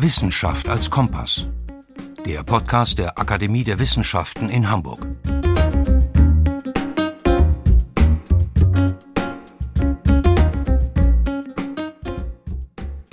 Wissenschaft 0.00 0.68
als 0.68 0.90
Kompass. 0.90 1.48
Der 2.24 2.44
Podcast 2.44 3.00
der 3.00 3.18
Akademie 3.18 3.64
der 3.64 3.80
Wissenschaften 3.80 4.48
in 4.48 4.70
Hamburg. 4.70 5.04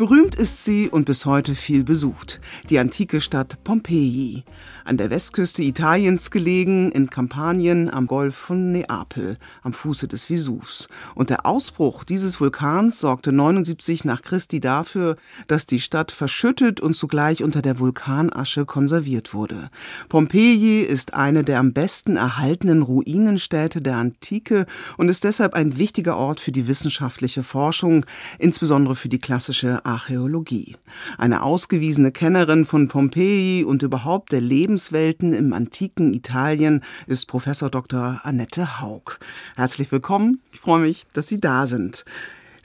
Berühmt 0.06 0.36
ist 0.36 0.64
sie 0.64 0.88
und 0.88 1.06
bis 1.06 1.26
heute 1.26 1.56
viel 1.56 1.84
besucht. 1.84 2.40
Die 2.70 2.78
antike 2.78 3.22
Stadt 3.22 3.58
Pompeji 3.64 4.44
an 4.86 4.98
der 4.98 5.10
Westküste 5.10 5.64
Italiens 5.64 6.30
gelegen, 6.30 6.92
in 6.92 7.10
Kampanien 7.10 7.90
am 7.90 8.05
Golf 8.05 8.36
von 8.36 8.72
Neapel, 8.72 9.38
am 9.64 9.73
Fuße 9.73 10.08
des 10.08 10.26
Vesuvs. 10.26 10.88
Und 11.16 11.32
der 11.32 11.48
Ausbruch 11.48 12.04
dieses 12.04 12.40
Vulkans 12.40 13.00
sorgte 13.00 13.32
79 13.32 14.05
nach 14.05 14.22
Christi 14.22 14.60
dafür, 14.60 15.16
dass 15.48 15.66
die 15.66 15.80
Stadt 15.80 16.12
verschüttet 16.12 16.80
und 16.80 16.96
zugleich 16.96 17.44
unter 17.44 17.63
der 17.63 17.80
Vulkanasche 17.80 18.66
konserviert 18.66 19.34
wurde. 19.34 19.72
Pompeji 20.08 20.82
ist 20.82 21.16
eine 21.16 21.44
der 21.44 21.60
am 21.60 21.74
besten 21.74 22.16
erhaltenen 22.16 22.84
Ruinenstädte 22.84 23.82
der 23.82 23.96
Antike 23.96 24.68
und 24.98 25.10
ist 25.10 25.24
deshalb 25.24 25.55
ein 25.55 25.80
wichtiger 25.80 26.16
Ort 26.16 26.40
für 26.40 26.52
die 26.52 26.68
wissenschaftliche 26.68 27.41
Forschung, 27.41 28.05
insbesondere 28.38 28.96
für 28.96 29.10
die 29.10 29.20
klassische 29.20 29.84
Archäologie. 29.95 30.76
Eine 31.17 31.44
ausgewiesene 31.44 32.12
Kennerin 32.12 32.66
von 32.66 32.88
Pompeji 32.88 33.63
und 33.63 33.81
überhaupt 33.81 34.31
der 34.31 34.41
Leben 34.41 34.66
Lebenswelten 34.76 35.34
im 35.34 35.54
antiken 35.54 36.13
Italien 36.13 36.84
ist 37.08 37.27
Professor 37.27 37.70
Dr. 37.70 38.20
Annette 38.23 38.81
Haug. 38.81 39.20
Herzlich 39.55 39.90
willkommen. 39.90 40.41
Ich 40.52 40.59
freue 40.59 40.81
mich, 40.81 41.05
dass 41.13 41.27
Sie 41.27 41.40
da 41.40 41.66
sind. 41.66 42.04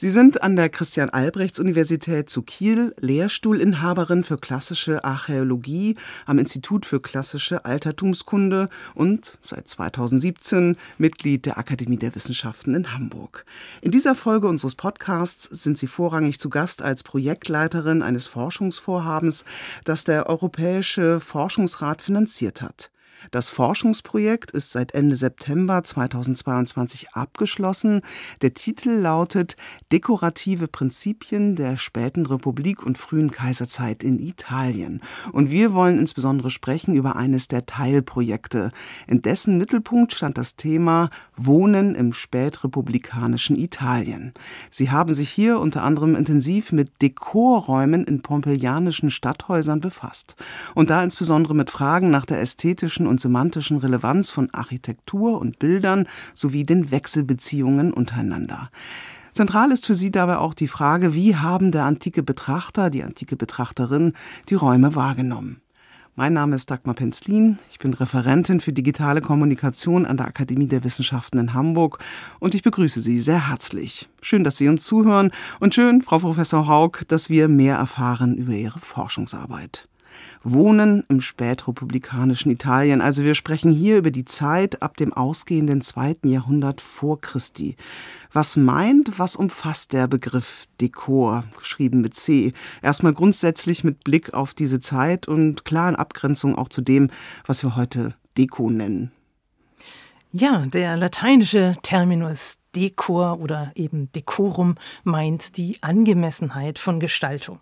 Sie 0.02 0.08
sind 0.08 0.42
an 0.42 0.56
der 0.56 0.70
Christian-Albrechts-Universität 0.70 2.30
zu 2.30 2.40
Kiel 2.40 2.94
Lehrstuhlinhaberin 3.00 4.24
für 4.24 4.38
klassische 4.38 5.04
Archäologie 5.04 5.94
am 6.24 6.38
Institut 6.38 6.86
für 6.86 7.00
klassische 7.00 7.66
Altertumskunde 7.66 8.70
und 8.94 9.36
seit 9.42 9.68
2017 9.68 10.78
Mitglied 10.96 11.44
der 11.44 11.58
Akademie 11.58 11.98
der 11.98 12.14
Wissenschaften 12.14 12.74
in 12.74 12.94
Hamburg. 12.94 13.44
In 13.82 13.90
dieser 13.90 14.14
Folge 14.14 14.48
unseres 14.48 14.74
Podcasts 14.74 15.44
sind 15.44 15.76
Sie 15.76 15.86
vorrangig 15.86 16.40
zu 16.40 16.48
Gast 16.48 16.80
als 16.80 17.02
Projektleiterin 17.02 18.00
eines 18.00 18.26
Forschungsvorhabens, 18.26 19.44
das 19.84 20.04
der 20.04 20.30
Europäische 20.30 21.20
Forschungsrat 21.20 22.00
finanziert 22.00 22.62
hat. 22.62 22.90
Das 23.30 23.50
Forschungsprojekt 23.50 24.50
ist 24.50 24.72
seit 24.72 24.94
Ende 24.94 25.16
September 25.16 25.82
2022 25.82 27.10
abgeschlossen. 27.10 28.00
Der 28.42 28.54
Titel 28.54 28.90
lautet 28.90 29.56
Dekorative 29.92 30.68
Prinzipien 30.68 31.56
der 31.56 31.76
späten 31.76 32.26
Republik 32.26 32.82
und 32.82 32.98
frühen 32.98 33.30
Kaiserzeit 33.30 34.02
in 34.02 34.18
Italien. 34.18 35.02
Und 35.32 35.50
wir 35.50 35.74
wollen 35.74 35.98
insbesondere 35.98 36.50
sprechen 36.50 36.94
über 36.94 37.16
eines 37.16 37.48
der 37.48 37.66
Teilprojekte. 37.66 38.70
In 39.06 39.22
dessen 39.22 39.58
Mittelpunkt 39.58 40.12
stand 40.14 40.38
das 40.38 40.56
Thema 40.56 41.10
Wohnen 41.36 41.94
im 41.94 42.12
spätrepublikanischen 42.12 43.56
Italien. 43.56 44.32
Sie 44.70 44.90
haben 44.90 45.14
sich 45.14 45.30
hier 45.30 45.60
unter 45.60 45.82
anderem 45.82 46.14
intensiv 46.14 46.72
mit 46.72 47.02
Dekorräumen 47.02 48.04
in 48.04 48.22
pompeianischen 48.22 49.10
Stadthäusern 49.10 49.80
befasst. 49.80 50.36
Und 50.74 50.90
da 50.90 51.02
insbesondere 51.02 51.54
mit 51.54 51.70
Fragen 51.70 52.10
nach 52.10 52.26
der 52.26 52.40
ästhetischen 52.40 53.06
und 53.10 53.20
semantischen 53.20 53.76
Relevanz 53.76 54.30
von 54.30 54.48
Architektur 54.52 55.38
und 55.38 55.58
Bildern 55.58 56.08
sowie 56.32 56.64
den 56.64 56.90
Wechselbeziehungen 56.90 57.92
untereinander. 57.92 58.70
Zentral 59.32 59.70
ist 59.70 59.86
für 59.86 59.94
sie 59.94 60.10
dabei 60.10 60.38
auch 60.38 60.54
die 60.54 60.68
Frage, 60.68 61.14
wie 61.14 61.36
haben 61.36 61.70
der 61.70 61.84
antike 61.84 62.22
Betrachter, 62.22 62.88
die 62.88 63.02
antike 63.02 63.36
Betrachterin 63.36 64.14
die 64.48 64.54
Räume 64.54 64.94
wahrgenommen. 64.94 65.60
Mein 66.16 66.32
Name 66.32 66.56
ist 66.56 66.70
Dagmar 66.70 66.94
Penzlin. 66.94 67.58
Ich 67.70 67.78
bin 67.78 67.94
Referentin 67.94 68.60
für 68.60 68.72
digitale 68.72 69.20
Kommunikation 69.20 70.04
an 70.04 70.16
der 70.16 70.26
Akademie 70.26 70.66
der 70.66 70.84
Wissenschaften 70.84 71.38
in 71.38 71.54
Hamburg 71.54 71.98
und 72.40 72.54
ich 72.54 72.62
begrüße 72.62 73.00
Sie 73.00 73.20
sehr 73.20 73.48
herzlich. 73.48 74.08
Schön, 74.20 74.44
dass 74.44 74.56
Sie 74.56 74.68
uns 74.68 74.84
zuhören 74.84 75.30
und 75.60 75.74
schön, 75.74 76.02
Frau 76.02 76.18
Professor 76.18 76.66
Haug, 76.66 77.04
dass 77.08 77.30
wir 77.30 77.48
mehr 77.48 77.76
erfahren 77.76 78.36
über 78.36 78.52
Ihre 78.52 78.80
Forschungsarbeit. 78.80 79.89
Wohnen 80.42 81.04
im 81.08 81.20
spätrepublikanischen 81.20 82.50
Italien. 82.50 83.00
Also 83.00 83.24
wir 83.24 83.34
sprechen 83.34 83.70
hier 83.70 83.98
über 83.98 84.10
die 84.10 84.24
Zeit 84.24 84.82
ab 84.82 84.96
dem 84.96 85.12
ausgehenden 85.12 85.80
zweiten 85.80 86.28
Jahrhundert 86.28 86.80
vor 86.80 87.20
Christi. 87.20 87.76
Was 88.32 88.56
meint, 88.56 89.18
was 89.18 89.36
umfasst 89.36 89.92
der 89.92 90.06
Begriff 90.06 90.66
Dekor, 90.80 91.44
geschrieben 91.58 92.00
mit 92.00 92.14
C? 92.14 92.52
Erstmal 92.82 93.12
grundsätzlich 93.12 93.84
mit 93.84 94.04
Blick 94.04 94.34
auf 94.34 94.54
diese 94.54 94.80
Zeit 94.80 95.28
und 95.28 95.64
klar 95.64 95.88
in 95.88 95.96
Abgrenzung 95.96 96.56
auch 96.56 96.68
zu 96.68 96.80
dem, 96.80 97.10
was 97.44 97.62
wir 97.62 97.76
heute 97.76 98.14
Deko 98.36 98.70
nennen. 98.70 99.10
Ja, 100.32 100.64
der 100.64 100.96
lateinische 100.96 101.74
Terminus 101.82 102.60
Dekor 102.76 103.40
oder 103.40 103.72
eben 103.74 104.12
Decorum 104.12 104.76
meint 105.02 105.56
die 105.56 105.82
Angemessenheit 105.82 106.78
von 106.78 107.00
Gestaltung. 107.00 107.58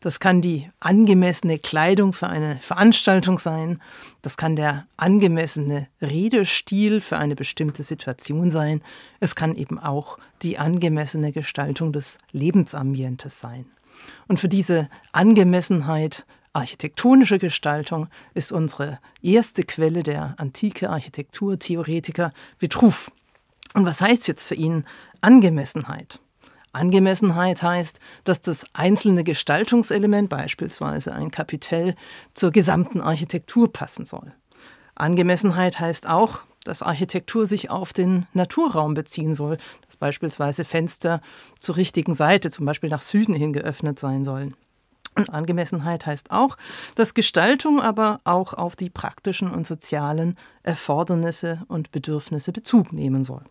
Das 0.00 0.20
kann 0.20 0.42
die 0.42 0.68
angemessene 0.80 1.58
Kleidung 1.58 2.12
für 2.12 2.28
eine 2.28 2.58
Veranstaltung 2.58 3.38
sein, 3.38 3.80
das 4.20 4.36
kann 4.36 4.54
der 4.54 4.86
angemessene 4.98 5.86
Redestil 6.02 7.00
für 7.00 7.16
eine 7.16 7.36
bestimmte 7.36 7.82
Situation 7.82 8.50
sein, 8.50 8.82
es 9.20 9.34
kann 9.34 9.56
eben 9.56 9.78
auch 9.78 10.18
die 10.42 10.58
angemessene 10.58 11.32
Gestaltung 11.32 11.90
des 11.90 12.18
Lebensambientes 12.32 13.40
sein. 13.40 13.64
Und 14.28 14.38
für 14.40 14.48
diese 14.48 14.90
Angemessenheit 15.12 16.26
Architektonische 16.52 17.38
Gestaltung 17.38 18.08
ist 18.34 18.50
unsere 18.50 18.98
erste 19.22 19.62
Quelle 19.62 20.02
der 20.02 20.34
antike 20.38 20.90
Architekturtheoretiker 20.90 22.32
Vitruv. 22.58 23.12
Und 23.74 23.86
was 23.86 24.00
heißt 24.00 24.26
jetzt 24.26 24.46
für 24.46 24.56
ihn 24.56 24.84
Angemessenheit? 25.20 26.20
Angemessenheit 26.72 27.62
heißt, 27.62 28.00
dass 28.24 28.40
das 28.40 28.64
einzelne 28.72 29.22
Gestaltungselement, 29.22 30.28
beispielsweise 30.28 31.12
ein 31.12 31.30
Kapitell, 31.30 31.94
zur 32.34 32.50
gesamten 32.50 33.00
Architektur 33.00 33.72
passen 33.72 34.04
soll. 34.04 34.32
Angemessenheit 34.96 35.78
heißt 35.78 36.08
auch, 36.08 36.40
dass 36.64 36.82
Architektur 36.82 37.46
sich 37.46 37.70
auf 37.70 37.92
den 37.92 38.26
Naturraum 38.34 38.94
beziehen 38.94 39.34
soll, 39.34 39.56
dass 39.86 39.96
beispielsweise 39.96 40.64
Fenster 40.64 41.20
zur 41.58 41.76
richtigen 41.76 42.14
Seite, 42.14 42.50
zum 42.50 42.66
Beispiel 42.66 42.90
nach 42.90 43.00
Süden 43.02 43.34
hin 43.34 43.52
geöffnet 43.52 43.98
sein 43.98 44.24
sollen. 44.24 44.56
Und 45.14 45.30
Angemessenheit 45.30 46.06
heißt 46.06 46.30
auch, 46.30 46.56
dass 46.94 47.14
Gestaltung 47.14 47.80
aber 47.80 48.20
auch 48.24 48.54
auf 48.54 48.76
die 48.76 48.90
praktischen 48.90 49.50
und 49.50 49.66
sozialen 49.66 50.36
Erfordernisse 50.62 51.62
und 51.68 51.90
Bedürfnisse 51.90 52.52
Bezug 52.52 52.92
nehmen 52.92 53.24
soll. 53.24 53.42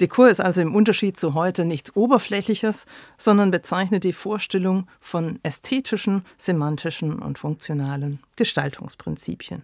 Dekor 0.00 0.28
ist 0.28 0.40
also 0.40 0.60
im 0.60 0.74
Unterschied 0.74 1.16
zu 1.16 1.34
heute 1.34 1.64
nichts 1.64 1.94
Oberflächliches, 1.94 2.86
sondern 3.16 3.50
bezeichnet 3.50 4.04
die 4.04 4.12
Vorstellung 4.12 4.88
von 5.00 5.38
ästhetischen, 5.42 6.24
semantischen 6.36 7.20
und 7.20 7.38
funktionalen 7.38 8.18
Gestaltungsprinzipien. 8.36 9.62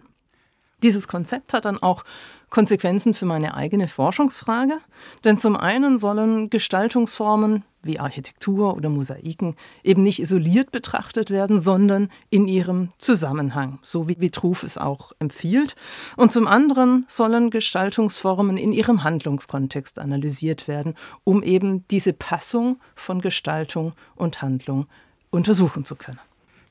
Dieses 0.83 1.07
Konzept 1.07 1.53
hat 1.53 1.65
dann 1.65 1.81
auch 1.81 2.05
Konsequenzen 2.49 3.13
für 3.13 3.25
meine 3.25 3.53
eigene 3.53 3.87
Forschungsfrage, 3.87 4.77
denn 5.23 5.37
zum 5.39 5.55
einen 5.55 5.97
sollen 5.97 6.49
Gestaltungsformen 6.49 7.63
wie 7.83 7.99
Architektur 7.99 8.75
oder 8.75 8.89
Mosaiken 8.89 9.55
eben 9.83 10.03
nicht 10.03 10.21
isoliert 10.21 10.71
betrachtet 10.71 11.29
werden, 11.29 11.59
sondern 11.59 12.09
in 12.29 12.47
ihrem 12.47 12.89
Zusammenhang, 12.97 13.79
so 13.81 14.07
wie 14.07 14.19
Vitruv 14.19 14.63
es 14.63 14.77
auch 14.77 15.13
empfiehlt. 15.19 15.75
Und 16.17 16.33
zum 16.33 16.47
anderen 16.47 17.05
sollen 17.07 17.51
Gestaltungsformen 17.51 18.57
in 18.57 18.73
ihrem 18.73 19.03
Handlungskontext 19.03 19.99
analysiert 19.99 20.67
werden, 20.67 20.95
um 21.23 21.43
eben 21.43 21.87
diese 21.87 22.13
Passung 22.13 22.79
von 22.95 23.21
Gestaltung 23.21 23.93
und 24.15 24.41
Handlung 24.41 24.87
untersuchen 25.29 25.85
zu 25.85 25.95
können. 25.95 26.19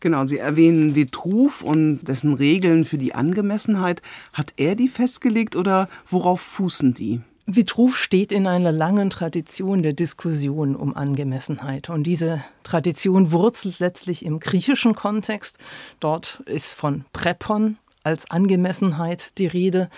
Genau, 0.01 0.27
Sie 0.27 0.39
erwähnen 0.39 0.95
Vitruv 0.95 1.63
und 1.63 2.01
dessen 2.03 2.35
Regeln 2.35 2.85
für 2.85 2.99
die 2.99 3.15
Angemessenheit. 3.15 4.01
Hat 4.33 4.53
er 4.57 4.77
die 4.77 4.89
festgelegt 4.89 5.57
oder 5.57 5.89
worauf 6.07 6.41
fußen 6.41 6.95
die? 6.95 7.21
Vitruv 7.47 7.97
steht 7.97 8.31
in 8.31 8.47
einer 8.47 8.73
langen 8.73 9.11
Tradition 9.11 9.83
der 9.83 9.95
Diskussion 9.95 10.77
um 10.77 10.95
Angemessenheit. 10.95 11.89
Und 11.89 12.05
diese 12.05 12.45
Tradition 12.63 13.33
wurzelt 13.33 13.81
letztlich 13.81 14.25
im 14.25 14.39
griechischen 14.39 14.95
Kontext. 14.95 15.59
Dort 15.99 16.43
ist 16.47 16.75
von 16.75 17.07
Prepon 17.13 17.79
als 18.05 18.31
Angemessenheit 18.31 19.39
die 19.39 19.47
Rede. 19.47 19.89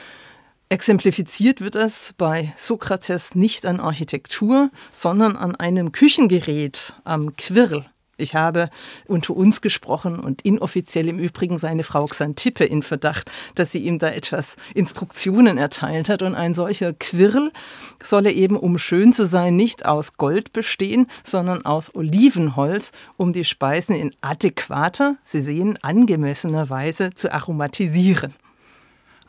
Exemplifiziert 0.68 1.60
wird 1.60 1.74
es 1.74 2.14
bei 2.16 2.54
Sokrates 2.56 3.34
nicht 3.34 3.66
an 3.66 3.80
Architektur, 3.80 4.70
sondern 4.92 5.36
an 5.36 5.56
einem 5.56 5.90
Küchengerät 5.90 6.94
am 7.02 7.34
Quirl 7.36 7.84
Ich 8.20 8.34
habe 8.34 8.70
unter 9.06 9.34
uns 9.36 9.60
gesprochen 9.60 10.20
und 10.20 10.42
inoffiziell 10.42 11.08
im 11.08 11.18
Übrigen 11.18 11.58
seine 11.58 11.82
Frau 11.82 12.04
Xantippe 12.04 12.64
in 12.64 12.82
Verdacht, 12.82 13.30
dass 13.54 13.72
sie 13.72 13.80
ihm 13.80 13.98
da 13.98 14.08
etwas 14.08 14.56
Instruktionen 14.74 15.58
erteilt 15.58 16.08
hat. 16.08 16.22
Und 16.22 16.34
ein 16.34 16.54
solcher 16.54 16.92
Quirl 16.92 17.50
solle 18.02 18.32
eben, 18.32 18.56
um 18.56 18.78
schön 18.78 19.12
zu 19.12 19.26
sein, 19.26 19.56
nicht 19.56 19.86
aus 19.86 20.16
Gold 20.16 20.52
bestehen, 20.52 21.06
sondern 21.24 21.64
aus 21.64 21.94
Olivenholz, 21.94 22.92
um 23.16 23.32
die 23.32 23.44
Speisen 23.44 23.94
in 23.94 24.14
adäquater, 24.20 25.16
Sie 25.22 25.40
sehen, 25.40 25.78
angemessener 25.82 26.70
Weise 26.70 27.14
zu 27.14 27.32
aromatisieren. 27.32 28.34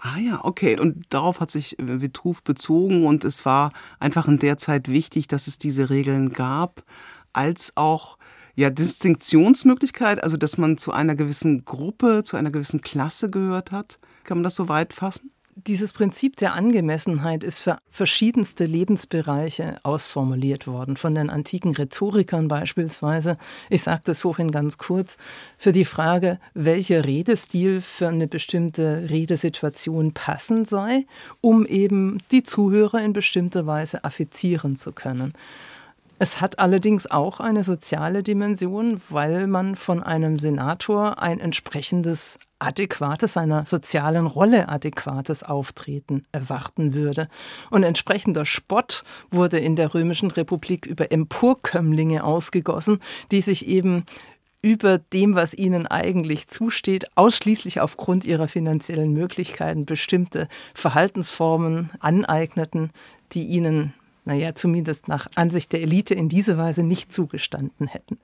Ah 0.03 0.17
ja, 0.17 0.43
okay. 0.43 0.79
Und 0.79 1.05
darauf 1.09 1.39
hat 1.39 1.51
sich 1.51 1.77
äh, 1.77 2.01
Vitruv 2.01 2.41
bezogen 2.41 3.05
und 3.05 3.23
es 3.23 3.45
war 3.45 3.71
einfach 3.99 4.27
in 4.27 4.39
der 4.39 4.57
Zeit 4.57 4.87
wichtig, 4.87 5.27
dass 5.27 5.45
es 5.45 5.59
diese 5.59 5.91
Regeln 5.91 6.33
gab, 6.33 6.83
als 7.33 7.77
auch 7.77 8.17
ja, 8.55 8.69
Distinktionsmöglichkeit, 8.69 10.23
also 10.23 10.37
dass 10.37 10.57
man 10.57 10.77
zu 10.77 10.91
einer 10.91 11.15
gewissen 11.15 11.65
Gruppe, 11.65 12.23
zu 12.23 12.37
einer 12.37 12.51
gewissen 12.51 12.81
Klasse 12.81 13.29
gehört 13.29 13.71
hat. 13.71 13.99
Kann 14.23 14.37
man 14.37 14.43
das 14.43 14.55
so 14.55 14.67
weit 14.67 14.93
fassen? 14.93 15.31
Dieses 15.55 15.91
Prinzip 15.91 16.37
der 16.37 16.53
Angemessenheit 16.53 17.43
ist 17.43 17.61
für 17.61 17.77
verschiedenste 17.89 18.65
Lebensbereiche 18.65 19.79
ausformuliert 19.83 20.65
worden, 20.65 20.95
von 20.95 21.13
den 21.13 21.29
antiken 21.29 21.75
Rhetorikern 21.75 22.47
beispielsweise. 22.47 23.37
Ich 23.69 23.83
sage 23.83 24.01
das 24.05 24.21
vorhin 24.21 24.51
ganz 24.51 24.77
kurz, 24.77 25.17
für 25.57 25.73
die 25.73 25.85
Frage, 25.85 26.39
welcher 26.53 27.05
Redestil 27.05 27.81
für 27.81 28.07
eine 28.07 28.27
bestimmte 28.27 29.09
Redesituation 29.09 30.13
passend 30.13 30.67
sei, 30.67 31.05
um 31.41 31.65
eben 31.65 32.19
die 32.31 32.43
Zuhörer 32.43 33.01
in 33.01 33.11
bestimmter 33.11 33.67
Weise 33.67 34.05
affizieren 34.05 34.77
zu 34.77 34.93
können. 34.93 35.33
Es 36.21 36.39
hat 36.39 36.59
allerdings 36.59 37.09
auch 37.09 37.39
eine 37.39 37.63
soziale 37.63 38.21
Dimension, 38.21 39.01
weil 39.09 39.47
man 39.47 39.75
von 39.75 40.03
einem 40.03 40.37
Senator 40.37 41.19
ein 41.19 41.39
entsprechendes 41.39 42.37
adäquates, 42.59 43.37
einer 43.37 43.65
sozialen 43.65 44.27
Rolle 44.27 44.69
adäquates 44.69 45.41
Auftreten 45.41 46.27
erwarten 46.31 46.93
würde. 46.93 47.27
Und 47.71 47.81
entsprechender 47.81 48.45
Spott 48.45 49.03
wurde 49.31 49.57
in 49.57 49.75
der 49.75 49.95
Römischen 49.95 50.29
Republik 50.29 50.85
über 50.85 51.11
Emporkömmlinge 51.11 52.23
ausgegossen, 52.23 52.99
die 53.31 53.41
sich 53.41 53.67
eben 53.67 54.05
über 54.61 54.99
dem, 54.99 55.33
was 55.33 55.55
ihnen 55.55 55.87
eigentlich 55.87 56.45
zusteht, 56.45 57.07
ausschließlich 57.17 57.81
aufgrund 57.81 58.25
ihrer 58.25 58.47
finanziellen 58.47 59.11
Möglichkeiten 59.11 59.87
bestimmte 59.87 60.47
Verhaltensformen 60.75 61.89
aneigneten, 61.99 62.91
die 63.31 63.47
ihnen 63.47 63.95
naja, 64.25 64.55
zumindest 64.55 65.07
nach 65.07 65.27
Ansicht 65.35 65.71
der 65.71 65.81
Elite 65.81 66.13
in 66.13 66.29
diese 66.29 66.57
Weise 66.57 66.83
nicht 66.83 67.11
zugestanden 67.11 67.87
hätten. 67.87 68.17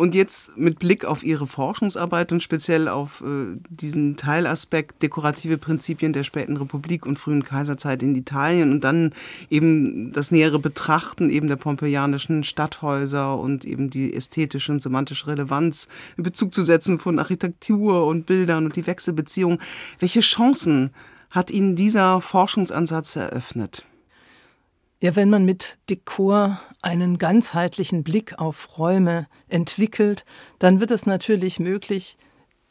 Und 0.00 0.14
jetzt 0.14 0.56
mit 0.56 0.78
Blick 0.78 1.04
auf 1.04 1.24
Ihre 1.24 1.48
Forschungsarbeit 1.48 2.30
und 2.30 2.40
speziell 2.40 2.86
auf 2.86 3.20
äh, 3.20 3.58
diesen 3.68 4.16
Teilaspekt 4.16 5.02
dekorative 5.02 5.58
Prinzipien 5.58 6.12
der 6.12 6.22
späten 6.22 6.56
Republik 6.56 7.04
und 7.04 7.18
frühen 7.18 7.42
Kaiserzeit 7.42 8.04
in 8.04 8.14
Italien 8.14 8.70
und 8.70 8.84
dann 8.84 9.12
eben 9.50 10.12
das 10.12 10.30
nähere 10.30 10.60
Betrachten 10.60 11.30
eben 11.30 11.48
der 11.48 11.56
pompeianischen 11.56 12.44
Stadthäuser 12.44 13.36
und 13.36 13.64
eben 13.64 13.90
die 13.90 14.14
ästhetische 14.14 14.70
und 14.70 14.80
semantische 14.80 15.26
Relevanz 15.26 15.88
in 16.16 16.22
Bezug 16.22 16.54
zu 16.54 16.62
setzen 16.62 17.00
von 17.00 17.18
Architektur 17.18 18.06
und 18.06 18.24
Bildern 18.24 18.66
und 18.66 18.76
die 18.76 18.86
Wechselbeziehungen. 18.86 19.58
Welche 19.98 20.20
Chancen 20.20 20.90
hat 21.30 21.50
Ihnen 21.50 21.74
dieser 21.74 22.20
Forschungsansatz 22.20 23.16
eröffnet? 23.16 23.84
Ja, 25.00 25.14
wenn 25.14 25.30
man 25.30 25.44
mit 25.44 25.78
Dekor 25.88 26.60
einen 26.82 27.18
ganzheitlichen 27.18 28.02
Blick 28.02 28.36
auf 28.40 28.78
Räume 28.78 29.28
entwickelt, 29.46 30.24
dann 30.58 30.80
wird 30.80 30.90
es 30.90 31.06
natürlich 31.06 31.60
möglich, 31.60 32.18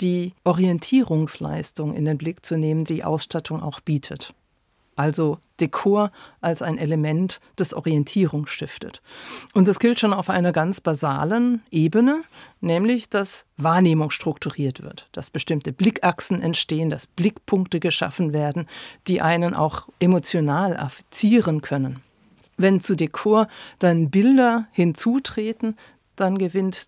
die 0.01 0.33
Orientierungsleistung 0.44 1.95
in 1.95 2.03
den 2.03 2.18
Blick 2.18 2.45
zu 2.45 2.57
nehmen, 2.57 2.83
die 2.83 3.06
Ausstattung 3.06 3.63
auch 3.63 3.79
bietet. 3.79 4.33
Also 4.97 5.38
Dekor 5.62 6.09
als 6.41 6.62
ein 6.62 6.77
Element, 6.77 7.39
das 7.56 7.74
Orientierung 7.74 8.45
stiftet. 8.47 9.01
Und 9.53 9.69
das 9.69 9.79
gilt 9.79 10.00
schon 10.00 10.12
auf 10.12 10.29
einer 10.29 10.51
ganz 10.51 10.81
basalen 10.81 11.62
Ebene, 11.71 12.24
nämlich 12.59 13.07
dass 13.07 13.45
Wahrnehmung 13.56 14.12
strukturiert 14.12 14.83
wird, 14.83 15.07
dass 15.13 15.29
bestimmte 15.29 15.71
Blickachsen 15.71 16.41
entstehen, 16.41 16.89
dass 16.89 17.07
Blickpunkte 17.07 17.79
geschaffen 17.79 18.33
werden, 18.33 18.68
die 19.07 19.21
einen 19.21 19.53
auch 19.53 19.88
emotional 20.00 20.75
affizieren 20.75 21.62
können. 21.62 22.01
Wenn 22.57 22.81
zu 22.81 22.95
Dekor 22.95 23.48
dann 23.80 24.09
Bilder 24.09 24.68
hinzutreten, 24.71 25.77
dann 26.15 26.38
gewinnt 26.38 26.88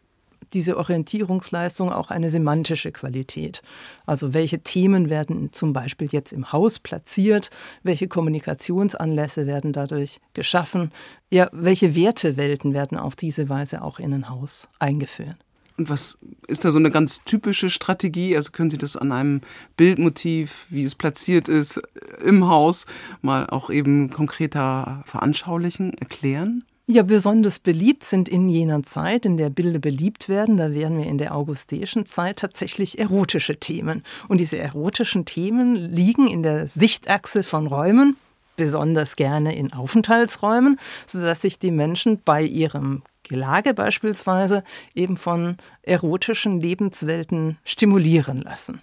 diese 0.53 0.77
Orientierungsleistung 0.77 1.91
auch 1.91 2.09
eine 2.09 2.29
semantische 2.29 2.91
Qualität. 2.91 3.61
Also 4.05 4.33
welche 4.33 4.59
Themen 4.59 5.09
werden 5.09 5.53
zum 5.53 5.73
Beispiel 5.73 6.09
jetzt 6.11 6.33
im 6.33 6.51
Haus 6.51 6.79
platziert, 6.79 7.49
welche 7.83 8.07
Kommunikationsanlässe 8.07 9.45
werden 9.45 9.73
dadurch 9.73 10.19
geschaffen, 10.33 10.91
ja, 11.29 11.49
welche 11.51 11.95
Wertewelten 11.95 12.73
werden 12.73 12.97
auf 12.97 13.15
diese 13.15 13.49
Weise 13.49 13.83
auch 13.83 13.99
in 13.99 14.13
ein 14.13 14.29
Haus 14.29 14.67
eingeführt. 14.79 15.37
Und 15.79 15.89
was 15.89 16.17
ist 16.47 16.65
da 16.65 16.71
so 16.71 16.77
eine 16.77 16.91
ganz 16.91 17.23
typische 17.23 17.69
Strategie? 17.69 18.35
Also 18.35 18.51
können 18.51 18.69
Sie 18.69 18.77
das 18.77 18.97
an 18.97 19.13
einem 19.13 19.39
Bildmotiv, 19.77 20.65
wie 20.69 20.83
es 20.83 20.93
platziert 20.93 21.47
ist, 21.47 21.81
im 22.21 22.49
Haus 22.49 22.85
mal 23.21 23.47
auch 23.47 23.69
eben 23.69 24.09
konkreter 24.09 25.01
veranschaulichen, 25.05 25.93
erklären? 25.93 26.65
Ja, 26.85 27.03
besonders 27.03 27.59
beliebt 27.59 28.03
sind 28.03 28.27
in 28.27 28.49
jener 28.49 28.83
Zeit, 28.83 29.25
in 29.25 29.37
der 29.37 29.49
Bilder 29.49 29.79
beliebt 29.79 30.27
werden, 30.27 30.57
da 30.57 30.73
wären 30.73 30.97
wir 30.97 31.05
in 31.05 31.17
der 31.17 31.33
augustischen 31.33 32.05
Zeit 32.05 32.39
tatsächlich 32.39 32.99
erotische 32.99 33.57
Themen. 33.57 34.03
Und 34.27 34.41
diese 34.41 34.57
erotischen 34.57 35.23
Themen 35.23 35.75
liegen 35.77 36.27
in 36.27 36.43
der 36.43 36.67
Sichtachse 36.67 37.43
von 37.43 37.67
Räumen, 37.67 38.17
besonders 38.57 39.15
gerne 39.15 39.55
in 39.55 39.71
Aufenthaltsräumen, 39.71 40.77
sodass 41.07 41.39
sich 41.39 41.57
die 41.57 41.71
Menschen 41.71 42.19
bei 42.25 42.43
ihrem 42.43 43.03
Gelage 43.29 43.73
beispielsweise 43.73 44.63
eben 44.93 45.15
von 45.15 45.55
erotischen 45.83 46.59
Lebenswelten 46.59 47.57
stimulieren 47.63 48.41
lassen, 48.41 48.81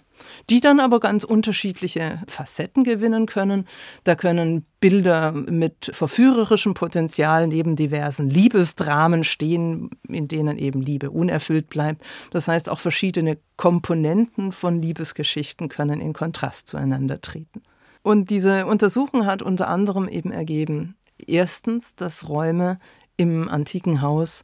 die 0.49 0.61
dann 0.61 0.79
aber 0.79 0.99
ganz 0.99 1.23
unterschiedliche 1.23 2.23
Facetten 2.27 2.83
gewinnen 2.83 3.27
können. 3.27 3.67
Da 4.05 4.15
können 4.15 4.65
Bilder 4.79 5.31
mit 5.33 5.91
verführerischem 5.93 6.73
Potenzial 6.73 7.47
neben 7.47 7.75
diversen 7.75 8.29
Liebesdramen 8.29 9.23
stehen, 9.23 9.91
in 10.07 10.27
denen 10.27 10.57
eben 10.57 10.81
Liebe 10.81 11.11
unerfüllt 11.11 11.69
bleibt. 11.69 12.03
Das 12.31 12.47
heißt, 12.47 12.69
auch 12.69 12.79
verschiedene 12.79 13.37
Komponenten 13.57 14.51
von 14.51 14.81
Liebesgeschichten 14.81 15.67
können 15.67 15.99
in 15.99 16.13
Kontrast 16.13 16.69
zueinander 16.69 17.21
treten. 17.21 17.61
Und 18.01 18.29
diese 18.29 18.65
Untersuchung 18.65 19.25
hat 19.25 19.41
unter 19.41 19.67
anderem 19.67 20.07
eben 20.07 20.31
ergeben, 20.31 20.95
erstens, 21.17 21.95
dass 21.95 22.29
Räume 22.29 22.79
im 23.17 23.49
antiken 23.49 24.01
Haus 24.01 24.43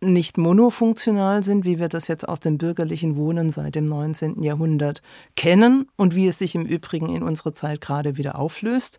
nicht 0.00 0.38
monofunktional 0.38 1.42
sind, 1.42 1.64
wie 1.64 1.78
wir 1.78 1.88
das 1.88 2.08
jetzt 2.08 2.28
aus 2.28 2.40
dem 2.40 2.58
bürgerlichen 2.58 3.16
Wohnen 3.16 3.50
seit 3.50 3.74
dem 3.74 3.86
19. 3.86 4.42
Jahrhundert 4.42 5.02
kennen 5.36 5.88
und 5.96 6.14
wie 6.14 6.28
es 6.28 6.38
sich 6.38 6.54
im 6.54 6.66
Übrigen 6.66 7.08
in 7.14 7.22
unserer 7.22 7.54
Zeit 7.54 7.80
gerade 7.80 8.16
wieder 8.16 8.38
auflöst. 8.38 8.98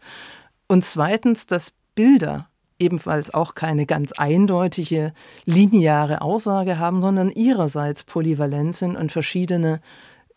Und 0.67 0.83
zweitens, 0.83 1.47
dass 1.47 1.73
Bilder 1.93 2.49
ebenfalls 2.79 3.33
auch 3.33 3.55
keine 3.55 3.85
ganz 3.85 4.11
eindeutige 4.13 5.13
lineare 5.45 6.21
Aussage 6.21 6.77
haben, 6.77 7.01
sondern 7.01 7.29
ihrerseits 7.29 8.03
polyvalent 8.03 8.75
sind 8.75 8.97
und 8.97 9.11
verschiedene 9.11 9.79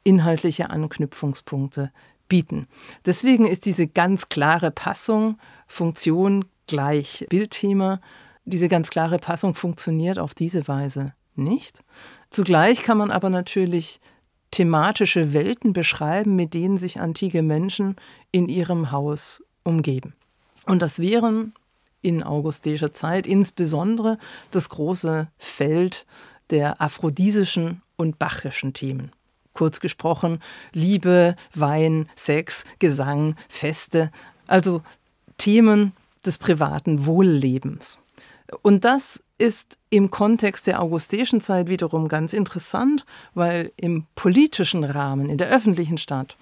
inhaltliche 0.04 0.70
Anknüpfungspunkte 0.70 1.90
bieten. 2.28 2.68
Deswegen 3.06 3.46
ist 3.46 3.64
diese 3.64 3.88
ganz 3.88 4.28
klare 4.28 4.70
Passung 4.70 5.38
Funktion 5.66 6.44
gleich 6.66 7.26
Bildthema 7.28 8.00
diese 8.48 8.68
ganz 8.68 8.90
klare 8.90 9.18
Passung 9.18 9.54
funktioniert 9.54 10.18
auf 10.18 10.34
diese 10.34 10.66
Weise 10.68 11.14
nicht. 11.34 11.82
Zugleich 12.30 12.82
kann 12.82 12.98
man 12.98 13.10
aber 13.10 13.30
natürlich 13.30 14.00
thematische 14.50 15.32
Welten 15.32 15.72
beschreiben, 15.72 16.36
mit 16.36 16.54
denen 16.54 16.78
sich 16.78 17.00
antike 17.00 17.42
Menschen 17.42 17.96
in 18.32 18.48
ihrem 18.48 18.90
Haus 18.90 19.42
umgeben. 19.62 20.14
Und 20.64 20.82
das 20.82 20.98
wären 20.98 21.54
in 22.00 22.22
augustischer 22.22 22.92
Zeit 22.92 23.26
insbesondere 23.26 24.18
das 24.50 24.68
große 24.68 25.28
Feld 25.36 26.06
der 26.50 26.80
aphrodisischen 26.80 27.82
und 27.96 28.18
bachischen 28.18 28.72
Themen. 28.72 29.12
Kurz 29.52 29.80
gesprochen, 29.80 30.40
Liebe, 30.72 31.34
Wein, 31.54 32.08
Sex, 32.14 32.64
Gesang, 32.78 33.34
Feste, 33.48 34.10
also 34.46 34.82
Themen 35.36 35.92
des 36.24 36.38
privaten 36.38 37.06
Wohllebens. 37.06 37.98
Und 38.62 38.84
das 38.84 39.22
ist 39.38 39.78
im 39.90 40.10
Kontext 40.10 40.66
der 40.66 40.82
augustischen 40.82 41.40
Zeit 41.40 41.68
wiederum 41.68 42.08
ganz 42.08 42.32
interessant, 42.32 43.04
weil 43.34 43.72
im 43.76 44.06
politischen 44.14 44.84
Rahmen, 44.84 45.28
in 45.28 45.38
der 45.38 45.48
öffentlichen 45.50 45.98
Stadt, 45.98 46.36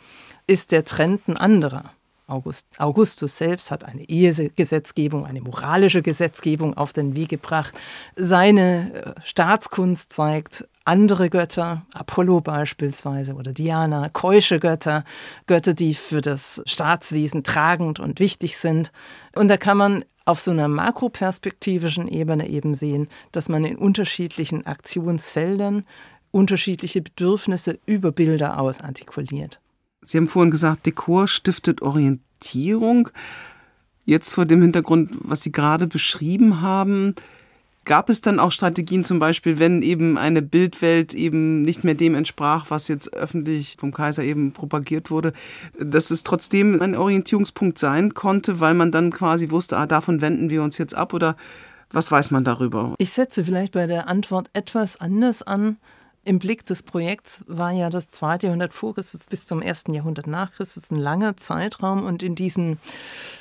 ist 0.47 0.73
der 0.73 0.85
Trend 0.85 1.29
ein 1.29 1.37
anderer. 1.37 1.91
August, 2.29 2.67
Augustus 2.79 3.39
selbst 3.39 3.71
hat 3.71 3.85
eine 3.85 4.09
Ehegesetzgebung, 4.09 5.27
eine 5.27 5.41
moralische 5.41 6.03
Gesetzgebung 6.03 6.77
auf 6.77 6.93
den 6.93 7.15
Weg 7.15 7.29
gebracht. 7.29 7.73
Seine 8.17 8.93
äh, 8.93 9.21
Staatskunst 9.23 10.13
zeigt 10.13 10.67
andere 10.85 11.31
Götter, 11.31 11.87
Apollo 11.93 12.41
beispielsweise 12.41 13.35
oder 13.35 13.53
Diana, 13.53 14.09
keusche 14.09 14.59
Götter, 14.59 15.05
Götter, 15.47 15.75
die 15.75 15.95
für 15.95 16.21
das 16.21 16.63
Staatswesen 16.67 17.45
tragend 17.45 18.01
und 18.01 18.19
wichtig 18.19 18.57
sind. 18.59 18.91
Und 19.35 19.49
da 19.49 19.57
kann 19.57 19.77
man 19.77 20.05
auf 20.25 20.41
so 20.41 20.51
einer 20.51 20.67
makroperspektivischen 20.67 22.09
Ebene 22.09 22.49
eben 22.49 22.75
sehen, 22.75 23.09
dass 23.31 23.49
man 23.49 23.65
in 23.65 23.77
unterschiedlichen 23.77 24.67
Aktionsfeldern 24.67 25.85
unterschiedliche 26.33 27.03
Bedürfnisse 27.03 27.79
über 27.87 28.11
Bilder 28.11 28.61
aus 28.61 28.81
artikuliert. 28.81 29.61
Sie 30.07 30.17
haben 30.17 30.29
vorhin 30.29 30.53
gesagt, 30.53 30.87
Dekor 30.87 31.27
stiftet 31.27 31.83
Orientierung. 31.83 33.11
Jetzt 34.05 34.33
vor 34.33 34.45
dem 34.45 34.63
Hintergrund, 34.63 35.11
was 35.21 35.43
Sie 35.43 35.51
gerade 35.51 35.89
beschrieben 35.89 36.61
haben, 36.61 37.17
gab 37.85 38.09
es 38.09 38.21
dann 38.21 38.39
auch 38.39 38.53
Strategien, 38.53 39.03
zum 39.03 39.19
Beispiel, 39.19 39.59
wenn 39.59 39.83
eben 39.83 40.17
eine 40.17 40.43
Bildwelt 40.43 41.13
eben 41.13 41.63
nicht 41.63 41.83
mehr 41.83 41.95
dem 41.95 42.15
entsprach, 42.15 42.67
was 42.69 42.87
jetzt 42.87 43.13
öffentlich 43.15 43.77
vom 43.81 43.93
Kaiser 43.93 44.23
eben 44.23 44.53
propagiert 44.53 45.11
wurde, 45.11 45.33
dass 45.79 46.13
es 46.13 46.23
trotzdem 46.23 46.81
ein 46.81 46.97
Orientierungspunkt 46.97 47.79
sein 47.79 48.15
konnte, 48.15 48.61
weil 48.61 48.75
man 48.75 48.93
dann 48.93 49.11
quasi 49.11 49.51
wusste, 49.51 49.77
ah, 49.77 49.87
davon 49.87 50.21
wenden 50.21 50.51
wir 50.51 50.63
uns 50.63 50.79
jetzt 50.79 50.95
ab 50.95 51.15
oder 51.15 51.37
was 51.91 52.11
weiß 52.11 52.31
man 52.31 52.45
darüber? 52.45 52.95
Ich 52.99 53.11
setze 53.11 53.45
vielleicht 53.45 53.73
bei 53.73 53.87
der 53.87 54.09
Antwort 54.09 54.51
etwas 54.53 55.01
anders 55.01 55.43
an. 55.43 55.79
Im 56.27 56.41
Blick 56.41 56.67
des 56.67 56.83
Projekts 56.83 57.45
war 57.47 57.71
ja 57.71 57.89
das 57.89 58.09
zweite 58.09 58.49
Jahrhundert 58.49 58.75
vor 58.75 58.95
Christus 58.95 59.27
bis 59.27 59.47
zum 59.47 59.63
ersten 59.63 59.95
Jahrhundert 59.95 60.27
nach 60.27 60.51
Christus 60.51 60.91
ein 60.91 60.97
langer 60.97 61.37
Zeitraum 61.37 62.05
und 62.05 62.21
in 62.21 62.35
diesen 62.35 62.81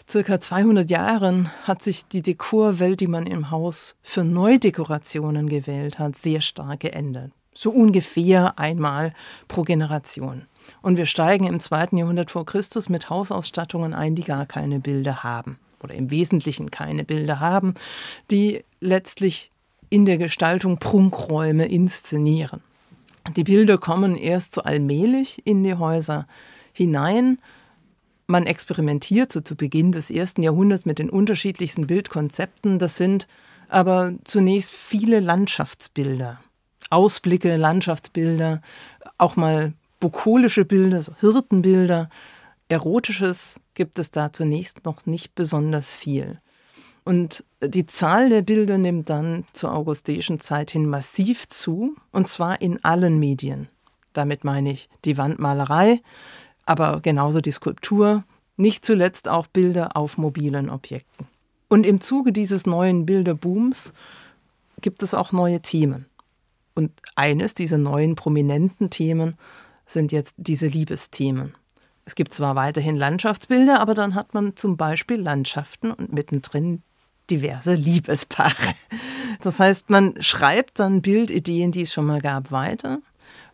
circa 0.08 0.40
200 0.40 0.92
Jahren 0.92 1.50
hat 1.64 1.82
sich 1.82 2.06
die 2.06 2.22
Dekorwelt, 2.22 3.00
die 3.00 3.08
man 3.08 3.26
im 3.26 3.50
Haus 3.50 3.96
für 4.04 4.24
Neudekorationen 4.24 5.50
gewählt 5.50 5.98
hat, 5.98 6.16
sehr 6.16 6.42
stark 6.42 6.82
geändert. 6.82 7.32
So 7.56 7.72
ungefähr 7.72 8.60
einmal 8.60 9.14
pro 9.48 9.64
Generation. 9.64 10.46
Und 10.84 10.98
wir 10.98 11.08
steigen 11.08 11.48
im 11.48 11.60
zweiten 11.60 11.98
Jahrhundert 11.98 12.30
vor 12.30 12.46
Christus 12.46 12.88
mit 12.88 13.10
Hausausstattungen 13.10 13.96
ein, 13.96 14.14
die 14.14 14.26
gar 14.26 14.46
keine 14.46 14.80
Bilder 14.80 15.24
haben 15.24 15.58
oder 15.82 15.96
im 15.96 16.12
Wesentlichen 16.12 16.70
keine 16.70 17.04
Bilder 17.04 17.40
haben, 17.40 17.74
die 18.30 18.64
letztlich 18.80 19.50
in 19.90 20.06
der 20.06 20.20
Gestaltung 20.20 20.78
Prunkräume 20.78 21.66
inszenieren. 21.66 22.62
Die 23.34 23.44
Bilder 23.44 23.78
kommen 23.78 24.16
erst 24.16 24.54
so 24.54 24.62
allmählich 24.62 25.46
in 25.46 25.64
die 25.64 25.74
Häuser 25.74 26.28
hinein. 26.74 27.40
Man 28.28 28.46
experimentiert 28.46 29.32
so 29.32 29.42
zu 29.42 29.56
Beginn 29.56 29.92
des 29.92 30.12
ersten 30.12 30.44
Jahrhunderts 30.44 30.86
mit 30.86 31.00
den 31.00 31.10
unterschiedlichsten 31.10 31.88
Bildkonzepten. 31.88 32.80
Das 32.80 32.98
sind 32.98 33.28
aber 33.68 34.14
zunächst 34.24 34.74
viele 34.74 35.20
Landschaftsbilder, 35.20 36.40
Ausblicke, 36.90 37.56
Landschaftsbilder, 37.56 38.62
auch 39.18 39.36
mal 39.36 39.74
bukolische 40.00 40.66
Bilder, 40.66 41.02
so 41.02 41.14
Hirtenbilder. 41.20 42.10
Erotisches 42.70 43.60
gibt 43.74 44.00
es 44.00 44.12
da 44.12 44.32
zunächst 44.32 44.86
noch 44.86 45.06
nicht 45.06 45.36
besonders 45.36 45.96
viel. 45.96 46.40
Und 47.06 47.46
die 47.64 47.86
Zahl 47.86 48.30
der 48.30 48.42
Bilder 48.42 48.80
nimmt 48.80 49.12
dann 49.12 49.46
zur 49.54 49.74
augustischen 49.74 50.40
Zeit 50.40 50.72
hin 50.72 50.90
massiv 50.90 51.48
zu, 51.48 51.96
und 52.12 52.28
zwar 52.28 52.62
in 52.62 52.84
allen 52.84 53.20
Medien. 53.20 53.70
Damit 54.14 54.44
meine 54.44 54.72
ich 54.72 54.90
die 55.06 55.18
Wandmalerei, 55.18 56.02
aber 56.66 57.02
genauso 57.02 57.42
die 57.42 57.52
Skulptur, 57.52 58.24
nicht 58.58 58.84
zuletzt 58.84 59.30
auch 59.30 59.46
Bilder 59.46 59.96
auf 59.96 60.18
mobilen 60.18 60.70
Objekten. 60.70 61.28
Und 61.68 61.86
im 61.86 62.02
Zuge 62.02 62.32
dieses 62.32 62.66
neuen 62.66 63.06
Bilderbooms 63.06 63.94
gibt 64.82 65.04
es 65.04 65.14
auch 65.14 65.32
neue 65.32 65.62
Themen. 65.62 66.08
Und 66.74 66.92
eines 67.16 67.54
dieser 67.54 67.78
neuen 67.78 68.16
prominenten 68.16 68.90
Themen 68.90 69.38
sind 69.86 70.12
jetzt 70.12 70.34
diese 70.38 70.68
Liebesthemen. 70.68 71.54
Es 72.06 72.16
gibt 72.16 72.34
zwar 72.34 72.56
weiterhin 72.56 72.96
Landschaftsbilder, 72.96 73.80
aber 73.80 73.94
dann 73.94 74.16
hat 74.16 74.34
man 74.34 74.56
zum 74.56 74.78
Beispiel 74.78 75.20
Landschaften 75.20 75.92
und 75.92 76.12
mittendrin 76.14 76.82
diverse 77.30 77.76
Liebespaare. 77.76 78.76
Das 79.42 79.60
heißt, 79.60 79.90
man 79.90 80.22
schreibt 80.22 80.80
dann 80.80 81.02
Bildideen, 81.02 81.72
die 81.72 81.82
es 81.82 81.94
schon 81.94 82.06
mal 82.06 82.22
gab, 82.22 82.52
weiter. 82.52 83.00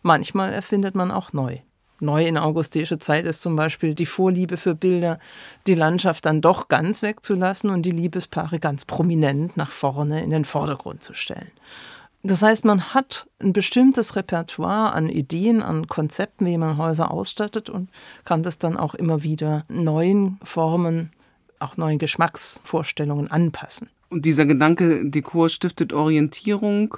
Manchmal 0.02 0.52
erfindet 0.52 0.94
man 0.94 1.10
auch 1.10 1.32
neu. 1.32 1.58
Neu 2.00 2.26
in 2.26 2.36
augustischer 2.36 2.98
Zeit 2.98 3.26
ist 3.26 3.42
zum 3.42 3.54
Beispiel 3.54 3.94
die 3.94 4.06
Vorliebe 4.06 4.56
für 4.56 4.74
Bilder, 4.74 5.20
die 5.68 5.74
Landschaft 5.74 6.26
dann 6.26 6.40
doch 6.40 6.66
ganz 6.66 7.00
wegzulassen 7.00 7.70
und 7.70 7.82
die 7.82 7.92
Liebespaare 7.92 8.58
ganz 8.58 8.84
prominent 8.84 9.56
nach 9.56 9.70
vorne 9.70 10.22
in 10.22 10.30
den 10.30 10.44
Vordergrund 10.44 11.04
zu 11.04 11.14
stellen. 11.14 11.52
Das 12.24 12.42
heißt, 12.42 12.64
man 12.64 12.94
hat 12.94 13.28
ein 13.40 13.52
bestimmtes 13.52 14.16
Repertoire 14.16 14.92
an 14.92 15.08
Ideen, 15.08 15.62
an 15.62 15.86
Konzepten, 15.86 16.46
wie 16.46 16.58
man 16.58 16.76
Häuser 16.76 17.10
ausstattet 17.10 17.70
und 17.70 17.88
kann 18.24 18.42
das 18.42 18.58
dann 18.58 18.76
auch 18.76 18.94
immer 18.94 19.22
wieder 19.22 19.64
neuen 19.68 20.38
Formen 20.42 21.12
auch 21.62 21.76
neuen 21.76 21.98
Geschmacksvorstellungen 21.98 23.30
anpassen. 23.30 23.88
Und 24.08 24.24
dieser 24.24 24.46
Gedanke, 24.46 25.08
Dekor 25.08 25.48
stiftet 25.48 25.92
Orientierung, 25.92 26.96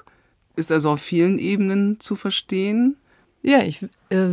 ist 0.57 0.73
also 0.73 0.91
auf 0.91 1.01
vielen 1.01 1.39
Ebenen 1.39 2.01
zu 2.01 2.17
verstehen? 2.17 2.97
Ja, 3.43 3.63
ich 3.63 3.83
äh, 3.83 3.89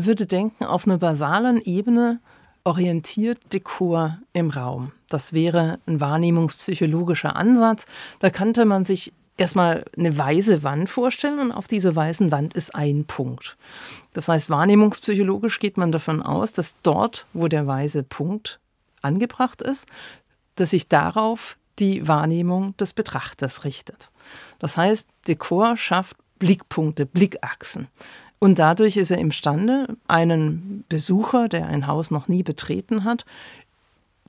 würde 0.05 0.25
denken, 0.25 0.63
auf 0.63 0.88
einer 0.88 0.97
basalen 0.97 1.61
Ebene 1.61 2.19
orientiert 2.63 3.39
Dekor 3.53 4.19
im 4.33 4.50
Raum. 4.50 4.91
Das 5.09 5.33
wäre 5.33 5.79
ein 5.85 6.00
wahrnehmungspsychologischer 6.00 7.35
Ansatz. 7.35 7.85
Da 8.19 8.29
könnte 8.29 8.65
man 8.65 8.83
sich 8.83 9.13
erstmal 9.38 9.85
eine 9.97 10.17
weiße 10.17 10.63
Wand 10.63 10.89
vorstellen 10.89 11.39
und 11.39 11.51
auf 11.51 11.67
dieser 11.67 11.95
weißen 11.95 12.31
Wand 12.31 12.53
ist 12.53 12.75
ein 12.75 13.05
Punkt. 13.05 13.57
Das 14.13 14.27
heißt, 14.27 14.50
wahrnehmungspsychologisch 14.50 15.59
geht 15.59 15.77
man 15.77 15.91
davon 15.91 16.21
aus, 16.21 16.53
dass 16.53 16.75
dort, 16.83 17.25
wo 17.33 17.47
der 17.47 17.65
weiße 17.65 18.03
Punkt 18.03 18.59
angebracht 19.01 19.61
ist, 19.61 19.88
dass 20.55 20.72
sich 20.72 20.88
darauf 20.88 21.58
die 21.79 22.08
Wahrnehmung 22.08 22.75
des 22.77 22.93
Betrachters 22.93 23.65
richtet. 23.65 24.12
Das 24.60 24.77
heißt, 24.77 25.08
Dekor 25.27 25.77
schafft 25.77 26.17
Blickpunkte, 26.39 27.05
Blickachsen. 27.05 27.88
Und 28.39 28.58
dadurch 28.58 28.98
ist 28.98 29.12
er 29.12 29.20
imstande, 29.20 29.88
einen 30.08 30.84
Besucher, 30.89 31.48
der 31.48 31.67
ein 31.67 31.86
Haus 31.88 32.10
noch 32.10 32.27
nie 32.27 32.41
betreten 32.41 33.03
hat, 33.03 33.25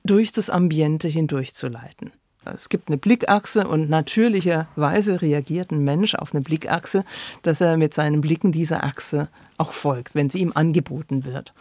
durch 0.03 0.31
das 0.31 0.49
Ambiente 0.49 1.07
hindurchzuleiten. 1.07 2.11
Es 2.45 2.69
gibt 2.69 2.89
eine 2.89 2.97
Blickachse 2.97 3.67
und 3.67 3.89
natürlicherweise 3.89 5.21
reagiert 5.21 5.71
ein 5.71 5.83
Mensch 5.83 6.13
auf 6.13 6.33
eine 6.33 6.43
Blickachse, 6.43 7.05
dass 7.41 7.61
er 7.61 7.77
mit 7.77 7.93
seinen 7.93 8.21
Blicken 8.21 8.51
dieser 8.51 8.83
Achse 8.83 9.29
auch 9.57 9.71
folgt, 9.71 10.13
wenn 10.13 10.29
sie 10.29 10.39
ihm 10.39 10.51
angeboten 10.53 11.23
wird. 11.23 11.53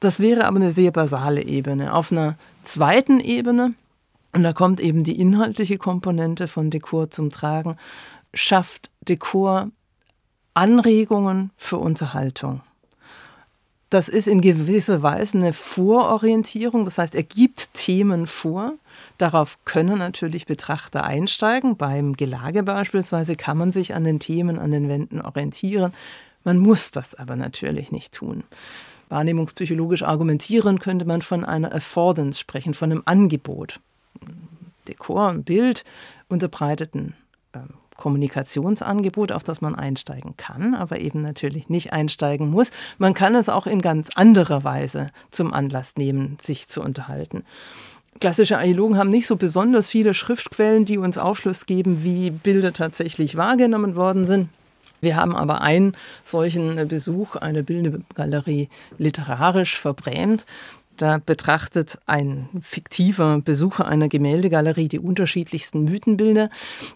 Das 0.00 0.20
wäre 0.20 0.44
aber 0.44 0.56
eine 0.56 0.72
sehr 0.72 0.90
basale 0.90 1.42
Ebene. 1.42 1.94
Auf 1.94 2.10
einer 2.10 2.36
zweiten 2.62 3.20
Ebene 3.20 3.74
und 4.34 4.42
da 4.42 4.52
kommt 4.52 4.80
eben 4.80 5.04
die 5.04 5.18
inhaltliche 5.18 5.78
Komponente 5.78 6.48
von 6.48 6.70
Dekor 6.70 7.10
zum 7.10 7.30
Tragen, 7.30 7.76
schafft 8.32 8.90
Dekor 9.08 9.70
Anregungen 10.54 11.50
für 11.56 11.78
Unterhaltung. 11.78 12.60
Das 13.90 14.08
ist 14.08 14.26
in 14.26 14.40
gewisser 14.40 15.02
Weise 15.02 15.38
eine 15.38 15.52
Vororientierung, 15.52 16.84
das 16.84 16.98
heißt, 16.98 17.14
er 17.14 17.22
gibt 17.22 17.74
Themen 17.74 18.26
vor. 18.26 18.72
Darauf 19.18 19.64
können 19.64 19.98
natürlich 19.98 20.46
Betrachter 20.46 21.04
einsteigen. 21.04 21.76
Beim 21.76 22.14
Gelage 22.14 22.64
beispielsweise 22.64 23.36
kann 23.36 23.56
man 23.56 23.70
sich 23.70 23.94
an 23.94 24.02
den 24.02 24.18
Themen, 24.18 24.58
an 24.58 24.72
den 24.72 24.88
Wänden 24.88 25.20
orientieren. 25.20 25.92
Man 26.42 26.58
muss 26.58 26.90
das 26.90 27.14
aber 27.14 27.36
natürlich 27.36 27.92
nicht 27.92 28.12
tun. 28.12 28.42
Wahrnehmungspsychologisch 29.10 30.02
argumentieren 30.02 30.80
könnte 30.80 31.04
man 31.04 31.22
von 31.22 31.44
einer 31.44 31.72
Affordance 31.72 32.40
sprechen, 32.40 32.74
von 32.74 32.90
einem 32.90 33.02
Angebot. 33.04 33.78
Dekor 34.88 35.28
und 35.28 35.44
Bild 35.44 35.84
unterbreiteten 36.28 37.14
äh, 37.52 37.60
Kommunikationsangebot, 37.96 39.30
auf 39.32 39.44
das 39.44 39.60
man 39.60 39.74
einsteigen 39.74 40.36
kann, 40.36 40.74
aber 40.74 40.98
eben 40.98 41.22
natürlich 41.22 41.68
nicht 41.68 41.92
einsteigen 41.92 42.50
muss. 42.50 42.70
Man 42.98 43.14
kann 43.14 43.34
es 43.34 43.48
auch 43.48 43.66
in 43.66 43.82
ganz 43.82 44.10
anderer 44.14 44.64
Weise 44.64 45.10
zum 45.30 45.54
Anlass 45.54 45.96
nehmen, 45.96 46.36
sich 46.40 46.68
zu 46.68 46.80
unterhalten. 46.82 47.44
Klassische 48.20 48.58
Archäologen 48.58 48.96
haben 48.96 49.10
nicht 49.10 49.26
so 49.26 49.36
besonders 49.36 49.90
viele 49.90 50.14
Schriftquellen, 50.14 50.84
die 50.84 50.98
uns 50.98 51.18
Aufschluss 51.18 51.66
geben, 51.66 52.04
wie 52.04 52.30
Bilder 52.30 52.72
tatsächlich 52.72 53.36
wahrgenommen 53.36 53.96
worden 53.96 54.24
sind. 54.24 54.48
Wir 55.00 55.16
haben 55.16 55.36
aber 55.36 55.60
einen 55.60 55.96
solchen 56.24 56.88
Besuch, 56.88 57.36
eine 57.36 57.62
Bildegalerie 57.62 58.70
literarisch 58.98 59.78
verbrämt 59.78 60.46
Da 60.96 61.18
betrachtet 61.18 61.98
ein 62.06 62.48
fiktiver 62.60 63.40
Besucher 63.40 63.86
einer 63.86 64.08
Gemäldegalerie 64.08 64.88
die 64.88 65.00
unterschiedlichsten 65.00 65.84
Mythenbilder. 65.84 66.50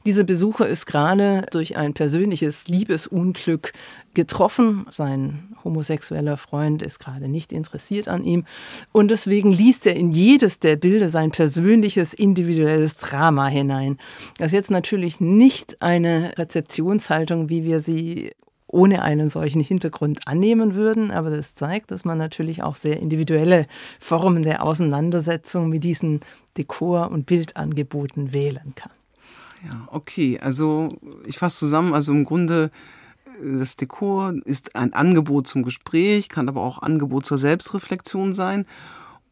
Dieser 0.07 0.23
Besucher 0.23 0.69
ist 0.69 0.87
gerade 0.87 1.47
durch 1.51 1.77
ein 1.77 1.95
persönliches 1.95 2.69
Liebesunglück 2.69 3.73
getroffen. 4.15 4.87
Sein 4.91 5.57
homosexueller 5.65 6.37
Freund 6.37 6.83
ist 6.83 7.01
gerade 7.01 7.29
nicht 7.29 7.53
interessiert 7.53 8.07
an 8.07 8.23
ihm. 8.23 8.45
Und 8.93 9.11
deswegen 9.11 9.53
liest 9.53 9.87
er 9.87 9.97
in 9.97 10.13
jedes 10.13 10.61
der 10.61 10.77
Bilder 10.77 11.09
sein 11.09 11.33
persönliches, 11.33 12.15
individuelles 12.15 12.97
Drama 12.97 13.49
hinein. 13.49 13.99
Das 14.37 14.49
ist 14.49 14.53
jetzt 14.55 14.71
natürlich 14.71 15.21
nicht 15.21 15.83
eine 15.83 16.39
Rezeptionshaltung, 16.39 17.49
wie 17.49 17.65
wir 17.65 17.81
sie 17.81 18.33
ohne 18.69 19.03
einen 19.03 19.31
solchen 19.31 19.61
Hintergrund 19.61 20.29
annehmen 20.29 20.75
würden. 20.75 21.11
Aber 21.11 21.31
das 21.31 21.55
zeigt, 21.55 21.91
dass 21.91 22.05
man 22.05 22.19
natürlich 22.19 22.63
auch 22.63 22.77
sehr 22.77 23.01
individuelle 23.01 23.67
Formen 23.99 24.43
der 24.43 24.63
Auseinandersetzung 24.63 25.69
mit 25.69 25.83
diesen 25.83 26.21
Dekor- 26.57 27.11
und 27.11 27.27
Bildangeboten 27.27 28.33
wählen 28.33 28.75
kann. 28.77 28.93
Ja, 29.65 29.89
okay. 29.91 30.39
Also 30.41 30.91
ich 31.27 31.39
fasse 31.39 31.59
zusammen, 31.59 31.95
also 31.95 32.13
im 32.13 32.25
Grunde 32.25 32.71
das 33.43 33.77
Dekor 33.77 34.35
ist 34.45 34.75
ein 34.77 34.93
Angebot 34.93 35.47
zum 35.47 35.63
Gespräch, 35.63 36.29
kann 36.29 36.49
aber 36.49 36.63
auch 36.63 36.83
Angebot 36.83 37.25
zur 37.25 37.39
Selbstreflexion 37.39 38.33
sein. 38.33 38.67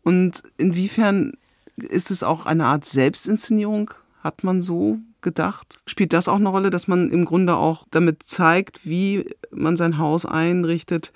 Und 0.02 0.42
inwiefern 0.56 1.32
ist 1.76 2.10
es 2.10 2.22
auch 2.22 2.46
eine 2.46 2.66
Art 2.66 2.84
Selbstinszenierung? 2.84 3.90
Hat 4.22 4.44
man 4.44 4.62
so 4.62 4.98
gedacht? 5.26 5.78
Spielt 5.86 6.12
das 6.12 6.28
auch 6.28 6.36
eine 6.36 6.48
Rolle, 6.48 6.70
dass 6.70 6.86
man 6.86 7.10
im 7.10 7.24
Grunde 7.24 7.56
auch 7.56 7.84
damit 7.90 8.22
zeigt, 8.22 8.86
wie 8.86 9.26
man 9.50 9.76
sein 9.76 9.98
Haus 9.98 10.24
einrichtet, 10.24 11.12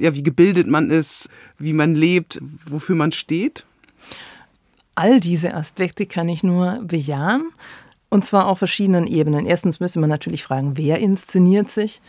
ja, 0.00 0.14
wie 0.14 0.22
gebildet 0.22 0.66
man 0.66 0.90
ist, 0.90 1.28
wie 1.58 1.74
man 1.74 1.94
lebt, 1.94 2.40
wofür 2.42 2.96
man 2.96 3.12
steht? 3.12 3.66
All 4.94 5.20
diese 5.20 5.54
Aspekte 5.54 6.06
kann 6.06 6.28
ich 6.28 6.42
nur 6.42 6.80
bejahen. 6.82 7.50
Und 8.08 8.24
zwar 8.24 8.46
auf 8.46 8.58
verschiedenen 8.58 9.06
Ebenen. 9.06 9.46
Erstens 9.46 9.80
müsste 9.80 10.00
man 10.00 10.10
natürlich 10.10 10.42
fragen, 10.42 10.76
wer 10.76 10.98
inszeniert 10.98 11.68
sich? 11.68 12.00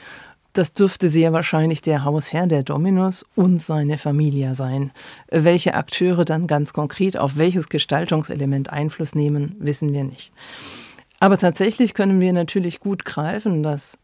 Das 0.54 0.74
dürfte 0.74 1.10
sehr 1.10 1.34
wahrscheinlich 1.34 1.82
der 1.82 2.06
Hausherr 2.06 2.46
der 2.46 2.64
Dominus 2.64 3.26
und 3.36 3.60
seine 3.60 3.98
Familie 3.98 4.54
sein. 4.54 4.92
Welche 5.30 5.74
Akteure 5.74 6.26
dann 6.26 6.46
ganz 6.46 6.74
konkret 6.74 7.18
auf 7.18 7.38
welches 7.38 7.70
Gestaltungselement 7.70 8.70
Einfluss 8.70 9.16
nehmen, 9.16 9.56
wissen 9.60 9.94
wir 9.94 10.04
nicht. 10.04 10.32
Aber 11.24 11.38
tatsächlich 11.38 11.94
können 11.94 12.20
wir 12.20 12.34
natürlich 12.34 12.82
gut 12.82 13.06
greifen, 13.06 13.64
dass 13.64 13.98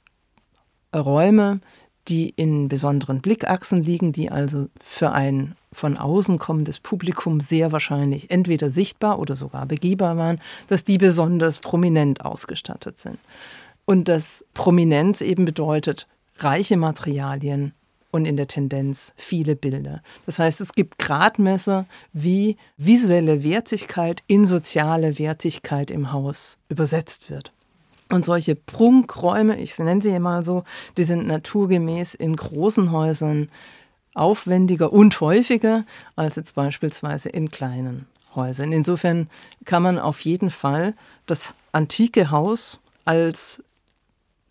Räume, 0.96 1.60
die 2.08 2.30
in 2.30 2.70
besonderen 2.70 3.20
Blickachsen 3.20 3.84
liegen, 3.84 4.14
die 4.14 4.32
also 4.32 4.70
für 4.82 5.12
ein 5.12 5.58
von 5.74 5.98
außen 5.98 6.40
kommendes 6.40 6.80
Publikum 6.80 7.42
sehr 7.42 7.74
wahrscheinlich 7.74 8.32
entweder 8.32 8.70
sichtbar 8.70 9.20
oder 9.20 9.36
sogar 9.36 9.66
begehbar 9.66 10.16
waren, 10.16 10.40
dass 10.68 10.86
die 10.86 10.98
besonders 10.98 11.58
prominent 11.58 12.24
ausgestattet 12.24 12.98
sind. 12.98 13.20
Und 13.84 14.08
dass 14.08 14.46
Prominenz 14.54 15.20
eben 15.20 15.44
bedeutet 15.44 16.08
reiche 16.38 16.78
Materialien, 16.78 17.74
und 18.12 18.26
in 18.26 18.38
der 18.38 18.48
Tendenz 18.48 19.14
viele 19.16 19.56
Bilder. 19.56 20.02
Das 20.26 20.40
heißt, 20.40 20.62
es 20.62 20.74
gibt 20.74 20.98
Gradmesser, 20.98 21.86
wie 22.14 22.58
visuelle 22.78 23.44
Wertigkeit 23.44 24.24
in 24.28 24.46
soziale 24.46 25.20
Wertigkeit 25.20 25.92
im 25.92 26.12
Haus 26.12 26.58
übersetzt 26.70 27.30
wird. 27.30 27.52
Und 28.12 28.26
solche 28.26 28.56
Prunkräume, 28.56 29.60
ich 29.60 29.78
nenne 29.78 30.02
sie 30.02 30.18
mal 30.20 30.42
so, 30.42 30.64
die 30.98 31.04
sind 31.04 31.28
naturgemäß 31.28 32.16
in 32.16 32.36
großen 32.36 32.92
Häusern 32.92 33.50
aufwendiger 34.16 34.92
und 34.92 35.22
häufiger 35.22 35.86
als 36.16 36.36
jetzt 36.36 36.56
beispielsweise 36.56 37.30
in 37.30 37.52
kleinen 37.52 38.08
Häusern. 38.36 38.72
Insofern 38.72 39.30
kann 39.66 39.84
man 39.84 40.00
auf 40.00 40.22
jeden 40.22 40.50
Fall 40.50 40.96
das 41.28 41.54
antike 41.72 42.32
Haus 42.32 42.80
als 43.06 43.64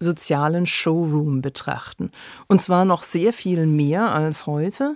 sozialen 0.00 0.67
Showroom 0.67 1.43
betrachten. 1.43 2.11
Und 2.47 2.62
zwar 2.62 2.85
noch 2.85 3.02
sehr 3.02 3.33
viel 3.33 3.67
mehr 3.67 4.12
als 4.12 4.47
heute, 4.47 4.95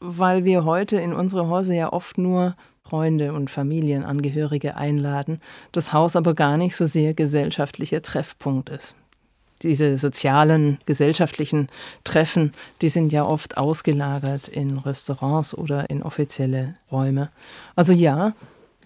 weil 0.00 0.44
wir 0.44 0.64
heute 0.64 0.96
in 0.96 1.12
unsere 1.12 1.48
Häuser 1.48 1.74
ja 1.74 1.92
oft 1.92 2.18
nur 2.18 2.54
Freunde 2.82 3.32
und 3.32 3.50
Familienangehörige 3.50 4.76
einladen, 4.76 5.40
das 5.72 5.92
Haus 5.92 6.14
aber 6.14 6.34
gar 6.34 6.56
nicht 6.56 6.76
so 6.76 6.86
sehr 6.86 7.14
gesellschaftlicher 7.14 8.02
Treffpunkt 8.02 8.68
ist. 8.68 8.94
Diese 9.62 9.96
sozialen, 9.98 10.78
gesellschaftlichen 10.84 11.68
Treffen, 12.04 12.52
die 12.82 12.90
sind 12.90 13.10
ja 13.10 13.24
oft 13.24 13.56
ausgelagert 13.56 14.48
in 14.48 14.78
Restaurants 14.78 15.56
oder 15.56 15.88
in 15.88 16.02
offizielle 16.02 16.74
Räume. 16.92 17.30
Also 17.74 17.92
ja, 17.92 18.34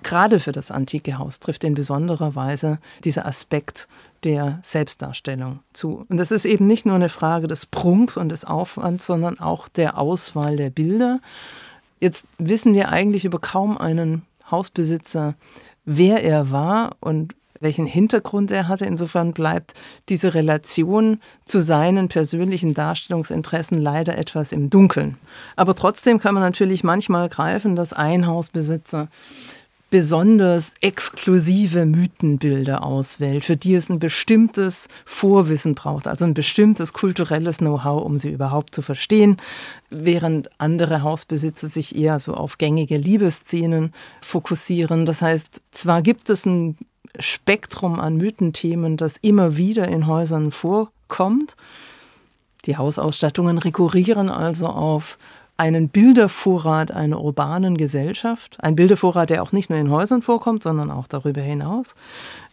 gerade 0.03 0.41
für 0.41 0.53
das 0.53 0.71
antike 0.71 1.19
Haus 1.19 1.41
trifft 1.41 1.65
in 1.65 1.75
besonderer 1.75 2.35
Weise 2.35 2.79
dieser 3.05 3.27
Aspekt 3.27 3.89
der 4.25 4.59
Selbstdarstellung 4.63 5.61
zu. 5.73 6.05
Und 6.09 6.19
das 6.19 6.31
ist 6.31 6.45
eben 6.45 6.67
nicht 6.67 6.87
nur 6.87 6.95
eine 6.95 7.09
Frage 7.09 7.47
des 7.47 7.67
Prunks 7.67 8.17
und 8.17 8.29
des 8.29 8.45
Aufwands, 8.45 9.07
sondern 9.07 9.39
auch 9.39 9.69
der 9.69 9.99
Auswahl 9.99 10.57
der 10.57 10.71
Bilder. 10.71 11.21
Jetzt 12.01 12.27
wissen 12.39 12.75
wir 12.75 12.91
eigentlich 12.91 13.25
über 13.25 13.39
kaum 13.39 13.79
einen 13.79 14.23
Hausbesitzer, 14.51 15.35
wer 15.85 16.23
er 16.23 16.51
war 16.51 16.97
und 17.01 17.35
welchen 17.61 17.87
Hintergrund 17.87 18.51
er 18.51 18.69
hatte. 18.69 18.87
Insofern 18.87 19.33
bleibt 19.33 19.75
diese 20.09 20.35
Relation 20.35 21.21
zu 21.45 21.61
seinen 21.61 22.09
persönlichen 22.09 22.75
Darstellungsinteressen 22.75 23.81
leider 23.81 24.17
etwas 24.19 24.53
im 24.53 24.71
Dunkeln. 24.71 25.19
Aber 25.57 25.75
trotzdem 25.75 26.19
kann 26.19 26.35
man 26.35 26.43
natürlich 26.43 26.83
manchmal 26.83 27.29
greifen, 27.29 27.77
dass 27.77 27.93
ein 27.93 28.27
Hausbesitzer 28.27 29.09
besonders 29.91 30.75
exklusive 30.81 31.85
Mythenbilder 31.85 32.85
auswählt, 32.85 33.45
für 33.45 33.57
die 33.57 33.75
es 33.75 33.91
ein 33.91 33.99
bestimmtes 33.99 34.89
Vorwissen 35.05 35.75
braucht, 35.75 36.07
also 36.07 36.25
ein 36.25 36.35
bestimmtes 36.35 36.93
kulturelles 36.93 37.59
Know-how, 37.59 38.03
um 38.05 38.19
sie 38.19 38.31
überhaupt 38.31 38.75
zu 38.75 38.83
verstehen, 38.83 39.37
während 39.91 40.49
andere 40.59 41.03
Hausbesitzer 41.03 41.67
sich 41.67 41.97
eher 41.97 42.21
so 42.21 42.35
auf 42.35 42.57
gängige 42.57 42.97
Liebesszenen 42.97 43.93
fokussieren. 44.21 45.07
Das 45.07 45.23
heißt, 45.23 45.61
zwar 45.73 46.03
gibt 46.03 46.31
es 46.31 46.47
ein 46.47 46.79
Spektrum 47.19 47.99
an 47.99 48.17
Mythenthemen, 48.17 48.97
das 48.97 49.17
immer 49.17 49.57
wieder 49.57 49.89
in 49.89 50.07
Häusern 50.07 50.53
vorkommt, 50.53 51.57
die 52.67 52.77
Hausausstattungen 52.77 53.59
rekurrieren 53.59 54.29
also 54.29 54.67
auf 54.67 55.19
einen 55.61 55.91
Bildervorrat 55.91 56.91
einer 56.91 57.21
urbanen 57.21 57.77
Gesellschaft, 57.77 58.57
ein 58.63 58.77
Bildervorrat, 58.77 59.29
der 59.29 59.43
auch 59.43 59.53
nicht 59.53 59.69
nur 59.69 59.79
in 59.79 59.91
Häusern 59.91 60.23
vorkommt, 60.23 60.63
sondern 60.63 60.91
auch 60.91 61.07
darüber 61.07 61.43
hinaus. 61.43 61.95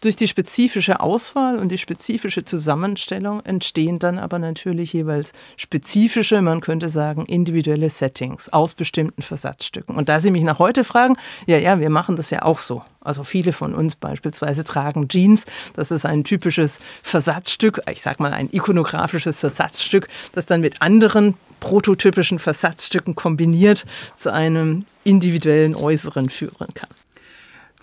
Durch 0.02 0.18
die 0.18 0.28
spezifische 0.28 1.00
Auswahl 1.00 1.58
und 1.58 1.72
die 1.72 1.78
spezifische 1.78 2.44
Zusammenstellung 2.44 3.40
entstehen 3.46 3.98
dann 3.98 4.20
aber 4.20 4.40
natürlich 4.40 4.92
jeweils 4.92 5.32
spezifische, 5.56 6.42
man 6.42 6.60
könnte 6.60 6.90
sagen, 6.90 7.26
individuelle 7.26 7.90
Settings 7.90 8.50
aus 8.50 8.74
bestimmten 8.74 9.22
Versatzstücken. 9.22 9.96
Und 9.96 10.10
da 10.10 10.20
Sie 10.20 10.30
mich 10.30 10.44
nach 10.44 10.60
heute 10.60 10.84
fragen, 10.84 11.16
ja, 11.46 11.58
ja, 11.58 11.80
wir 11.80 11.90
machen 11.90 12.18
das 12.18 12.30
ja 12.30 12.42
auch 12.42 12.60
so. 12.60 12.84
Also 13.00 13.24
viele 13.24 13.54
von 13.54 13.74
uns 13.74 13.96
beispielsweise 13.96 14.66
tragen 14.66 15.08
Jeans. 15.08 15.46
Das 15.76 15.92
ist 15.92 16.06
ein 16.06 16.26
typisches 16.26 16.82
Versatzstück, 17.04 17.80
ich 17.90 18.02
sag 18.02 18.20
mal 18.20 18.34
ein 18.34 18.50
ikonografisches 18.52 19.40
Versatzstück, 19.40 20.10
das 20.34 20.46
dann 20.46 20.60
mit 20.60 20.82
anderen 20.82 21.36
prototypischen 21.60 22.40
Versatzstücken 22.40 23.16
kombiniert 23.16 23.86
zu 24.16 24.32
einem 24.32 24.86
individuellen 25.04 25.76
Äußeren 25.76 26.30
führen 26.30 26.74
kann. 26.74 26.90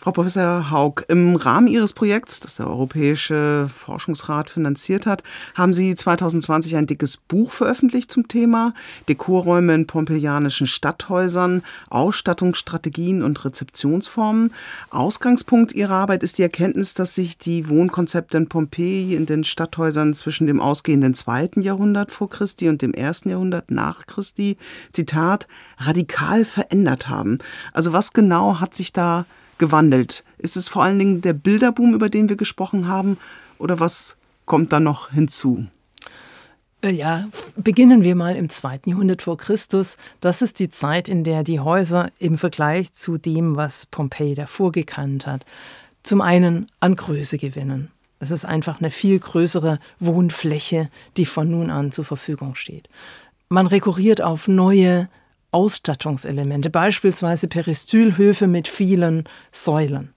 Frau 0.04 0.12
Professor 0.12 0.70
Haug, 0.70 1.02
im 1.08 1.34
Rahmen 1.34 1.66
Ihres 1.66 1.94
Projekts, 1.94 2.38
das 2.38 2.56
der 2.56 2.66
Europäische 2.66 3.70
Forschungsrat 3.74 4.50
finanziert 4.50 5.06
hat, 5.06 5.22
haben 5.54 5.72
Sie 5.72 5.94
2020 5.94 6.76
ein 6.76 6.86
dickes 6.86 7.16
Buch 7.16 7.50
veröffentlicht 7.50 8.12
zum 8.12 8.28
Thema 8.28 8.74
Dekorräume 9.08 9.74
in 9.74 9.86
pompeianischen 9.86 10.66
Stadthäusern, 10.66 11.62
Ausstattungsstrategien 11.88 13.22
und 13.22 13.46
Rezeptionsformen. 13.46 14.52
Ausgangspunkt 14.90 15.72
Ihrer 15.72 15.94
Arbeit 15.94 16.22
ist 16.22 16.36
die 16.36 16.42
Erkenntnis, 16.42 16.92
dass 16.92 17.14
sich 17.14 17.38
die 17.38 17.70
Wohnkonzepte 17.70 18.36
in 18.36 18.46
Pompeji 18.50 19.16
in 19.16 19.24
den 19.24 19.42
Stadthäusern 19.42 20.12
zwischen 20.12 20.46
dem 20.46 20.60
ausgehenden 20.60 21.14
zweiten 21.14 21.62
Jahrhundert 21.62 22.10
vor 22.10 22.28
Christi 22.28 22.68
und 22.68 22.82
dem 22.82 22.92
ersten 22.92 23.30
Jahrhundert 23.30 23.70
nach 23.70 24.04
Christi, 24.04 24.58
Zitat, 24.92 25.48
radikal 25.78 26.44
verändert 26.44 27.08
haben. 27.08 27.38
Also 27.72 27.94
was 27.94 28.12
genau 28.12 28.60
hat 28.60 28.74
sich 28.74 28.92
da 28.92 29.24
gewandelt? 29.58 30.24
Ist 30.38 30.56
es 30.56 30.68
vor 30.68 30.82
allen 30.82 30.98
Dingen 30.98 31.20
der 31.20 31.32
Bilderboom, 31.32 31.94
über 31.94 32.08
den 32.08 32.28
wir 32.28 32.36
gesprochen 32.36 32.88
haben, 32.88 33.18
oder 33.58 33.80
was 33.80 34.16
kommt 34.46 34.72
da 34.72 34.80
noch 34.80 35.10
hinzu? 35.10 35.66
Äh, 36.82 36.90
ja, 36.90 37.28
beginnen 37.56 38.04
wir 38.04 38.14
mal 38.14 38.36
im 38.36 38.48
zweiten 38.48 38.90
Jahrhundert 38.90 39.22
vor 39.22 39.38
Christus. 39.38 39.96
Das 40.20 40.42
ist 40.42 40.58
die 40.58 40.68
Zeit, 40.68 41.08
in 41.08 41.24
der 41.24 41.42
die 41.42 41.60
Häuser 41.60 42.10
im 42.18 42.36
Vergleich 42.36 42.92
zu 42.92 43.16
dem, 43.16 43.56
was 43.56 43.86
Pompeji 43.86 44.34
davor 44.34 44.70
gekannt 44.70 45.26
hat, 45.26 45.46
zum 46.02 46.20
einen 46.20 46.70
an 46.80 46.96
Größe 46.96 47.38
gewinnen. 47.38 47.90
Es 48.20 48.30
ist 48.30 48.44
einfach 48.44 48.80
eine 48.80 48.90
viel 48.90 49.18
größere 49.18 49.78
Wohnfläche, 49.98 50.90
die 51.16 51.26
von 51.26 51.50
nun 51.50 51.70
an 51.70 51.90
zur 51.90 52.04
Verfügung 52.04 52.54
steht. 52.54 52.88
Man 53.48 53.66
rekurriert 53.66 54.20
auf 54.20 54.48
neue 54.48 55.08
Ausstattungselemente, 55.54 56.68
beispielsweise 56.68 57.46
Peristylhöfe 57.46 58.48
mit 58.48 58.66
vielen 58.66 59.24
Säulen. 59.52 60.12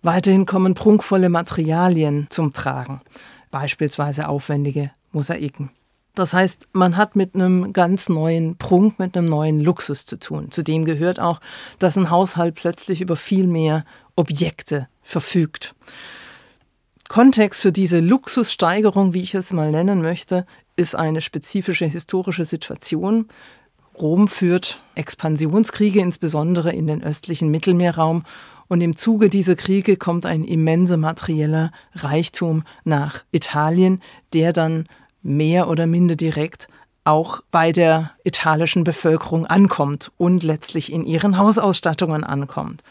Weiterhin 0.00 0.46
kommen 0.46 0.72
prunkvolle 0.72 1.28
Materialien 1.28 2.26
zum 2.30 2.54
Tragen, 2.54 3.02
beispielsweise 3.50 4.28
aufwendige 4.28 4.90
Mosaiken. 5.12 5.70
Das 6.14 6.32
heißt, 6.32 6.68
man 6.72 6.96
hat 6.96 7.16
mit 7.16 7.34
einem 7.34 7.74
ganz 7.74 8.08
neuen 8.08 8.56
Prunk, 8.56 8.98
mit 8.98 9.16
einem 9.16 9.28
neuen 9.28 9.60
Luxus 9.60 10.06
zu 10.06 10.18
tun. 10.18 10.50
Zudem 10.50 10.86
gehört 10.86 11.20
auch, 11.20 11.40
dass 11.78 11.98
ein 11.98 12.10
Haushalt 12.10 12.54
plötzlich 12.54 13.02
über 13.02 13.16
viel 13.16 13.46
mehr 13.46 13.84
Objekte 14.16 14.88
verfügt. 15.02 15.74
Kontext 17.08 17.60
für 17.60 17.72
diese 17.72 18.00
Luxussteigerung, 18.00 19.12
wie 19.12 19.20
ich 19.20 19.34
es 19.34 19.52
mal 19.52 19.70
nennen 19.70 20.00
möchte, 20.00 20.46
ist 20.76 20.94
eine 20.94 21.20
spezifische 21.20 21.84
historische 21.84 22.46
Situation. 22.46 23.28
Rom 24.00 24.28
führt 24.28 24.80
Expansionskriege, 24.94 26.00
insbesondere 26.00 26.72
in 26.72 26.86
den 26.86 27.02
östlichen 27.02 27.50
Mittelmeerraum, 27.50 28.24
und 28.68 28.80
im 28.80 28.96
Zuge 28.96 29.28
dieser 29.28 29.54
Kriege 29.54 29.98
kommt 29.98 30.24
ein 30.24 30.44
immenser 30.44 30.96
materieller 30.96 31.72
Reichtum 31.94 32.64
nach 32.84 33.22
Italien, 33.30 34.00
der 34.32 34.54
dann 34.54 34.86
mehr 35.22 35.68
oder 35.68 35.86
minder 35.86 36.16
direkt 36.16 36.68
auch 37.04 37.42
bei 37.50 37.72
der 37.72 38.12
italischen 38.24 38.84
Bevölkerung 38.84 39.46
ankommt 39.46 40.10
und 40.16 40.42
letztlich 40.42 40.92
in 40.92 41.04
ihren 41.04 41.36
Hausausstattungen 41.36 42.24
ankommt. 42.24 42.82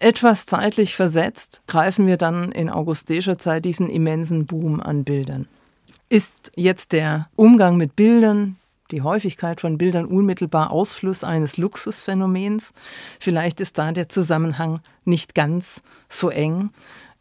Etwas 0.00 0.46
zeitlich 0.46 0.94
versetzt 0.94 1.62
greifen 1.66 2.06
wir 2.06 2.16
dann 2.16 2.52
in 2.52 2.70
augustischer 2.70 3.38
Zeit 3.38 3.64
diesen 3.64 3.88
immensen 3.88 4.46
Boom 4.46 4.80
an 4.80 5.04
Bildern. 5.04 5.48
Ist 6.08 6.52
jetzt 6.54 6.92
der 6.92 7.28
Umgang 7.34 7.76
mit 7.76 7.96
Bildern, 7.96 8.56
die 8.90 9.02
Häufigkeit 9.02 9.60
von 9.60 9.78
Bildern 9.78 10.06
unmittelbar 10.06 10.70
Ausfluss 10.70 11.24
eines 11.24 11.56
Luxusphänomens? 11.56 12.72
Vielleicht 13.20 13.60
ist 13.60 13.78
da 13.78 13.92
der 13.92 14.08
Zusammenhang 14.08 14.80
nicht 15.04 15.34
ganz 15.34 15.82
so 16.08 16.30
eng. 16.30 16.70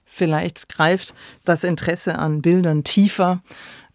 Vielleicht 0.05 0.69
greift 0.69 1.13
das 1.45 1.63
Interesse 1.63 2.17
an 2.17 2.41
Bildern 2.41 2.83
tiefer 2.83 3.41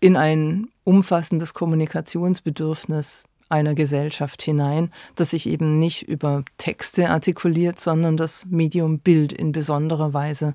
in 0.01 0.17
ein 0.17 0.69
umfassendes 0.85 1.55
Kommunikationsbedürfnis 1.55 3.25
einer 3.49 3.75
Gesellschaft 3.75 4.43
hinein, 4.43 4.91
das 5.15 5.31
sich 5.31 5.47
eben 5.47 5.79
nicht 5.79 6.09
über 6.09 6.43
Texte 6.57 7.11
artikuliert, 7.11 7.79
sondern 7.79 8.17
das 8.17 8.47
Medium 8.47 8.99
Bild 8.99 9.33
in 9.33 9.53
besonderer 9.53 10.15
Weise 10.15 10.55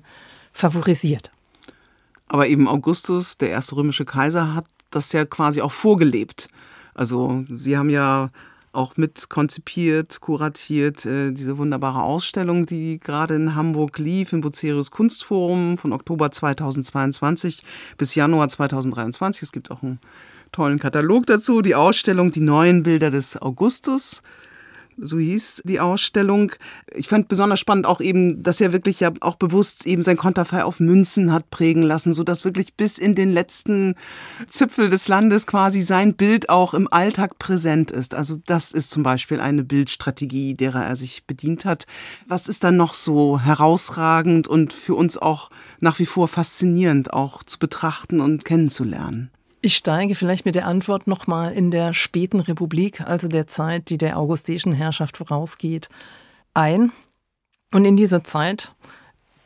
favorisiert. 0.52 1.30
Aber 2.26 2.48
eben 2.48 2.68
Augustus, 2.68 3.38
der 3.38 3.50
erste 3.50 3.76
römische 3.76 4.04
Kaiser, 4.04 4.54
hat 4.54 4.66
das 4.90 5.12
ja 5.12 5.24
quasi 5.24 5.60
auch 5.60 5.72
vorgelebt. 5.72 6.48
Also 6.98 7.44
Sie 7.48 7.78
haben 7.78 7.90
ja 7.90 8.30
auch 8.72 8.96
mit 8.96 9.28
konzipiert, 9.28 10.20
kuratiert, 10.20 11.06
äh, 11.06 11.30
diese 11.30 11.56
wunderbare 11.56 12.02
Ausstellung, 12.02 12.66
die 12.66 12.98
gerade 12.98 13.36
in 13.36 13.54
Hamburg 13.54 13.98
lief, 13.98 14.32
im 14.32 14.40
Bucerius 14.40 14.90
Kunstforum 14.90 15.78
von 15.78 15.92
Oktober 15.92 16.32
2022 16.32 17.62
bis 17.96 18.16
Januar 18.16 18.48
2023. 18.48 19.42
Es 19.42 19.52
gibt 19.52 19.70
auch 19.70 19.84
einen 19.84 20.00
tollen 20.50 20.80
Katalog 20.80 21.26
dazu, 21.26 21.62
die 21.62 21.76
Ausstellung 21.76 22.32
Die 22.32 22.40
neuen 22.40 22.82
Bilder 22.82 23.10
des 23.10 23.40
Augustus 23.40 24.22
so 25.00 25.18
hieß 25.18 25.62
die 25.64 25.80
Ausstellung. 25.80 26.52
Ich 26.94 27.08
fand 27.08 27.28
besonders 27.28 27.60
spannend 27.60 27.86
auch 27.86 28.00
eben, 28.00 28.42
dass 28.42 28.60
er 28.60 28.72
wirklich 28.72 29.00
ja 29.00 29.12
auch 29.20 29.36
bewusst 29.36 29.86
eben 29.86 30.02
sein 30.02 30.16
Konterfei 30.16 30.64
auf 30.64 30.80
Münzen 30.80 31.32
hat 31.32 31.50
prägen 31.50 31.82
lassen, 31.82 32.14
so 32.14 32.24
dass 32.24 32.44
wirklich 32.44 32.74
bis 32.74 32.98
in 32.98 33.14
den 33.14 33.32
letzten 33.32 33.94
Zipfel 34.48 34.90
des 34.90 35.08
Landes 35.08 35.46
quasi 35.46 35.80
sein 35.80 36.14
Bild 36.14 36.48
auch 36.48 36.74
im 36.74 36.92
Alltag 36.92 37.38
präsent 37.38 37.90
ist. 37.90 38.14
Also 38.14 38.36
das 38.46 38.72
ist 38.72 38.90
zum 38.90 39.02
Beispiel 39.02 39.40
eine 39.40 39.64
Bildstrategie, 39.64 40.54
derer 40.54 40.84
er 40.84 40.96
sich 40.96 41.24
bedient 41.24 41.64
hat. 41.64 41.86
Was 42.26 42.48
ist 42.48 42.64
dann 42.64 42.76
noch 42.76 42.94
so 42.94 43.40
herausragend 43.40 44.48
und 44.48 44.72
für 44.72 44.94
uns 44.94 45.18
auch 45.18 45.50
nach 45.80 45.98
wie 45.98 46.06
vor 46.06 46.28
faszinierend 46.28 47.12
auch 47.12 47.42
zu 47.42 47.58
betrachten 47.58 48.20
und 48.20 48.44
kennenzulernen? 48.44 49.30
Ich 49.60 49.76
steige 49.76 50.14
vielleicht 50.14 50.44
mit 50.44 50.54
der 50.54 50.66
Antwort 50.66 51.06
nochmal 51.08 51.52
in 51.52 51.70
der 51.70 51.92
späten 51.92 52.38
Republik, 52.38 53.00
also 53.00 53.26
der 53.26 53.48
Zeit, 53.48 53.90
die 53.90 53.98
der 53.98 54.16
augustischen 54.16 54.72
Herrschaft 54.72 55.16
vorausgeht, 55.16 55.88
ein. 56.54 56.92
Und 57.72 57.84
in 57.84 57.96
dieser 57.96 58.22
Zeit 58.22 58.74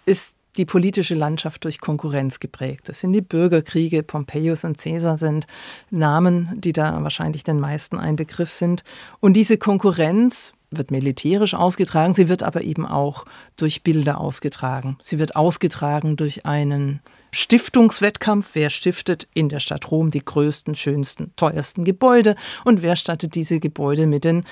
ist 0.05 0.37
die 0.59 0.66
politische 0.66 1.14
Landschaft 1.14 1.64
durch 1.64 1.81
Konkurrenz 1.81 2.38
geprägt. 2.38 2.88
Das 2.88 3.01
sind 3.01 3.14
die 3.14 3.22
Bürgerkriege, 3.22 4.03
Pompeius 4.03 4.64
und 4.64 4.77
Caesar 4.77 5.16
sind 5.16 5.46
Namen, 5.90 6.53
die 6.61 6.75
da 6.75 7.03
wahrscheinlich 7.03 7.42
den 7.42 7.59
meisten 7.59 7.96
ein 7.96 8.16
Begriff 8.16 8.53
sind. 8.53 8.85
Und 9.20 9.33
diese 9.33 9.57
Konkurrenz 9.57 10.53
wird 10.70 10.90
militärisch 10.90 11.55
ausgetragen, 11.55 12.12
sie 12.12 12.29
wird 12.29 12.42
aber 12.42 12.62
eben 12.62 12.87
auch 12.87 13.25
durch 13.57 13.83
Bilder 13.83 14.20
ausgetragen. 14.20 14.98
Sie 15.01 15.18
wird 15.18 15.37
ausgetragen 15.37 16.16
durch 16.16 16.44
einen 16.44 17.01
Stiftungswettkampf. 17.33 18.51
Wer 18.55 18.71
stiftet 18.71 19.27
in 19.35 19.49
der 19.49 19.61
Stadt 19.61 19.90
Rom 19.90 20.11
die 20.11 20.25
größten, 20.25 20.75
schönsten, 20.75 21.33
teuersten 21.37 21.85
Gebäude 21.85 22.37
und 22.64 22.83
wer 22.83 22.97
stattet 22.97 23.35
diese 23.35 23.59
Gebäude 23.59 24.07
mit 24.07 24.25
den 24.25 24.45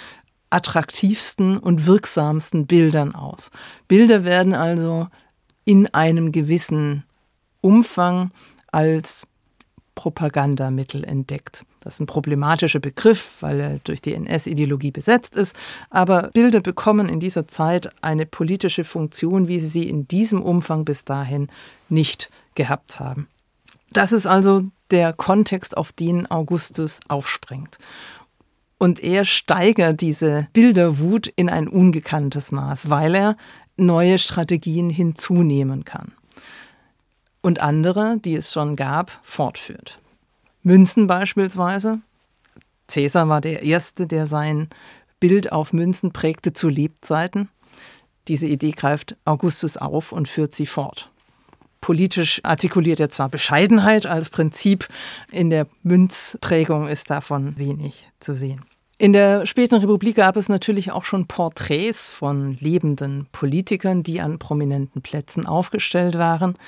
attraktivsten 0.50 1.58
und 1.58 1.86
wirksamsten 1.86 2.66
Bildern 2.66 3.14
aus. 3.14 3.50
Bilder 3.86 4.24
werden 4.24 4.54
also 4.54 5.08
in 5.64 5.86
einem 5.94 6.32
gewissen 6.32 7.04
Umfang 7.60 8.32
als 8.72 9.26
Propagandamittel 9.94 11.04
entdeckt. 11.04 11.64
Das 11.80 11.94
ist 11.94 12.00
ein 12.00 12.06
problematischer 12.06 12.78
Begriff, 12.78 13.36
weil 13.40 13.60
er 13.60 13.78
durch 13.84 14.02
die 14.02 14.14
NS-Ideologie 14.14 14.90
besetzt 14.90 15.34
ist. 15.34 15.56
Aber 15.88 16.30
Bilder 16.32 16.60
bekommen 16.60 17.08
in 17.08 17.20
dieser 17.20 17.48
Zeit 17.48 17.90
eine 18.02 18.26
politische 18.26 18.84
Funktion, 18.84 19.48
wie 19.48 19.58
sie 19.58 19.66
sie 19.66 19.88
in 19.88 20.06
diesem 20.06 20.42
Umfang 20.42 20.84
bis 20.84 21.04
dahin 21.04 21.48
nicht 21.88 22.30
gehabt 22.54 23.00
haben. 23.00 23.28
Das 23.92 24.12
ist 24.12 24.26
also 24.26 24.64
der 24.90 25.12
Kontext, 25.12 25.76
auf 25.76 25.92
den 25.92 26.30
Augustus 26.30 27.00
aufspringt. 27.08 27.78
Und 28.78 29.02
er 29.02 29.24
steigert 29.24 30.00
diese 30.00 30.48
Bilderwut 30.52 31.28
in 31.28 31.48
ein 31.48 31.68
ungekanntes 31.68 32.52
Maß, 32.52 32.90
weil 32.90 33.14
er 33.14 33.36
neue 33.76 34.18
Strategien 34.18 34.90
hinzunehmen 34.90 35.84
kann. 35.84 36.12
Und 37.42 37.60
andere, 37.60 38.18
die 38.18 38.34
es 38.34 38.52
schon 38.52 38.76
gab, 38.76 39.18
fortführt. 39.22 39.98
Münzen 40.62 41.06
beispielsweise. 41.06 42.00
Cäsar 42.86 43.28
war 43.28 43.40
der 43.40 43.62
Erste, 43.62 44.06
der 44.06 44.26
sein 44.26 44.68
Bild 45.20 45.52
auf 45.52 45.72
Münzen 45.72 46.12
prägte 46.12 46.52
zu 46.52 46.68
Lebzeiten. 46.68 47.48
Diese 48.28 48.46
Idee 48.46 48.72
greift 48.72 49.16
Augustus 49.24 49.76
auf 49.76 50.12
und 50.12 50.28
führt 50.28 50.54
sie 50.54 50.66
fort. 50.66 51.10
Politisch 51.80 52.40
artikuliert 52.44 53.00
er 53.00 53.08
zwar 53.08 53.28
Bescheidenheit 53.28 54.04
als 54.04 54.28
Prinzip, 54.28 54.86
in 55.32 55.48
der 55.50 55.66
Münzprägung 55.82 56.88
ist 56.88 57.08
davon 57.08 57.56
wenig 57.56 58.08
zu 58.20 58.34
sehen. 58.34 58.62
In 58.98 59.14
der 59.14 59.46
späten 59.46 59.76
Republik 59.76 60.16
gab 60.16 60.36
es 60.36 60.50
natürlich 60.50 60.92
auch 60.92 61.06
schon 61.06 61.26
Porträts 61.26 62.10
von 62.10 62.58
lebenden 62.60 63.28
Politikern, 63.32 64.02
die 64.02 64.20
an 64.20 64.38
prominenten 64.38 65.00
Plätzen 65.00 65.46
aufgestellt 65.46 66.18
waren. 66.18 66.58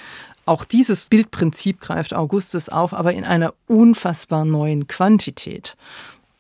Auch 0.45 0.65
dieses 0.65 1.05
Bildprinzip 1.05 1.81
greift 1.81 2.15
Augustus 2.15 2.69
auf, 2.69 2.95
aber 2.95 3.13
in 3.13 3.25
einer 3.25 3.55
unfassbar 3.69 4.45
neuen 4.45 4.89
Quantität. 4.89 5.77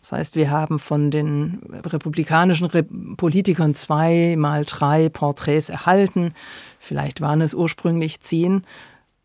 Das 0.01 0.11
heißt, 0.11 0.35
wir 0.35 0.51
haben 0.51 0.81
von 0.81 1.12
den 1.12 1.61
republikanischen 1.71 2.69
Politikern 3.17 3.75
zwei 3.75 4.35
mal 4.37 4.65
drei 4.65 5.09
Porträts 5.09 5.69
erhalten. 5.69 6.35
Vielleicht 6.81 7.21
waren 7.21 7.41
es 7.41 7.55
ursprünglich 7.55 8.21
zehn. 8.21 8.65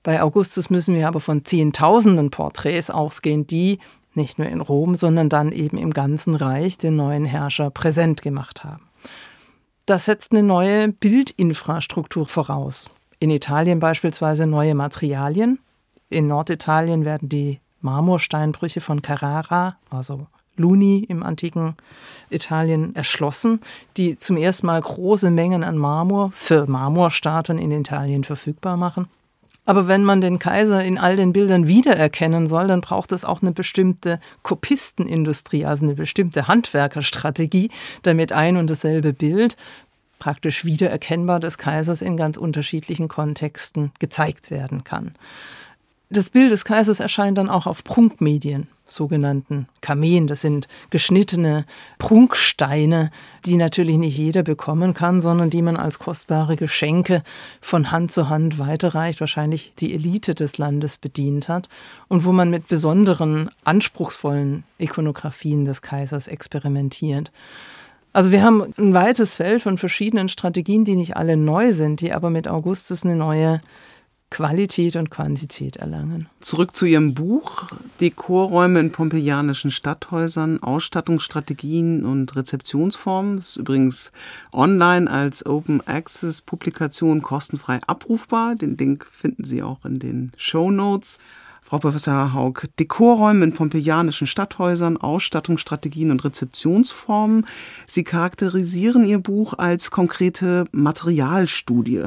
Bei 0.04 0.22
Augustus 0.22 0.70
müssen 0.70 0.94
wir 0.94 1.08
aber 1.08 1.20
von 1.20 1.44
Zehntausenden 1.44 2.30
Porträts 2.30 2.92
ausgehen, 2.92 3.48
die 3.48 3.80
nicht 4.14 4.38
nur 4.38 4.48
in 4.48 4.62
Rom, 4.62 4.96
sondern 4.96 5.30
dann 5.30 5.52
eben 5.52 5.78
im 5.78 5.92
ganzen 5.92 6.36
Reich 6.36 6.78
den 6.78 6.96
neuen 6.96 7.26
Herrscher 7.26 7.72
präsent 7.72 8.22
gemacht 8.22 8.64
haben. 8.64 8.84
Das 9.88 10.06
setzt 10.06 10.32
eine 10.32 10.44
neue 10.44 10.90
Bildinfrastruktur 10.90 12.28
voraus 12.28 12.92
in 13.20 13.30
Italien 13.30 13.80
beispielsweise 13.80 14.46
neue 14.48 14.76
Materialien. 14.76 15.60
In 16.10 16.28
Norditalien 16.28 17.06
werden 17.06 17.30
die 17.30 17.60
Marmorsteinbrüche 17.82 18.82
von 18.82 19.02
Carrara, 19.02 19.78
also 19.90 20.28
Luni 20.56 21.06
im 21.08 21.24
antiken 21.24 21.76
Italien, 22.30 22.96
erschlossen, 22.96 23.62
die 23.96 24.18
zum 24.18 24.38
ersten 24.38 24.68
Mal 24.68 24.82
große 24.82 25.30
Mengen 25.30 25.64
an 25.64 25.78
Marmor 25.78 26.32
für 26.32 26.66
Marmorstatuen 26.68 27.60
in 27.60 27.72
Italien 27.72 28.24
verfügbar 28.24 28.78
machen. 28.78 29.08
Aber 29.66 29.90
wenn 29.90 30.06
man 30.06 30.22
den 30.22 30.40
Kaiser 30.40 30.82
in 30.82 30.98
all 30.98 31.18
den 31.18 31.34
Bildern 31.34 31.68
wiedererkennen 31.68 32.48
soll, 32.48 32.68
dann 32.68 32.80
braucht 32.80 33.12
es 33.12 33.26
auch 33.26 33.42
eine 33.42 33.52
bestimmte 33.52 34.18
Kopistenindustrie, 34.42 35.66
also 35.66 35.84
eine 35.84 35.96
bestimmte 35.96 36.48
Handwerkerstrategie, 36.48 37.70
damit 38.02 38.32
ein 38.32 38.56
und 38.56 38.70
dasselbe 38.70 39.12
Bild 39.12 39.58
praktisch 40.20 40.66
wiedererkennbar 40.66 41.40
des 41.40 41.58
Kaisers 41.58 42.02
in 42.02 42.18
ganz 42.18 42.38
unterschiedlichen 42.38 43.08
Kontexten 43.08 43.92
gezeigt 44.00 44.52
werden 44.52 44.84
kann. 44.84 45.14
Das 46.10 46.30
Bild 46.30 46.54
des 46.54 46.64
Kaisers 46.64 47.02
erscheint 47.02 47.38
dann 47.38 47.50
auch 47.50 47.68
auf 47.68 47.84
Prunkmedien, 47.84 48.68
sogenannten 48.86 49.68
Kameen. 49.82 50.28
Das 50.28 50.40
sind 50.40 50.70
geschnittene 50.90 51.66
Prunksteine, 51.98 53.12
die 53.46 53.58
natürlich 53.58 53.98
nicht 53.98 54.18
jeder 54.18 54.44
bekommen 54.44 54.94
kann, 54.94 55.20
sondern 55.20 55.50
die 55.50 55.62
man 55.62 55.76
als 55.76 56.00
kostbare 56.00 56.56
Geschenke 56.56 57.24
von 57.60 57.92
Hand 57.92 58.14
zu 58.14 58.30
Hand 58.30 58.58
weiterreicht, 58.58 59.20
wahrscheinlich 59.20 59.74
die 59.80 59.94
Elite 59.94 60.34
des 60.34 60.58
Landes 60.58 60.96
bedient 60.96 61.50
hat 61.50 61.68
und 62.08 62.24
wo 62.24 62.32
man 62.32 62.50
mit 62.50 62.70
besonderen, 62.70 63.50
anspruchsvollen 63.66 64.64
Ikonografien 64.78 65.66
des 65.66 65.82
Kaisers 65.82 66.30
experimentiert. 66.30 67.34
Also 68.18 68.32
wir 68.32 68.42
haben 68.42 68.74
ein 68.80 68.96
weites 68.96 69.36
Feld 69.36 69.62
von 69.62 69.78
verschiedenen 69.78 70.28
Strategien, 70.28 70.84
die 70.84 70.96
nicht 70.96 71.16
alle 71.16 71.38
neu 71.38 71.72
sind, 71.72 72.02
die 72.02 72.14
aber 72.14 72.32
mit 72.32 72.48
Augustus 72.48 73.06
eine 73.06 73.16
neue 73.16 73.62
Qualität 74.32 74.96
und 74.96 75.12
Quantität 75.12 75.76
erlangen. 75.76 76.28
Zurück 76.40 76.76
zu 76.76 76.88
Ihrem 76.88 77.14
Buch. 77.14 77.68
Dekorräume 78.02 78.80
in 78.80 78.92
pompeianischen 78.92 79.70
Stadthäusern, 79.70 80.64
Ausstattungsstrategien 80.64 82.06
und 82.06 82.36
Rezeptionsformen. 82.36 83.36
Das 83.36 83.50
ist 83.50 83.58
übrigens 83.58 84.12
online 84.52 85.12
als 85.12 85.46
Open 85.46 85.86
Access 85.86 86.42
Publikation 86.42 87.22
kostenfrei 87.22 87.78
abrufbar. 87.86 88.56
Den 88.56 88.78
Link 88.78 89.06
finden 89.12 89.44
Sie 89.44 89.62
auch 89.62 89.86
in 89.86 90.00
den 90.00 90.32
Show 90.38 90.72
Notes. 90.72 91.20
Frau 91.68 91.80
Professor 91.80 92.34
Haug, 92.34 92.70
Dekorräume 92.80 93.44
in 93.44 93.52
pompeianischen 93.52 94.26
Stadthäusern, 94.26 94.96
Ausstattungsstrategien 94.96 96.12
und 96.12 96.24
Rezeptionsformen. 96.24 97.46
Sie 97.86 98.06
charakterisieren 98.06 99.04
Ihr 99.04 99.20
Buch 99.20 99.54
als 99.58 99.92
konkrete 99.92 100.64
Materialstudie. 100.72 102.06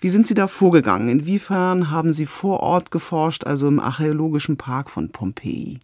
Wie 0.00 0.08
sind 0.08 0.26
Sie 0.26 0.32
da 0.32 0.46
vorgegangen? 0.46 1.10
Inwiefern 1.10 1.90
haben 1.90 2.14
Sie 2.14 2.24
vor 2.24 2.60
Ort 2.60 2.90
geforscht, 2.90 3.44
also 3.44 3.68
im 3.68 3.78
archäologischen 3.78 4.56
Park 4.56 4.88
von 4.88 5.10
Pompeji? 5.10 5.80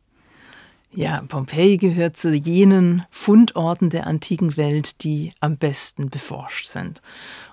Ja, 0.91 1.21
Pompeji 1.29 1.77
gehört 1.77 2.17
zu 2.17 2.33
jenen 2.33 3.05
Fundorten 3.11 3.91
der 3.91 4.07
antiken 4.07 4.57
Welt, 4.57 5.05
die 5.05 5.35
am 5.41 5.59
besten 5.59 6.09
beforscht 6.09 6.69
sind. 6.69 7.03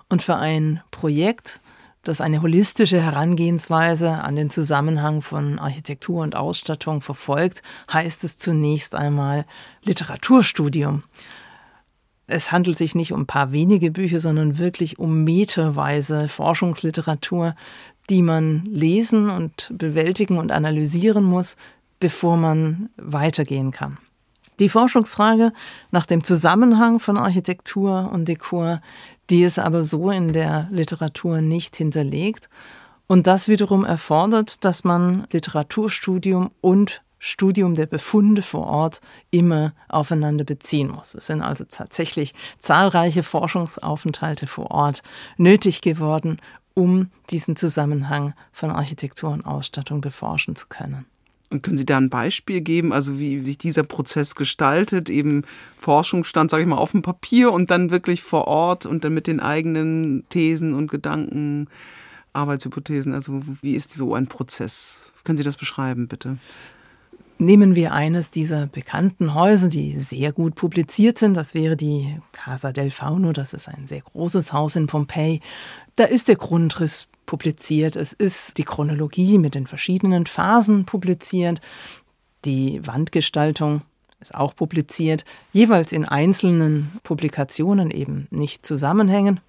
Und 0.08 0.22
für 0.22 0.38
ein 0.38 0.80
Projekt, 0.92 1.60
das 2.04 2.22
eine 2.22 2.42
holistische 2.42 3.02
Herangehensweise 3.02 4.12
an 4.12 4.36
den 4.36 4.50
Zusammenhang 4.50 5.22
von 5.22 5.60
Architektur 5.60 6.24
und 6.24 6.36
Ausstattung 6.36 7.02
verfolgt, 7.02 7.62
heißt 7.92 8.24
es 8.24 8.38
zunächst 8.38 8.96
einmal 8.96 9.46
Literaturstudium. 9.84 11.04
Es 12.28 12.52
handelt 12.52 12.78
sich 12.78 12.94
nicht 12.94 13.14
um 13.14 13.22
ein 13.22 13.26
paar 13.26 13.52
wenige 13.52 13.90
Bücher, 13.92 14.20
sondern 14.20 14.58
wirklich 14.58 15.00
um 15.00 15.24
meterweise 15.24 16.28
Forschungsliteratur, 16.28 17.56
die 18.10 18.22
man 18.22 18.66
lesen 18.66 19.30
und 19.30 19.72
bewältigen 19.74 20.38
und 20.38 20.52
analysieren 20.52 21.24
muss, 21.24 21.56
bevor 22.00 22.38
man 22.38 22.90
weitergehen 22.98 23.72
kann. 23.72 23.98
Die 24.60 24.70
Forschungsfrage 24.70 25.52
nach 25.92 26.08
dem 26.08 26.24
Zusammenhang 26.24 27.00
von 27.00 27.18
Architektur 27.18 28.10
und 28.12 28.28
Dekor, 28.28 28.82
die 29.30 29.44
ist 29.44 29.60
aber 29.60 29.84
so 29.84 30.10
in 30.10 30.34
der 30.34 30.68
Literatur 30.72 31.42
nicht 31.42 31.76
hinterlegt. 31.76 32.50
Und 33.06 33.28
das 33.28 33.48
wiederum 33.48 33.86
erfordert, 33.86 34.66
dass 34.66 34.84
man 34.84 35.28
Literaturstudium 35.32 36.52
und 36.60 37.04
Studium 37.20 37.76
der 37.76 37.86
Befunde 37.86 38.42
vor 38.42 38.68
Ort 38.68 39.02
immer 39.32 39.74
aufeinander 39.90 40.44
beziehen 40.44 40.90
muss. 40.90 41.14
Es 41.14 41.28
sind 41.28 41.42
also 41.42 41.64
tatsächlich 41.66 42.34
zahlreiche 42.58 43.24
Forschungsaufenthalte 43.24 44.48
vor 44.48 44.72
Ort 44.72 45.02
nötig 45.38 45.82
geworden, 45.82 46.40
um 46.74 47.10
diesen 47.30 47.56
Zusammenhang 47.56 48.34
von 48.52 48.72
Architektur 48.72 49.32
und 49.32 49.46
Ausstattung 49.46 50.02
beforschen 50.02 50.56
zu 50.56 50.68
können. 50.68 51.06
Und 51.50 51.64
können 51.64 51.78
Sie 51.78 51.86
da 51.86 51.98
ein 51.98 52.10
Beispiel 52.10 52.60
geben, 52.60 52.92
also 52.92 53.20
wie 53.20 53.44
sich 53.46 53.58
dieser 53.58 53.84
Prozess 53.84 54.36
gestaltet? 54.36 55.10
Eben 55.10 55.44
Forschungsstand, 55.80 56.52
sage 56.52 56.64
ich 56.64 56.70
mal, 56.70 56.78
auf 56.78 56.92
dem 56.92 57.02
Papier 57.02 57.54
und 57.54 57.72
dann 57.72 57.90
wirklich 57.90 58.22
vor 58.22 58.48
Ort 58.48 58.86
und 58.86 59.06
dann 59.06 59.14
mit 59.14 59.28
den 59.28 59.40
eigenen 59.40 60.26
Thesen 60.30 60.74
und 60.74 60.92
Gedanken, 60.92 61.70
Arbeitshypothesen. 62.34 63.14
Also 63.14 63.42
wie 63.62 63.76
ist 63.76 63.94
so 63.94 64.14
ein 64.14 64.28
Prozess? 64.28 65.14
Können 65.24 65.38
Sie 65.38 65.44
das 65.46 65.58
beschreiben, 65.58 66.08
bitte? 66.08 66.38
Nehmen 67.40 67.76
wir 67.76 67.94
eines 67.94 68.32
dieser 68.32 68.66
bekannten 68.66 69.36
Häuser, 69.36 69.70
die 69.70 70.00
sehr 70.00 70.32
gut 70.32 70.56
publiziert 70.56 71.20
sind. 71.20 71.36
Das 71.36 71.54
wäre 71.54 71.78
die 71.78 72.20
Casa 72.32 72.72
del 72.72 72.90
Fauno. 72.90 73.32
Das 73.32 73.54
ist 73.54 73.68
ein 73.68 73.86
sehr 73.86 74.02
großes 74.02 74.54
Haus 74.54 74.76
in 74.76 74.88
Pompeji. 74.88 75.42
Da 75.96 76.06
ist 76.06 76.30
der 76.30 76.36
Grundriss 76.36 77.08
publiziert. 77.28 77.96
Es 77.96 78.12
ist 78.12 78.58
die 78.58 78.64
Chronologie 78.64 79.38
mit 79.38 79.54
den 79.54 79.68
verschiedenen 79.68 80.26
Phasen 80.26 80.86
publiziert. 80.86 81.62
Die 82.44 82.86
Wandgestaltung 82.88 83.82
ist 84.20 84.34
auch 84.34 84.56
publiziert, 84.56 85.24
jeweils 85.54 85.92
in 85.92 86.06
einzelnen 86.06 86.92
Publikationen 87.04 87.92
eben 87.92 88.28
nicht 88.32 88.66
zusammenhängen. 88.66 89.42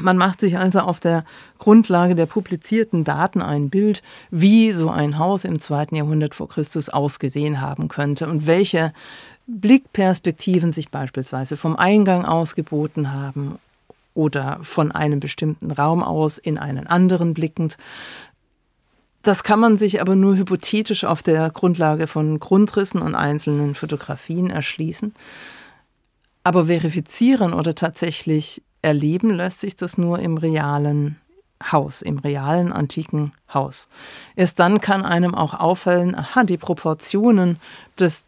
Man 0.00 0.16
macht 0.16 0.40
sich 0.40 0.58
also 0.58 0.80
auf 0.80 1.00
der 1.00 1.24
Grundlage 1.58 2.14
der 2.14 2.26
publizierten 2.26 3.04
Daten 3.04 3.42
ein 3.42 3.70
Bild, 3.70 4.02
wie 4.30 4.72
so 4.72 4.90
ein 4.90 5.18
Haus 5.18 5.44
im 5.44 5.58
zweiten 5.58 5.96
Jahrhundert 5.96 6.34
vor 6.34 6.48
Christus 6.48 6.88
ausgesehen 6.88 7.60
haben 7.60 7.88
könnte 7.88 8.28
und 8.28 8.46
welche 8.46 8.92
Blickperspektiven 9.46 10.72
sich 10.72 10.90
beispielsweise 10.90 11.56
vom 11.56 11.76
Eingang 11.76 12.24
ausgeboten 12.24 13.12
haben 13.12 13.58
oder 14.14 14.58
von 14.62 14.92
einem 14.92 15.20
bestimmten 15.20 15.70
Raum 15.70 16.02
aus 16.02 16.38
in 16.38 16.58
einen 16.58 16.86
anderen 16.86 17.34
blickend. 17.34 17.78
Das 19.22 19.42
kann 19.42 19.58
man 19.60 19.76
sich 19.76 20.00
aber 20.00 20.16
nur 20.16 20.36
hypothetisch 20.36 21.04
auf 21.04 21.22
der 21.22 21.50
Grundlage 21.50 22.06
von 22.06 22.38
Grundrissen 22.40 23.00
und 23.00 23.14
einzelnen 23.14 23.74
Fotografien 23.74 24.50
erschließen. 24.50 25.14
Aber 26.44 26.66
verifizieren 26.66 27.52
oder 27.52 27.74
tatsächlich 27.74 28.62
erleben 28.82 29.30
lässt 29.30 29.60
sich 29.60 29.76
das 29.76 29.98
nur 29.98 30.18
im 30.18 30.36
realen 30.36 31.16
Haus, 31.62 32.02
im 32.02 32.18
realen 32.18 32.72
antiken 32.72 33.32
Haus. 33.52 33.88
Erst 34.36 34.60
dann 34.60 34.80
kann 34.80 35.04
einem 35.04 35.34
auch 35.34 35.54
auffallen, 35.54 36.14
aha, 36.14 36.44
die 36.44 36.58
Proportionen 36.58 37.58
des 37.98 38.24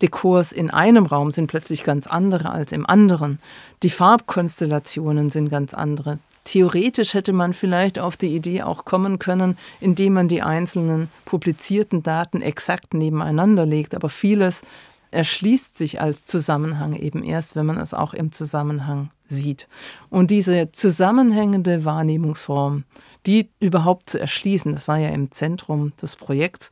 Dekors 0.00 0.52
in 0.52 0.70
einem 0.70 1.06
Raum 1.06 1.32
sind 1.32 1.48
plötzlich 1.48 1.82
ganz 1.82 2.06
andere 2.06 2.50
als 2.50 2.70
im 2.70 2.86
anderen. 2.86 3.40
Die 3.82 3.90
Farbkonstellationen 3.90 5.28
sind 5.28 5.50
ganz 5.50 5.74
andere. 5.74 6.20
Theoretisch 6.44 7.14
hätte 7.14 7.32
man 7.32 7.52
vielleicht 7.52 7.98
auf 7.98 8.16
die 8.16 8.34
Idee 8.34 8.62
auch 8.62 8.84
kommen 8.84 9.18
können, 9.18 9.58
indem 9.80 10.14
man 10.14 10.28
die 10.28 10.40
einzelnen 10.40 11.10
publizierten 11.24 12.02
Daten 12.02 12.40
exakt 12.40 12.94
nebeneinander 12.94 13.66
legt, 13.66 13.94
aber 13.94 14.08
vieles 14.08 14.62
erschließt 15.10 15.76
sich 15.76 16.00
als 16.00 16.24
Zusammenhang 16.24 16.94
eben 16.94 17.24
erst, 17.24 17.56
wenn 17.56 17.66
man 17.66 17.78
es 17.78 17.92
auch 17.92 18.14
im 18.14 18.30
Zusammenhang 18.30 19.10
sieht. 19.28 19.68
Und 20.10 20.30
diese 20.30 20.72
zusammenhängende 20.72 21.84
Wahrnehmungsform, 21.84 22.84
die 23.26 23.50
überhaupt 23.60 24.10
zu 24.10 24.18
erschließen, 24.18 24.72
das 24.72 24.88
war 24.88 24.98
ja 24.98 25.08
im 25.08 25.30
Zentrum 25.30 25.92
des 26.00 26.16
Projekts, 26.16 26.70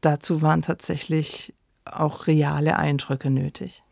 dazu 0.00 0.42
waren 0.42 0.62
tatsächlich 0.62 1.54
auch 1.84 2.26
reale 2.26 2.76
Eindrücke 2.76 3.30
nötig. 3.30 3.82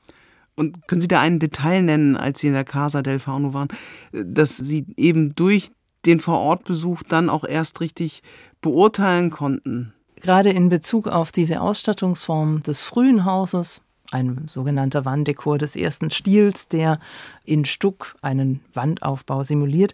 Und 0.57 0.87
können 0.89 1.01
Sie 1.01 1.09
da 1.09 1.21
ein 1.21 1.39
Detail 1.39 1.83
nennen, 1.83 2.17
als 2.17 2.41
Sie 2.41 2.49
in 2.49 2.53
der 2.53 2.65
Casa 2.65 3.03
del 3.03 3.19
Fauno 3.19 3.55
waren, 3.55 3.69
dass 4.13 4.57
Sie 4.57 4.87
eben 4.97 5.35
durch 5.35 5.71
den 6.07 6.21
Vorortbesuch 6.21 7.03
dann 7.03 7.29
auch 7.29 7.45
erst 7.45 7.81
richtig 7.81 8.23
beurteilen 8.61 9.31
konnten, 9.31 9.95
Gerade 10.21 10.51
in 10.51 10.69
Bezug 10.69 11.09
auf 11.09 11.33
diese 11.33 11.63
Ausstattungsform 11.63 12.63
des 12.63 12.83
frühen 12.83 13.25
Hauses, 13.25 13.81
ein 14.11 14.47
sogenannter 14.49 15.05
Wanddekor 15.05 15.59
des 15.59 15.77
ersten 15.77 16.11
Stils, 16.11 16.69
der 16.69 16.99
in 17.45 17.65
Stuck 17.65 18.17
einen 18.23 18.61
Wandaufbau 18.75 19.43
simuliert. 19.45 19.93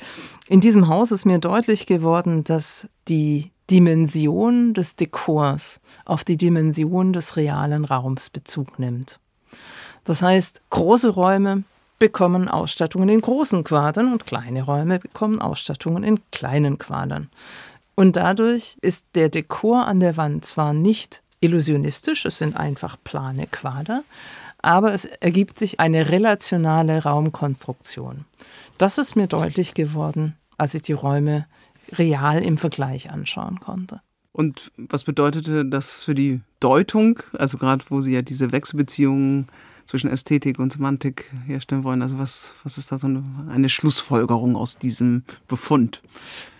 In 0.48 0.60
diesem 0.60 0.88
Haus 0.88 1.12
ist 1.12 1.24
mir 1.24 1.38
deutlich 1.38 1.86
geworden, 1.86 2.44
dass 2.44 2.88
die 3.08 3.50
Dimension 3.70 4.74
des 4.74 4.96
Dekors 4.96 5.80
auf 6.04 6.24
die 6.24 6.36
Dimension 6.36 7.12
des 7.12 7.36
realen 7.36 7.84
Raums 7.84 8.30
Bezug 8.30 8.78
nimmt. 8.78 9.18
Das 10.04 10.22
heißt, 10.22 10.62
große 10.70 11.08
Räume 11.08 11.64
bekommen 11.98 12.48
Ausstattungen 12.48 13.08
in 13.08 13.20
großen 13.20 13.64
Quadern 13.64 14.12
und 14.12 14.26
kleine 14.26 14.62
Räume 14.62 14.98
bekommen 14.98 15.40
Ausstattungen 15.40 16.04
in 16.04 16.20
kleinen 16.30 16.78
Quadern. 16.78 17.28
Und 17.94 18.16
dadurch 18.16 18.76
ist 18.82 19.06
der 19.14 19.30
Dekor 19.30 19.86
an 19.86 20.00
der 20.00 20.16
Wand 20.16 20.44
zwar 20.44 20.74
nicht 20.74 21.22
illusionistisch, 21.46 22.24
es 22.24 22.38
sind 22.38 22.56
einfach 22.56 22.96
plane 23.02 23.46
Quader, 23.46 24.04
aber 24.58 24.92
es 24.92 25.04
ergibt 25.04 25.58
sich 25.58 25.80
eine 25.80 26.10
relationale 26.10 27.02
Raumkonstruktion. 27.02 28.24
Das 28.78 28.98
ist 28.98 29.16
mir 29.16 29.26
deutlich 29.26 29.74
geworden, 29.74 30.34
als 30.58 30.74
ich 30.74 30.82
die 30.82 30.92
Räume 30.92 31.46
real 31.92 32.42
im 32.42 32.58
Vergleich 32.58 33.10
anschauen 33.10 33.60
konnte. 33.60 34.00
Und 34.32 34.70
was 34.76 35.04
bedeutete 35.04 35.64
das 35.64 36.00
für 36.00 36.14
die 36.14 36.40
Deutung? 36.60 37.20
Also 37.32 37.56
gerade 37.56 37.84
wo 37.88 38.00
Sie 38.00 38.12
ja 38.12 38.22
diese 38.22 38.52
Wechselbeziehungen 38.52 39.48
zwischen 39.86 40.10
Ästhetik 40.10 40.58
und 40.58 40.72
Semantik 40.72 41.32
herstellen 41.46 41.84
wollen. 41.84 42.02
Also 42.02 42.18
was, 42.18 42.54
was 42.64 42.76
ist 42.76 42.92
da 42.92 42.98
so 42.98 43.06
eine, 43.06 43.22
eine 43.48 43.68
Schlussfolgerung 43.68 44.56
aus 44.56 44.78
diesem 44.78 45.22
Befund? 45.48 46.02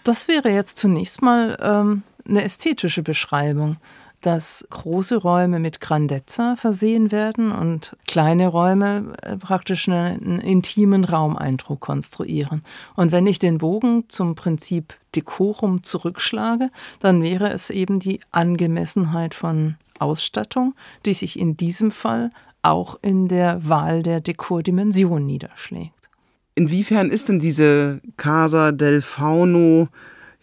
Das 0.05 0.29
wäre 0.29 0.51
jetzt 0.51 0.79
zunächst 0.79 1.23
mal 1.23 1.59
ähm, 1.61 2.03
eine 2.27 2.45
ästhetische 2.45 3.03
Beschreibung 3.03 3.77
dass 4.27 4.67
große 4.71 5.19
Räume 5.19 5.61
mit 5.61 5.81
Grandezza 5.81 6.57
versehen 6.57 7.13
werden 7.13 7.53
und 7.53 7.97
kleine 8.09 8.49
Räume 8.49 9.13
äh, 9.23 9.37
praktisch 9.37 9.89
einen 9.89 10.41
intimen 10.41 11.05
Raumeindruck 11.05 11.79
konstruieren. 11.81 12.63
Und 12.97 13.13
wenn 13.13 13.29
ich 13.29 13.39
den 13.39 13.59
Bogen 13.59 14.09
zum 14.09 14.35
Prinzip 14.35 14.95
Dekorum 15.15 15.85
zurückschlage, 15.85 16.71
dann 16.99 17.23
wäre 17.23 17.53
es 17.53 17.71
eben 17.71 18.01
die 18.01 18.19
Angemessenheit 18.33 19.33
von 19.33 19.77
Ausstattung, 20.01 20.75
die 21.05 21.15
sich 21.15 21.39
in 21.39 21.57
diesem 21.57 21.93
Fall 21.93 22.31
auch 22.63 22.99
in 23.03 23.29
der 23.29 23.69
Wahl 23.69 24.03
der 24.03 24.21
Dekordimension 24.21 25.25
niederschlägt. 25.25 26.11
Inwiefern 26.57 27.11
ist 27.11 27.29
denn 27.29 27.39
diese 27.39 28.01
Casa 28.17 28.73
del 28.73 29.03
Fauno 29.03 29.87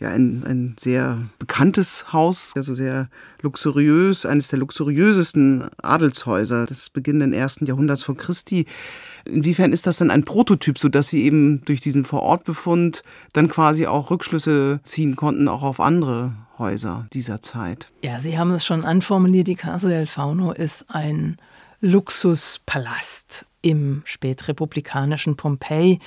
ja 0.04 0.10
ein, 0.10 0.44
ein 0.46 0.76
sehr 0.80 1.24
bekanntes 1.40 2.14
Haus, 2.14 2.54
also 2.56 2.76
sehr 2.76 3.10
luxuriös, 3.42 4.26
eines 4.26 4.50
der 4.50 4.60
luxuriösesten 4.60 5.70
Adelshäuser 5.82 6.66
des 6.66 6.90
beginnenden 6.90 7.34
ersten 7.34 7.66
Jahrhunderts 7.66 8.04
vor 8.04 8.16
Christi. 8.16 8.66
Inwiefern 9.26 9.74
ist 9.74 9.88
das 9.88 9.98
dann 9.98 10.12
ein 10.12 10.24
Prototyp, 10.24 10.78
so 10.78 10.90
dass 10.90 11.10
Sie 11.10 11.24
eben 11.24 11.64
durch 11.66 11.80
diesen 11.80 12.06
Vorortbefund 12.06 13.04
dann 13.34 13.48
quasi 13.48 13.88
auch 13.88 14.12
Rückschlüsse 14.12 14.80
ziehen 14.84 15.16
konnten, 15.16 15.48
auch 15.48 15.64
auf 15.64 15.80
andere 15.80 16.34
Häuser 16.58 17.08
dieser 17.14 17.42
Zeit? 17.42 17.92
Ja, 18.04 18.20
Sie 18.20 18.38
haben 18.38 18.52
es 18.52 18.66
schon 18.66 18.86
anformuliert, 18.86 19.48
die 19.48 19.56
Casa 19.56 19.88
del 19.88 20.06
Fauno 20.06 20.52
ist 20.52 20.86
ein 20.90 21.38
Luxuspalast 21.82 23.46
im 23.62 24.04
spätrepublikanischen 24.06 25.36
Pompeji. 25.36 26.00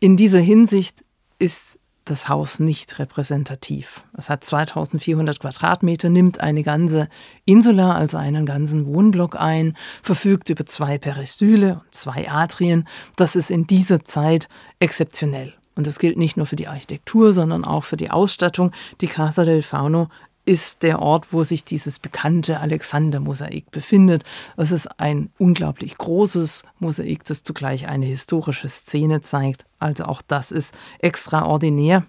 In 0.00 0.16
dieser 0.16 0.40
Hinsicht 0.40 1.04
ist 1.38 1.78
das 2.04 2.28
Haus 2.28 2.58
nicht 2.58 2.98
repräsentativ. 2.98 4.04
Es 4.16 4.28
hat 4.28 4.44
2400 4.44 5.38
Quadratmeter, 5.40 6.10
nimmt 6.10 6.40
eine 6.40 6.62
ganze 6.62 7.08
Insula, 7.44 7.94
also 7.94 8.16
einen 8.16 8.46
ganzen 8.46 8.86
Wohnblock 8.86 9.40
ein, 9.40 9.76
verfügt 10.02 10.50
über 10.50 10.66
zwei 10.66 10.98
Peristyle 10.98 11.74
und 11.74 11.94
zwei 11.94 12.28
Atrien. 12.28 12.88
Das 13.16 13.36
ist 13.36 13.50
in 13.50 13.66
dieser 13.66 14.04
Zeit 14.04 14.48
exzeptionell. 14.78 15.54
Und 15.74 15.86
das 15.86 15.98
gilt 15.98 16.18
nicht 16.18 16.36
nur 16.36 16.46
für 16.46 16.56
die 16.56 16.68
Architektur, 16.68 17.32
sondern 17.32 17.64
auch 17.64 17.84
für 17.84 17.96
die 17.96 18.10
Ausstattung. 18.10 18.72
Die 19.00 19.06
Casa 19.06 19.44
del 19.44 19.62
Fauno 19.62 20.08
ist 20.44 20.82
der 20.82 21.00
Ort, 21.00 21.32
wo 21.32 21.44
sich 21.44 21.64
dieses 21.64 21.98
bekannte 21.98 22.58
Alexander-Mosaik 22.60 23.70
befindet. 23.70 24.24
Es 24.56 24.72
ist 24.72 24.98
ein 24.98 25.30
unglaublich 25.38 25.96
großes 25.96 26.64
Mosaik, 26.80 27.24
das 27.24 27.44
zugleich 27.44 27.86
eine 27.86 28.06
historische 28.06 28.68
Szene 28.68 29.20
zeigt. 29.20 29.64
Also 29.78 30.04
auch 30.04 30.22
das 30.22 30.50
ist 30.50 30.74
extraordinär. 30.98 32.04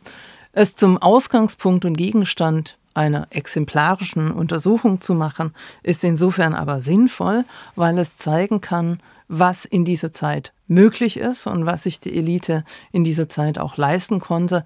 Es 0.51 0.75
zum 0.75 0.97
Ausgangspunkt 0.97 1.85
und 1.85 1.95
Gegenstand 1.95 2.77
einer 2.93 3.27
exemplarischen 3.31 4.31
Untersuchung 4.31 5.01
zu 5.01 5.15
machen, 5.15 5.53
ist 5.81 6.03
insofern 6.03 6.53
aber 6.53 6.79
sinnvoll, 6.79 7.45
weil 7.75 7.97
es 7.97 8.17
zeigen 8.17 8.61
kann, 8.61 8.99
was 9.27 9.65
in 9.65 9.85
dieser 9.85 10.11
Zeit 10.11 10.53
möglich 10.67 11.17
ist 11.17 11.47
und 11.47 11.65
was 11.65 11.83
sich 11.83 11.99
die 11.99 12.15
Elite 12.15 12.63
in 12.91 13.03
dieser 13.03 13.29
Zeit 13.29 13.57
auch 13.57 13.77
leisten 13.77 14.19
konnte. 14.19 14.63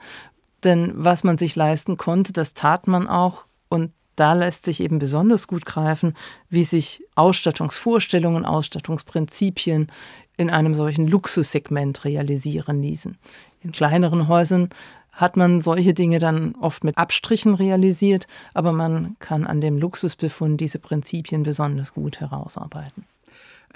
Denn 0.63 0.91
was 0.95 1.23
man 1.23 1.37
sich 1.37 1.55
leisten 1.55 1.97
konnte, 1.97 2.33
das 2.33 2.53
tat 2.53 2.87
man 2.87 3.07
auch 3.07 3.46
und 3.69 3.91
da 4.15 4.33
lässt 4.33 4.63
sich 4.63 4.79
eben 4.79 4.97
besonders 4.97 5.47
gut 5.47 5.65
greifen, 5.65 6.15
wie 6.49 6.63
sich 6.63 7.03
Ausstattungsvorstellungen, 7.15 8.45
Ausstattungsprinzipien 8.45 9.91
in 10.37 10.49
einem 10.49 10.73
solchen 10.73 11.07
Luxussegment 11.07 12.03
realisieren 12.03 12.81
ließen. 12.81 13.17
In 13.61 13.71
kleineren 13.71 14.27
Häusern 14.27 14.69
hat 15.11 15.37
man 15.37 15.61
solche 15.61 15.93
Dinge 15.93 16.19
dann 16.19 16.55
oft 16.55 16.83
mit 16.83 16.97
Abstrichen 16.97 17.53
realisiert, 17.53 18.27
aber 18.53 18.71
man 18.71 19.15
kann 19.19 19.45
an 19.45 19.61
dem 19.61 19.77
Luxusbefund 19.77 20.61
diese 20.61 20.79
Prinzipien 20.79 21.43
besonders 21.43 21.93
gut 21.93 22.19
herausarbeiten 22.19 23.05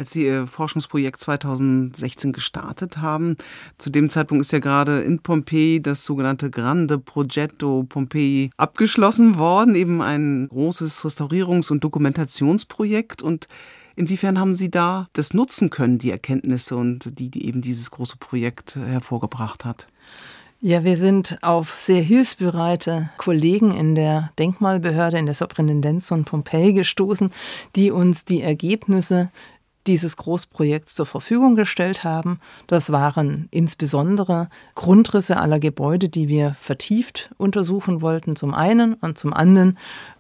als 0.02 0.12
Sie 0.12 0.26
Ihr 0.26 0.48
Forschungsprojekt 0.48 1.20
2016 1.20 2.34
gestartet 2.34 2.98
haben. 2.98 3.38
Zu 3.78 3.92
dem 3.92 4.10
Zeitpunkt 4.10 4.42
ist 4.44 4.52
ja 4.52 4.58
gerade 4.58 5.02
in 5.02 5.20
Pompeji 5.20 5.80
das 5.80 6.04
sogenannte 6.04 6.50
Grande 6.50 6.98
Progetto 6.98 7.86
Pompeji 7.88 8.50
abgeschlossen 8.58 9.38
worden, 9.38 9.76
eben 9.76 10.02
ein 10.02 10.48
großes 10.50 11.06
Restaurierungs- 11.06 11.72
und 11.72 11.84
Dokumentationsprojekt. 11.84 13.22
Und 13.22 13.48
inwiefern 13.96 14.40
haben 14.40 14.56
Sie 14.56 14.72
da 14.72 15.08
das 15.14 15.36
nutzen 15.36 15.70
können, 15.70 16.00
die 16.00 16.10
Erkenntnisse 16.10 16.76
und 16.78 17.20
die, 17.20 17.30
die 17.30 17.46
eben 17.46 17.62
dieses 17.62 17.92
große 17.92 18.18
Projekt 18.18 18.78
hervorgebracht 18.78 19.66
hat? 19.66 19.86
Ja, 20.64 20.84
wir 20.84 20.98
sind 20.98 21.40
auf 21.42 21.78
sehr 21.80 22.02
hilfsbereite 22.02 23.12
Kollegen 23.18 23.72
in 23.72 23.94
der 23.94 24.32
Denkmalbehörde, 24.40 25.20
in 25.20 25.26
der 25.26 25.36
Superintendenz 25.36 26.08
von 26.08 26.24
Pompeji 26.24 26.74
gestoßen, 26.74 27.32
die 27.76 27.92
uns 27.92 28.26
die 28.26 28.42
Ergebnisse 28.42 29.32
dieses 29.88 30.18
Großprojekts 30.18 30.96
zur 30.96 31.06
Verfügung 31.06 31.56
gestellt 31.56 32.04
haben. 32.04 32.40
Das 32.68 32.92
waren 32.92 33.48
insbesondere 33.52 34.50
Grundrisse 34.76 35.38
aller 35.38 35.60
Gebäude, 35.60 36.10
die 36.10 36.28
wir 36.28 36.54
vertieft 36.60 37.32
untersuchen 37.38 38.02
wollten, 38.02 38.36
zum 38.36 38.54
einen 38.54 38.94
und 38.96 39.18
zum 39.18 39.34
anderen 39.34 39.78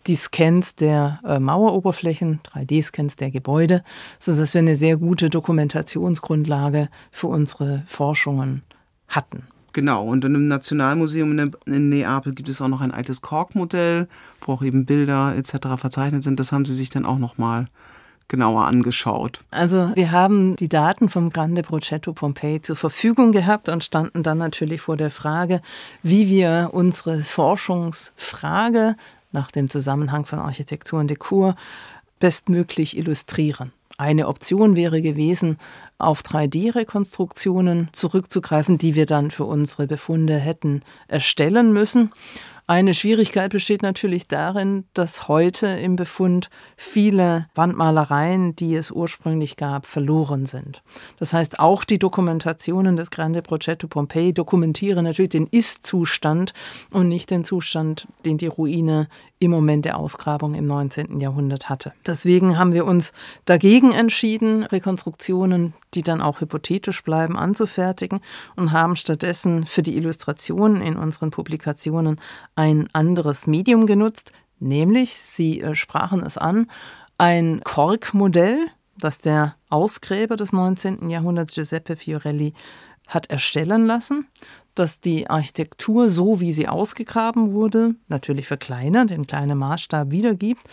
die 0.08 0.15
Scans 0.15 0.76
der 0.76 1.19
äh, 1.26 1.39
Maueroberflächen, 1.39 2.39
3D-Scans 2.43 3.15
der 3.17 3.32
Gebäude, 3.32 3.84
sodass 4.19 4.54
wir 4.54 4.60
eine 4.60 4.76
sehr 4.76 4.97
gute 4.97 5.30
Dokumentationsgrundlage 5.30 6.89
für 7.12 7.28
unsere 7.28 7.84
Forschungen 7.86 8.63
hatten. 9.08 9.43
Genau, 9.74 10.06
und 10.06 10.26
im 10.26 10.47
Nationalmuseum 10.47 11.38
in, 11.38 11.52
in 11.65 11.89
Neapel 11.89 12.34
gibt 12.34 12.50
es 12.50 12.62
auch 12.62 12.67
noch 12.67 12.82
ein 12.82 12.91
altes 12.91 13.21
Korkmodell, 13.21 14.10
wo 14.41 14.54
auch 14.54 14.63
eben 14.63 14.86
Bilder 14.86 15.34
etc. 15.36 15.78
verzeichnet 15.78 16.24
sind. 16.24 16.39
Das 16.39 16.52
haben 16.52 16.65
Sie 16.65 16.76
sich 16.76 16.89
dann 16.89 17.06
auch 17.06 17.17
nochmal 17.17 17.67
genauer 18.32 18.65
angeschaut? 18.65 19.41
Also 19.52 19.91
wir 19.94 20.12
haben 20.12 20.56
die 20.56 20.70
Daten 20.70 21.10
vom 21.10 21.30
Grande 21.30 21.62
Progetto 21.62 22.13
Pompeii 22.13 22.62
zur 22.62 22.78
Verfügung 22.78 23.34
gehabt 23.34 23.70
und 23.70 23.84
standen 23.84 24.24
dann 24.24 24.39
natürlich 24.39 24.82
vor 24.82 24.98
der 24.98 25.12
Frage, 25.12 25.62
wie 26.02 26.30
wir 26.30 26.70
unsere 26.72 27.22
Forschungsfrage 27.22 28.96
nach 29.34 29.52
dem 29.52 29.70
Zusammenhang 29.70 30.26
von 30.26 30.39
Architektur 30.39 31.00
und 31.00 31.10
Dekor 31.10 31.56
bestmöglich 32.20 32.98
illustrieren. 32.98 33.74
Eine 33.98 34.28
Option 34.28 34.76
wäre 34.76 35.02
gewesen, 35.02 35.58
auf 35.98 36.22
3D-Rekonstruktionen 36.22 37.89
zurückzugreifen, 37.91 38.78
die 38.78 38.96
wir 38.96 39.06
dann 39.06 39.30
für 39.30 39.44
unsere 39.44 39.88
Befunde 39.88 40.38
hätten 40.38 40.82
erstellen 41.08 41.74
müssen. 41.74 42.12
Eine 42.71 42.93
Schwierigkeit 42.93 43.51
besteht 43.51 43.81
natürlich 43.81 44.29
darin, 44.29 44.86
dass 44.93 45.27
heute 45.27 45.67
im 45.67 45.97
Befund 45.97 46.49
viele 46.77 47.49
Wandmalereien, 47.53 48.55
die 48.55 48.75
es 48.75 48.91
ursprünglich 48.91 49.57
gab, 49.57 49.86
verloren 49.86 50.45
sind. 50.45 50.81
Das 51.19 51.34
heißt, 51.34 51.60
auch 51.60 51.84
die 51.84 51.99
Dokumentationen 51.99 52.95
des 52.95 53.12
Grande 53.12 53.41
Progetto 53.41 53.89
Pompeii 53.89 54.31
dokumentieren 54.31 55.03
natürlich 55.03 55.31
den 55.31 55.47
Ist-Zustand 55.47 56.53
und 56.91 57.10
nicht 57.10 57.29
den 57.29 57.43
Zustand, 57.43 58.07
den 58.25 58.38
die 58.38 58.47
Ruine 58.47 59.10
im 59.39 59.51
Moment 59.51 59.84
der 59.84 59.97
Ausgrabung 59.97 60.55
im 60.55 60.65
19. 60.65 61.19
Jahrhundert 61.19 61.67
hatte. 61.67 61.91
Deswegen 62.07 62.57
haben 62.57 62.71
wir 62.71 62.86
uns 62.86 63.12
dagegen 63.43 63.91
entschieden, 63.91 64.63
Rekonstruktionen, 64.63 65.73
die 65.93 66.04
dann 66.04 66.21
auch 66.21 66.41
hypothetisch 66.41 67.04
bleiben, 67.04 67.38
anzufertigen 67.38 68.19
und 68.56 68.71
haben 68.71 68.95
stattdessen 68.95 69.65
für 69.65 69.82
die 69.82 69.97
Illustrationen 69.97 70.82
in 70.82 70.95
unseren 70.95 71.32
Publikationen 71.32 72.19
ein 72.56 72.89
anderes 72.93 73.47
Medium 73.47 73.86
genutzt, 73.86 74.32
nämlich, 74.60 75.15
Sie 75.15 75.62
äh, 75.62 75.75
sprachen 75.75 76.23
es 76.23 76.38
an, 76.38 76.67
ein 77.17 77.62
Korkmodell, 77.63 78.67
das 78.97 79.19
der 79.19 79.56
Ausgräber 79.69 80.36
des 80.36 80.54
19. 80.54 81.10
Jahrhunderts 81.10 81.56
Giuseppe 81.56 81.95
Fiorelli 81.95 82.54
hat 83.08 83.30
erstellen 83.30 83.86
lassen 83.86 84.27
dass 84.75 85.01
die 85.01 85.30
Architektur, 85.30 86.10
so 86.10 86.39
wie 86.39 86.54
sie 86.54 86.67
ausgegraben 86.67 87.51
wurde, 87.51 87.95
natürlich 88.08 88.47
verkleinert, 88.47 89.12
in 89.12 89.27
kleinem 89.27 89.60
Maßstab 89.60 90.12
wiedergibt. 90.12 90.63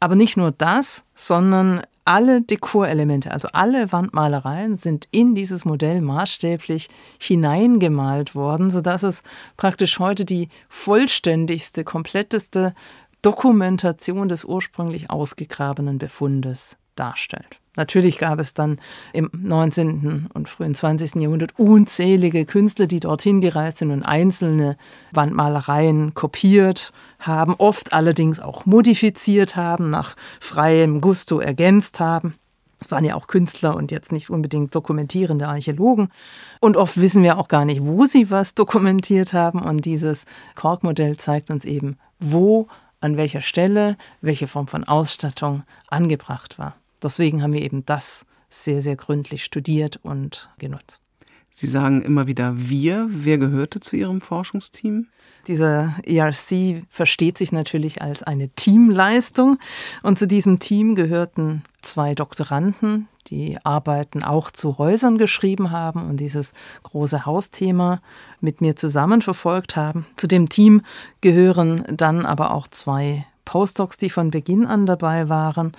Aber 0.00 0.14
nicht 0.14 0.36
nur 0.36 0.52
das, 0.52 1.04
sondern 1.14 1.82
alle 2.04 2.42
Dekorelemente, 2.42 3.30
also 3.30 3.48
alle 3.52 3.92
Wandmalereien 3.92 4.76
sind 4.76 5.08
in 5.10 5.34
dieses 5.34 5.64
Modell 5.64 6.00
maßstäblich 6.00 6.88
hineingemalt 7.20 8.34
worden, 8.34 8.70
sodass 8.70 9.02
es 9.02 9.22
praktisch 9.56 9.98
heute 9.98 10.24
die 10.24 10.48
vollständigste, 10.68 11.84
kompletteste 11.84 12.74
Dokumentation 13.22 14.28
des 14.28 14.44
ursprünglich 14.44 15.10
ausgegrabenen 15.10 15.98
Befundes 15.98 16.78
darstellt. 16.96 17.60
Natürlich 17.80 18.18
gab 18.18 18.38
es 18.40 18.52
dann 18.52 18.78
im 19.14 19.30
19. 19.32 20.28
und 20.34 20.50
frühen 20.50 20.74
20. 20.74 21.14
Jahrhundert 21.14 21.58
unzählige 21.58 22.44
Künstler, 22.44 22.86
die 22.86 23.00
dorthin 23.00 23.40
gereist 23.40 23.78
sind 23.78 23.90
und 23.90 24.02
einzelne 24.02 24.76
Wandmalereien 25.12 26.12
kopiert 26.12 26.92
haben, 27.18 27.54
oft 27.56 27.94
allerdings 27.94 28.38
auch 28.38 28.66
modifiziert 28.66 29.56
haben, 29.56 29.88
nach 29.88 30.14
freiem 30.40 31.00
Gusto 31.00 31.40
ergänzt 31.40 32.00
haben. 32.00 32.34
Es 32.80 32.90
waren 32.90 33.06
ja 33.06 33.14
auch 33.14 33.28
Künstler 33.28 33.74
und 33.74 33.90
jetzt 33.90 34.12
nicht 34.12 34.28
unbedingt 34.28 34.74
dokumentierende 34.74 35.48
Archäologen. 35.48 36.10
Und 36.60 36.76
oft 36.76 37.00
wissen 37.00 37.22
wir 37.22 37.38
auch 37.38 37.48
gar 37.48 37.64
nicht, 37.64 37.82
wo 37.82 38.04
sie 38.04 38.30
was 38.30 38.54
dokumentiert 38.54 39.32
haben. 39.32 39.62
Und 39.62 39.86
dieses 39.86 40.26
Kork-Modell 40.54 41.16
zeigt 41.16 41.48
uns 41.48 41.64
eben, 41.64 41.96
wo, 42.18 42.68
an 43.00 43.16
welcher 43.16 43.40
Stelle, 43.40 43.96
welche 44.20 44.48
Form 44.48 44.66
von 44.66 44.84
Ausstattung 44.84 45.62
angebracht 45.88 46.58
war. 46.58 46.74
Deswegen 47.02 47.42
haben 47.42 47.52
wir 47.52 47.62
eben 47.62 47.84
das 47.86 48.26
sehr, 48.48 48.80
sehr 48.80 48.96
gründlich 48.96 49.44
studiert 49.44 49.98
und 50.02 50.50
genutzt. 50.58 51.02
Sie 51.52 51.66
sagen 51.66 52.02
immer 52.02 52.26
wieder 52.26 52.54
wir. 52.56 53.08
Wer 53.10 53.38
gehörte 53.38 53.80
zu 53.80 53.96
Ihrem 53.96 54.20
Forschungsteam? 54.20 55.08
Dieser 55.46 55.96
ERC 56.04 56.84
versteht 56.88 57.38
sich 57.38 57.52
natürlich 57.52 58.02
als 58.02 58.22
eine 58.22 58.48
Teamleistung. 58.50 59.58
Und 60.02 60.18
zu 60.18 60.26
diesem 60.26 60.58
Team 60.58 60.94
gehörten 60.94 61.62
zwei 61.82 62.14
Doktoranden, 62.14 63.08
die 63.28 63.58
Arbeiten 63.64 64.22
auch 64.22 64.50
zu 64.50 64.78
Häusern 64.78 65.18
geschrieben 65.18 65.70
haben 65.70 66.08
und 66.08 66.18
dieses 66.18 66.52
große 66.82 67.26
Hausthema 67.26 68.00
mit 68.40 68.60
mir 68.60 68.76
zusammen 68.76 69.22
verfolgt 69.22 69.76
haben. 69.76 70.06
Zu 70.16 70.26
dem 70.26 70.48
Team 70.48 70.82
gehören 71.20 71.84
dann 71.88 72.26
aber 72.26 72.52
auch 72.52 72.68
zwei 72.68 73.26
Postdocs, 73.44 73.96
die 73.96 74.10
von 74.10 74.30
Beginn 74.30 74.64
an 74.66 74.86
dabei 74.86 75.28
waren 75.28 75.72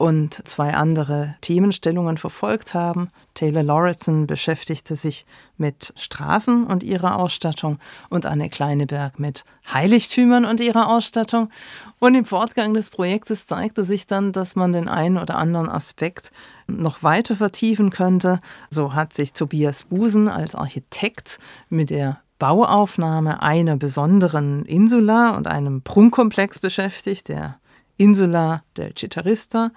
und 0.00 0.48
zwei 0.48 0.72
andere 0.72 1.34
Themenstellungen 1.42 2.16
verfolgt 2.16 2.72
haben. 2.72 3.10
Taylor 3.34 3.62
Lauritsen 3.62 4.26
beschäftigte 4.26 4.96
sich 4.96 5.26
mit 5.58 5.92
Straßen 5.94 6.64
und 6.66 6.82
ihrer 6.82 7.18
Ausstattung 7.18 7.78
und 8.08 8.24
Anne 8.24 8.48
Kleineberg 8.48 9.18
mit 9.18 9.44
Heiligtümern 9.70 10.46
und 10.46 10.60
ihrer 10.60 10.88
Ausstattung. 10.88 11.50
Und 11.98 12.14
im 12.14 12.24
Fortgang 12.24 12.72
des 12.72 12.88
Projektes 12.88 13.46
zeigte 13.46 13.84
sich 13.84 14.06
dann, 14.06 14.32
dass 14.32 14.56
man 14.56 14.72
den 14.72 14.88
einen 14.88 15.18
oder 15.18 15.36
anderen 15.36 15.68
Aspekt 15.68 16.32
noch 16.66 17.02
weiter 17.02 17.36
vertiefen 17.36 17.90
könnte. 17.90 18.40
So 18.70 18.94
hat 18.94 19.12
sich 19.12 19.34
Tobias 19.34 19.84
Busen 19.84 20.30
als 20.30 20.54
Architekt 20.54 21.38
mit 21.68 21.90
der 21.90 22.22
Bauaufnahme 22.38 23.42
einer 23.42 23.76
besonderen 23.76 24.64
Insula 24.64 25.36
und 25.36 25.46
einem 25.46 25.82
Prunkkomplex 25.82 26.58
beschäftigt, 26.58 27.28
der 27.28 27.60
Insula 28.00 28.62
del 28.78 28.94
Citarista. 28.94 29.72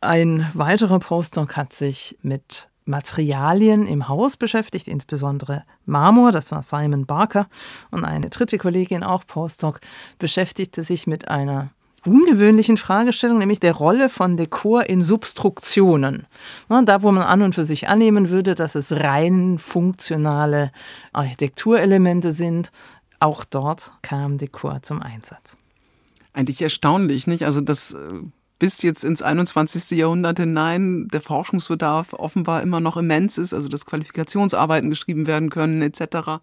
Ein 0.00 0.48
weiterer 0.54 1.00
Postdoc 1.00 1.56
hat 1.56 1.72
sich 1.72 2.16
mit 2.22 2.68
Materialien 2.84 3.88
im 3.88 4.06
Haus 4.06 4.36
beschäftigt, 4.36 4.86
insbesondere 4.86 5.64
Marmor, 5.84 6.30
das 6.30 6.52
war 6.52 6.62
Simon 6.62 7.04
Barker. 7.04 7.48
Und 7.90 8.04
eine 8.04 8.30
dritte 8.30 8.58
Kollegin, 8.58 9.02
auch 9.02 9.26
Postdoc, 9.26 9.80
beschäftigte 10.20 10.84
sich 10.84 11.08
mit 11.08 11.26
einer 11.26 11.70
ungewöhnlichen 12.06 12.76
Fragestellung, 12.76 13.38
nämlich 13.38 13.58
der 13.58 13.74
Rolle 13.74 14.08
von 14.08 14.36
Dekor 14.36 14.88
in 14.88 15.02
Substruktionen. 15.02 16.28
Da, 16.68 17.02
wo 17.02 17.10
man 17.10 17.24
an 17.24 17.42
und 17.42 17.56
für 17.56 17.64
sich 17.64 17.88
annehmen 17.88 18.30
würde, 18.30 18.54
dass 18.54 18.76
es 18.76 19.02
rein 19.02 19.58
funktionale 19.58 20.70
Architekturelemente 21.12 22.30
sind, 22.30 22.70
auch 23.18 23.44
dort 23.44 23.90
kam 24.02 24.38
Dekor 24.38 24.80
zum 24.84 25.02
Einsatz 25.02 25.58
eigentlich 26.32 26.62
erstaunlich, 26.62 27.26
nicht? 27.26 27.44
Also 27.44 27.60
das 27.60 27.92
äh, 27.92 28.08
bis 28.58 28.82
jetzt 28.82 29.04
ins 29.04 29.22
21. 29.22 29.90
Jahrhundert 29.96 30.38
hinein 30.38 31.08
der 31.08 31.20
Forschungsbedarf 31.20 32.12
offenbar 32.12 32.62
immer 32.62 32.80
noch 32.80 32.96
immens 32.96 33.38
ist, 33.38 33.54
also 33.54 33.68
dass 33.68 33.86
Qualifikationsarbeiten 33.86 34.90
geschrieben 34.90 35.26
werden 35.26 35.50
können 35.50 35.80
etc. 35.80 36.40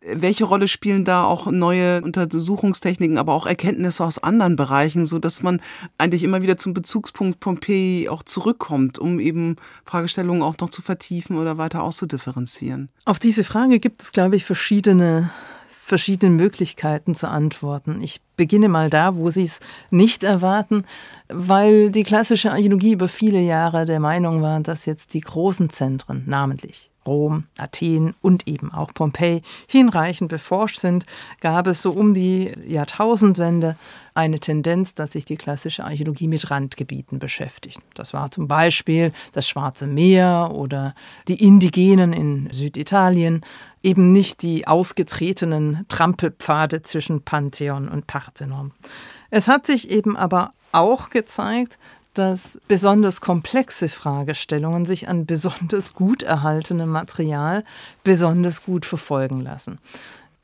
Welche 0.00 0.44
Rolle 0.44 0.68
spielen 0.68 1.04
da 1.04 1.24
auch 1.24 1.50
neue 1.50 2.02
Untersuchungstechniken, 2.02 3.18
aber 3.18 3.32
auch 3.32 3.46
Erkenntnisse 3.46 4.04
aus 4.04 4.18
anderen 4.18 4.54
Bereichen, 4.54 5.06
so 5.06 5.18
dass 5.18 5.42
man 5.42 5.60
eigentlich 5.98 6.22
immer 6.22 6.42
wieder 6.42 6.56
zum 6.56 6.74
Bezugspunkt 6.74 7.40
Pompeji 7.40 8.08
auch 8.08 8.22
zurückkommt, 8.22 8.98
um 8.98 9.18
eben 9.18 9.56
Fragestellungen 9.84 10.42
auch 10.42 10.56
noch 10.58 10.68
zu 10.68 10.82
vertiefen 10.82 11.36
oder 11.36 11.58
weiter 11.58 11.82
auszudifferenzieren? 11.82 12.90
Auf 13.04 13.18
diese 13.18 13.42
Frage 13.42 13.80
gibt 13.80 14.02
es, 14.02 14.12
glaube 14.12 14.36
ich, 14.36 14.44
verschiedene 14.44 15.30
verschiedenen 15.86 16.34
Möglichkeiten 16.34 17.14
zu 17.14 17.28
antworten. 17.28 18.02
Ich 18.02 18.20
beginne 18.36 18.68
mal 18.68 18.90
da, 18.90 19.14
wo 19.14 19.30
Sie 19.30 19.44
es 19.44 19.60
nicht 19.90 20.24
erwarten, 20.24 20.84
weil 21.28 21.92
die 21.92 22.02
klassische 22.02 22.50
Archäologie 22.50 22.90
über 22.90 23.06
viele 23.06 23.38
Jahre 23.38 23.84
der 23.84 24.00
Meinung 24.00 24.42
war, 24.42 24.58
dass 24.58 24.84
jetzt 24.84 25.14
die 25.14 25.20
großen 25.20 25.70
Zentren, 25.70 26.24
namentlich 26.26 26.90
Rom, 27.06 27.44
Athen 27.56 28.14
und 28.20 28.46
eben 28.48 28.72
auch 28.72 28.92
Pompeji 28.92 29.42
hinreichend 29.66 30.28
beforscht 30.28 30.78
sind, 30.78 31.06
gab 31.40 31.66
es 31.66 31.82
so 31.82 31.92
um 31.92 32.14
die 32.14 32.52
Jahrtausendwende 32.66 33.76
eine 34.14 34.40
Tendenz, 34.40 34.94
dass 34.94 35.12
sich 35.12 35.24
die 35.24 35.36
klassische 35.36 35.84
Archäologie 35.84 36.26
mit 36.26 36.50
Randgebieten 36.50 37.18
beschäftigt. 37.18 37.80
Das 37.94 38.14
war 38.14 38.30
zum 38.30 38.48
Beispiel 38.48 39.12
das 39.32 39.48
Schwarze 39.48 39.86
Meer 39.86 40.52
oder 40.54 40.94
die 41.28 41.42
Indigenen 41.42 42.12
in 42.12 42.48
Süditalien, 42.50 43.42
eben 43.82 44.12
nicht 44.12 44.42
die 44.42 44.66
ausgetretenen 44.66 45.84
Trampelpfade 45.88 46.82
zwischen 46.82 47.22
Pantheon 47.22 47.88
und 47.88 48.06
Parthenon. 48.06 48.72
Es 49.30 49.48
hat 49.48 49.66
sich 49.66 49.90
eben 49.90 50.16
aber 50.16 50.52
auch 50.72 51.10
gezeigt, 51.10 51.78
dass 52.18 52.58
besonders 52.68 53.20
komplexe 53.20 53.88
Fragestellungen 53.88 54.84
sich 54.84 55.08
an 55.08 55.26
besonders 55.26 55.94
gut 55.94 56.22
erhaltenem 56.22 56.88
Material 56.88 57.64
besonders 58.04 58.62
gut 58.62 58.86
verfolgen 58.86 59.40
lassen. 59.40 59.78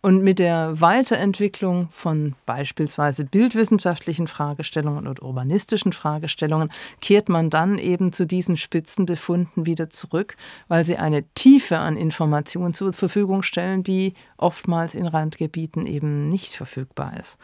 Und 0.05 0.25
mit 0.25 0.41
der 0.41 0.81
Weiterentwicklung 0.81 1.89
von 1.93 2.35
beispielsweise 2.45 3.25
bildwissenschaftlichen 3.25 4.27
Fragestellungen 4.27 5.07
und 5.07 5.23
urbanistischen 5.23 5.93
Fragestellungen 5.93 6.73
kehrt 7.01 7.29
man 7.29 7.51
dann 7.51 7.79
eben 7.79 8.13
zu 8.13 8.27
diesen 8.27 8.57
Spitzenbefunden 8.57 9.65
wieder 9.65 9.91
zurück, 9.91 10.37
weil 10.67 10.85
sie 10.85 10.97
eine 10.97 11.23
Tiefe 11.35 11.79
an 11.79 11.97
Informationen 11.97 12.75
zur 12.75 12.93
Verfügung 12.93 13.45
stellen, 13.45 13.85
die 13.85 14.15
oftmals 14.39 14.95
in 14.95 15.07
Randgebieten 15.07 15.87
eben 15.87 16.29
nicht 16.29 16.55
verfügbar 16.55 17.17
ist. 17.21 17.39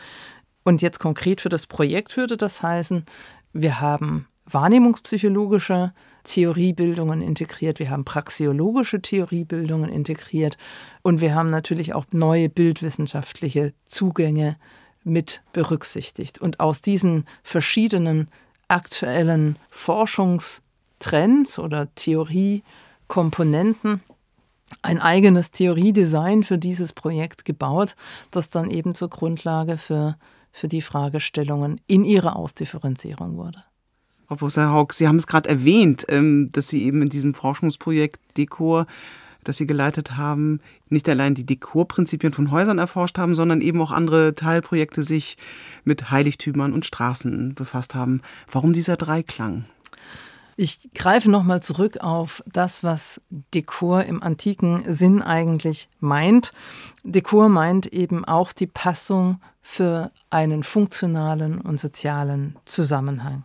Und 0.64 0.82
jetzt 0.82 0.98
konkret 0.98 1.40
für 1.40 1.48
das 1.48 1.68
Projekt 1.68 2.16
würde 2.16 2.36
das 2.36 2.60
heißen, 2.62 3.06
wir 3.52 3.80
haben 3.80 4.26
wahrnehmungspsychologische 4.46 5.92
Theoriebildungen 6.24 7.22
integriert, 7.22 7.78
wir 7.78 7.90
haben 7.90 8.04
praxiologische 8.04 9.00
Theoriebildungen 9.00 9.90
integriert 9.90 10.56
und 11.02 11.20
wir 11.20 11.34
haben 11.34 11.48
natürlich 11.48 11.94
auch 11.94 12.06
neue 12.12 12.48
bildwissenschaftliche 12.48 13.72
Zugänge 13.86 14.56
mit 15.04 15.42
berücksichtigt. 15.52 16.38
Und 16.38 16.60
aus 16.60 16.82
diesen 16.82 17.24
verschiedenen 17.42 18.28
aktuellen 18.68 19.56
Forschungstrends 19.70 21.58
oder 21.58 21.94
Theoriekomponenten 21.94 24.02
ein 24.82 25.00
eigenes 25.00 25.50
Theoriedesign 25.50 26.44
für 26.44 26.58
dieses 26.58 26.92
Projekt 26.92 27.46
gebaut, 27.46 27.96
das 28.30 28.50
dann 28.50 28.70
eben 28.70 28.94
zur 28.94 29.08
Grundlage 29.08 29.78
für, 29.78 30.16
für 30.58 30.68
die 30.68 30.82
Fragestellungen 30.82 31.80
in 31.86 32.04
ihrer 32.04 32.36
Ausdifferenzierung 32.36 33.36
wurde. 33.36 33.64
Frau 34.26 34.36
Professor 34.36 34.70
Haug, 34.72 34.92
Sie 34.92 35.08
haben 35.08 35.16
es 35.16 35.26
gerade 35.26 35.48
erwähnt, 35.48 36.04
ähm, 36.08 36.50
dass 36.52 36.68
Sie 36.68 36.84
eben 36.84 37.00
in 37.00 37.08
diesem 37.08 37.32
Forschungsprojekt 37.32 38.20
Dekor, 38.36 38.86
das 39.44 39.56
Sie 39.56 39.66
geleitet 39.66 40.16
haben, 40.16 40.60
nicht 40.90 41.08
allein 41.08 41.34
die 41.34 41.46
Dekorprinzipien 41.46 42.34
von 42.34 42.50
Häusern 42.50 42.78
erforscht 42.78 43.16
haben, 43.16 43.34
sondern 43.34 43.62
eben 43.62 43.80
auch 43.80 43.90
andere 43.90 44.34
Teilprojekte 44.34 45.02
sich 45.02 45.38
mit 45.84 46.10
Heiligtümern 46.10 46.74
und 46.74 46.84
Straßen 46.84 47.54
befasst 47.54 47.94
haben. 47.94 48.20
Warum 48.50 48.74
dieser 48.74 48.96
Dreiklang? 48.96 49.64
Ich 50.60 50.90
greife 50.92 51.30
nochmal 51.30 51.62
zurück 51.62 51.98
auf 52.00 52.42
das, 52.44 52.82
was 52.82 53.20
Dekor 53.54 54.02
im 54.02 54.24
antiken 54.24 54.92
Sinn 54.92 55.22
eigentlich 55.22 55.88
meint. 56.00 56.50
Dekor 57.04 57.48
meint 57.48 57.86
eben 57.86 58.24
auch 58.24 58.50
die 58.50 58.66
Passung 58.66 59.38
für 59.62 60.10
einen 60.30 60.64
funktionalen 60.64 61.60
und 61.60 61.78
sozialen 61.78 62.56
Zusammenhang. 62.64 63.44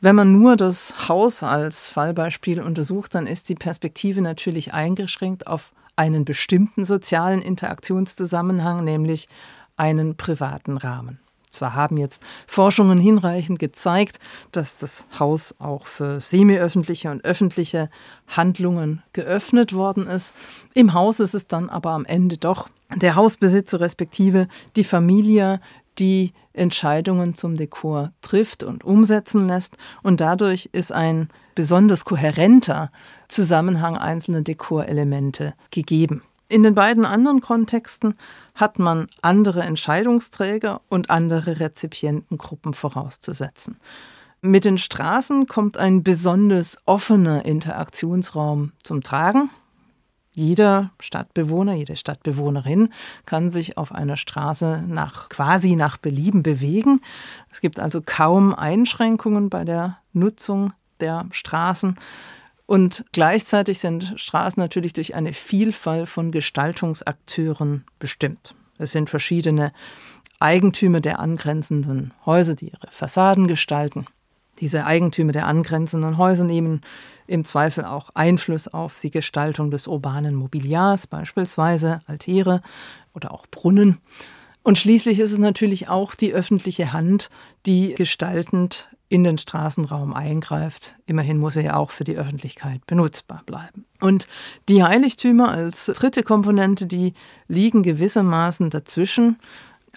Wenn 0.00 0.16
man 0.16 0.32
nur 0.32 0.56
das 0.56 1.08
Haus 1.08 1.44
als 1.44 1.90
Fallbeispiel 1.90 2.60
untersucht, 2.60 3.14
dann 3.14 3.28
ist 3.28 3.48
die 3.48 3.54
Perspektive 3.54 4.20
natürlich 4.20 4.74
eingeschränkt 4.74 5.46
auf 5.46 5.70
einen 5.94 6.24
bestimmten 6.24 6.84
sozialen 6.84 7.40
Interaktionszusammenhang, 7.40 8.82
nämlich 8.82 9.28
einen 9.76 10.16
privaten 10.16 10.76
Rahmen. 10.76 11.20
Zwar 11.52 11.74
haben 11.74 11.98
jetzt 11.98 12.22
Forschungen 12.46 12.98
hinreichend 12.98 13.58
gezeigt, 13.58 14.18
dass 14.50 14.76
das 14.76 15.06
Haus 15.18 15.54
auch 15.58 15.86
für 15.86 16.20
semiöffentliche 16.20 17.10
und 17.10 17.24
öffentliche 17.24 17.90
Handlungen 18.26 19.02
geöffnet 19.12 19.74
worden 19.74 20.06
ist. 20.06 20.34
Im 20.74 20.94
Haus 20.94 21.20
ist 21.20 21.34
es 21.34 21.46
dann 21.46 21.68
aber 21.68 21.90
am 21.90 22.06
Ende 22.06 22.38
doch 22.38 22.68
der 22.94 23.14
Hausbesitzer 23.14 23.80
respektive 23.80 24.48
die 24.76 24.84
Familie, 24.84 25.60
die 25.98 26.32
Entscheidungen 26.54 27.34
zum 27.34 27.56
Dekor 27.56 28.12
trifft 28.22 28.62
und 28.62 28.84
umsetzen 28.84 29.46
lässt. 29.46 29.76
Und 30.02 30.20
dadurch 30.20 30.70
ist 30.72 30.90
ein 30.90 31.28
besonders 31.54 32.04
kohärenter 32.04 32.90
Zusammenhang 33.28 33.96
einzelner 33.96 34.42
Dekorelemente 34.42 35.54
gegeben. 35.70 36.22
In 36.52 36.62
den 36.62 36.74
beiden 36.74 37.06
anderen 37.06 37.40
Kontexten 37.40 38.14
hat 38.54 38.78
man 38.78 39.06
andere 39.22 39.62
Entscheidungsträger 39.62 40.82
und 40.90 41.08
andere 41.08 41.60
Rezipientengruppen 41.60 42.74
vorauszusetzen. 42.74 43.78
Mit 44.42 44.66
den 44.66 44.76
Straßen 44.76 45.46
kommt 45.46 45.78
ein 45.78 46.02
besonders 46.02 46.76
offener 46.84 47.46
Interaktionsraum 47.46 48.72
zum 48.82 49.02
Tragen. 49.02 49.48
Jeder 50.34 50.90
Stadtbewohner, 51.00 51.72
jede 51.72 51.96
Stadtbewohnerin 51.96 52.90
kann 53.24 53.50
sich 53.50 53.78
auf 53.78 53.90
einer 53.90 54.18
Straße 54.18 54.84
nach 54.86 55.30
quasi 55.30 55.74
nach 55.74 55.96
Belieben 55.96 56.42
bewegen. 56.42 57.00
Es 57.50 57.62
gibt 57.62 57.80
also 57.80 58.02
kaum 58.04 58.54
Einschränkungen 58.54 59.48
bei 59.48 59.64
der 59.64 60.00
Nutzung 60.12 60.74
der 61.00 61.24
Straßen. 61.30 61.96
Und 62.66 63.04
gleichzeitig 63.12 63.78
sind 63.78 64.14
Straßen 64.16 64.60
natürlich 64.60 64.92
durch 64.92 65.14
eine 65.14 65.32
Vielfalt 65.32 66.08
von 66.08 66.32
Gestaltungsakteuren 66.32 67.84
bestimmt. 67.98 68.54
Es 68.78 68.92
sind 68.92 69.10
verschiedene 69.10 69.72
Eigentümer 70.40 71.00
der 71.00 71.18
angrenzenden 71.20 72.12
Häuser, 72.26 72.54
die 72.54 72.70
ihre 72.70 72.90
Fassaden 72.90 73.46
gestalten. 73.46 74.06
Diese 74.58 74.84
Eigentümer 74.84 75.32
der 75.32 75.46
angrenzenden 75.46 76.18
Häuser 76.18 76.44
nehmen 76.44 76.82
im 77.26 77.44
Zweifel 77.44 77.84
auch 77.84 78.10
Einfluss 78.14 78.68
auf 78.68 79.00
die 79.00 79.10
Gestaltung 79.10 79.70
des 79.70 79.86
urbanen 79.86 80.34
Mobiliars, 80.34 81.06
beispielsweise 81.06 82.00
Altäre 82.06 82.60
oder 83.14 83.32
auch 83.32 83.46
Brunnen. 83.46 83.98
Und 84.62 84.78
schließlich 84.78 85.18
ist 85.18 85.32
es 85.32 85.38
natürlich 85.38 85.88
auch 85.88 86.14
die 86.14 86.32
öffentliche 86.32 86.92
Hand, 86.92 87.30
die 87.66 87.94
gestaltend 87.94 88.94
in 89.12 89.24
den 89.24 89.36
Straßenraum 89.36 90.14
eingreift. 90.14 90.96
Immerhin 91.04 91.36
muss 91.36 91.56
er 91.56 91.62
ja 91.62 91.76
auch 91.76 91.90
für 91.90 92.02
die 92.02 92.16
Öffentlichkeit 92.16 92.86
benutzbar 92.86 93.42
bleiben. 93.44 93.84
Und 94.00 94.26
die 94.70 94.82
Heiligtümer 94.82 95.50
als 95.50 95.84
dritte 95.84 96.22
Komponente, 96.22 96.86
die 96.86 97.12
liegen 97.46 97.82
gewissermaßen 97.82 98.70
dazwischen. 98.70 99.38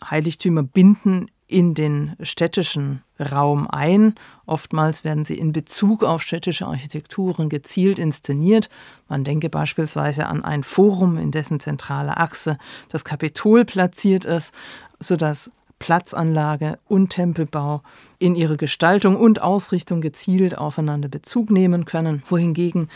Heiligtümer 0.03 0.63
binden 0.63 1.27
in 1.47 1.75
den 1.75 2.17
städtischen 2.19 3.03
Raum 3.17 3.69
ein. 3.69 4.15
Oftmals 4.45 5.05
werden 5.05 5.23
sie 5.23 5.37
in 5.37 5.53
Bezug 5.53 6.03
auf 6.03 6.21
städtische 6.21 6.65
Architekturen 6.65 7.47
gezielt 7.47 7.99
inszeniert. 7.99 8.67
Man 9.07 9.23
denke 9.23 9.49
beispielsweise 9.49 10.25
an 10.25 10.43
ein 10.43 10.63
Forum, 10.63 11.17
in 11.17 11.31
dessen 11.31 11.61
zentrale 11.61 12.17
Achse 12.17 12.57
das 12.89 13.05
Kapitol 13.05 13.63
platziert 13.63 14.25
ist, 14.25 14.53
sodass 14.99 15.53
Platzanlage 15.79 16.79
und 16.85 17.09
Tempelbau 17.09 17.81
in 18.17 18.35
ihre 18.35 18.57
Gestaltung 18.57 19.17
und 19.17 19.41
Ausrichtung 19.41 20.01
gezielt 20.01 20.57
aufeinander 20.57 21.09
Bezug 21.09 21.49
nehmen 21.51 21.85
können, 21.85 22.23
wohingegen 22.27 22.89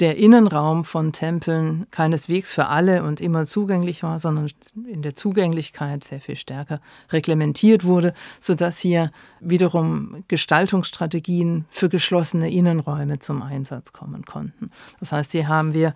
der 0.00 0.16
Innenraum 0.16 0.84
von 0.84 1.12
Tempeln 1.12 1.86
keineswegs 1.92 2.52
für 2.52 2.66
alle 2.66 3.04
und 3.04 3.20
immer 3.20 3.44
zugänglich 3.44 4.02
war, 4.02 4.18
sondern 4.18 4.50
in 4.86 5.02
der 5.02 5.14
Zugänglichkeit 5.14 6.02
sehr 6.02 6.20
viel 6.20 6.34
stärker 6.34 6.80
reglementiert 7.12 7.84
wurde, 7.84 8.12
sodass 8.40 8.78
hier 8.78 9.12
wiederum 9.38 10.24
Gestaltungsstrategien 10.26 11.66
für 11.70 11.88
geschlossene 11.88 12.50
Innenräume 12.50 13.20
zum 13.20 13.42
Einsatz 13.42 13.92
kommen 13.92 14.24
konnten. 14.24 14.70
Das 14.98 15.12
heißt, 15.12 15.30
hier 15.32 15.46
haben 15.46 15.74
wir 15.74 15.94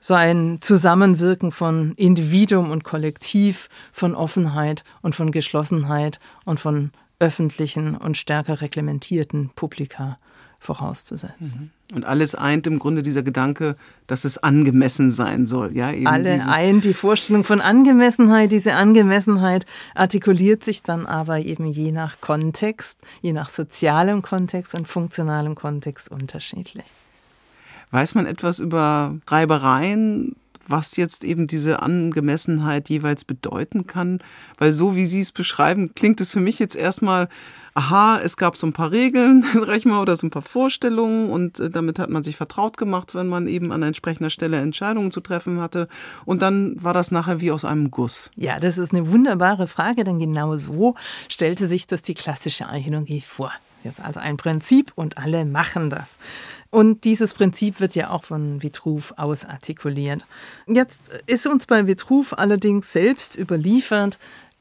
so 0.00 0.14
ein 0.14 0.58
Zusammenwirken 0.60 1.52
von 1.52 1.92
Individuum 1.96 2.70
und 2.70 2.84
Kollektiv, 2.84 3.68
von 3.92 4.14
Offenheit 4.14 4.82
und 5.02 5.14
von 5.14 5.30
Geschlossenheit 5.30 6.18
und 6.44 6.58
von 6.58 6.90
öffentlichen 7.18 7.96
und 7.96 8.16
stärker 8.16 8.62
reglementierten 8.62 9.50
Publika 9.54 10.18
vorauszusetzen. 10.58 11.72
Mhm. 11.90 11.96
Und 11.96 12.04
alles 12.04 12.34
eint 12.34 12.66
im 12.66 12.78
Grunde 12.78 13.02
dieser 13.02 13.22
Gedanke, 13.22 13.76
dass 14.06 14.24
es 14.24 14.38
angemessen 14.38 15.10
sein 15.10 15.46
soll. 15.46 15.76
Ja, 15.76 15.90
eben 15.90 16.06
Alle 16.06 16.46
eint 16.46 16.84
die 16.84 16.94
Vorstellung 16.94 17.44
von 17.44 17.60
Angemessenheit. 17.60 18.52
Diese 18.52 18.74
Angemessenheit 18.74 19.66
artikuliert 19.94 20.62
sich 20.62 20.82
dann 20.82 21.06
aber 21.06 21.40
eben 21.40 21.66
je 21.66 21.92
nach 21.92 22.20
Kontext, 22.20 23.00
je 23.22 23.32
nach 23.32 23.48
sozialem 23.48 24.22
Kontext 24.22 24.74
und 24.74 24.86
funktionalem 24.86 25.56
Kontext 25.56 26.10
unterschiedlich. 26.10 26.84
Weiß 27.90 28.14
man 28.14 28.26
etwas 28.26 28.58
über 28.58 29.16
Reibereien, 29.26 30.36
was 30.68 30.96
jetzt 30.96 31.24
eben 31.24 31.46
diese 31.46 31.82
Angemessenheit 31.82 32.88
jeweils 32.88 33.24
bedeuten 33.24 33.86
kann? 33.86 34.20
Weil 34.58 34.72
so 34.72 34.94
wie 34.94 35.06
Sie 35.06 35.20
es 35.20 35.32
beschreiben, 35.32 35.94
klingt 35.94 36.20
es 36.20 36.30
für 36.30 36.40
mich 36.40 36.58
jetzt 36.58 36.76
erstmal, 36.76 37.28
aha, 37.74 38.20
es 38.22 38.36
gab 38.36 38.56
so 38.56 38.66
ein 38.66 38.72
paar 38.72 38.90
Regeln, 38.90 39.44
sag 39.54 39.76
ich 39.76 39.84
mal, 39.84 40.00
oder 40.00 40.16
so 40.16 40.26
ein 40.26 40.30
paar 40.30 40.42
Vorstellungen 40.42 41.30
und 41.30 41.60
äh, 41.60 41.70
damit 41.70 41.98
hat 41.98 42.10
man 42.10 42.22
sich 42.22 42.36
vertraut 42.36 42.76
gemacht, 42.76 43.14
wenn 43.14 43.26
man 43.26 43.48
eben 43.48 43.72
an 43.72 43.82
entsprechender 43.82 44.30
Stelle 44.30 44.58
Entscheidungen 44.58 45.10
zu 45.10 45.20
treffen 45.20 45.60
hatte. 45.60 45.88
Und 46.24 46.42
dann 46.42 46.82
war 46.82 46.94
das 46.94 47.10
nachher 47.10 47.40
wie 47.40 47.50
aus 47.50 47.64
einem 47.64 47.90
Guss. 47.90 48.30
Ja, 48.36 48.60
das 48.60 48.78
ist 48.78 48.92
eine 48.92 49.10
wunderbare 49.10 49.66
Frage, 49.66 50.04
denn 50.04 50.18
genau 50.18 50.56
so 50.56 50.94
stellte 51.28 51.66
sich 51.66 51.86
das 51.86 52.02
die 52.02 52.14
klassische 52.14 52.68
Archäologie 52.68 53.20
vor. 53.20 53.52
Jetzt 53.82 54.00
also 54.00 54.20
ein 54.20 54.36
Prinzip 54.36 54.92
und 54.94 55.18
alle 55.18 55.44
machen 55.44 55.90
das. 55.90 56.18
Und 56.70 57.04
dieses 57.04 57.34
Prinzip 57.34 57.80
wird 57.80 57.94
ja 57.94 58.10
auch 58.10 58.24
von 58.24 58.62
Vitruv 58.62 59.14
ausartikuliert. 59.16 60.26
Jetzt 60.66 61.10
ist 61.26 61.46
uns 61.46 61.66
bei 61.66 61.86
Vitruv 61.86 62.34
allerdings 62.34 62.92
selbst 62.92 63.36
überliefert, 63.36 64.18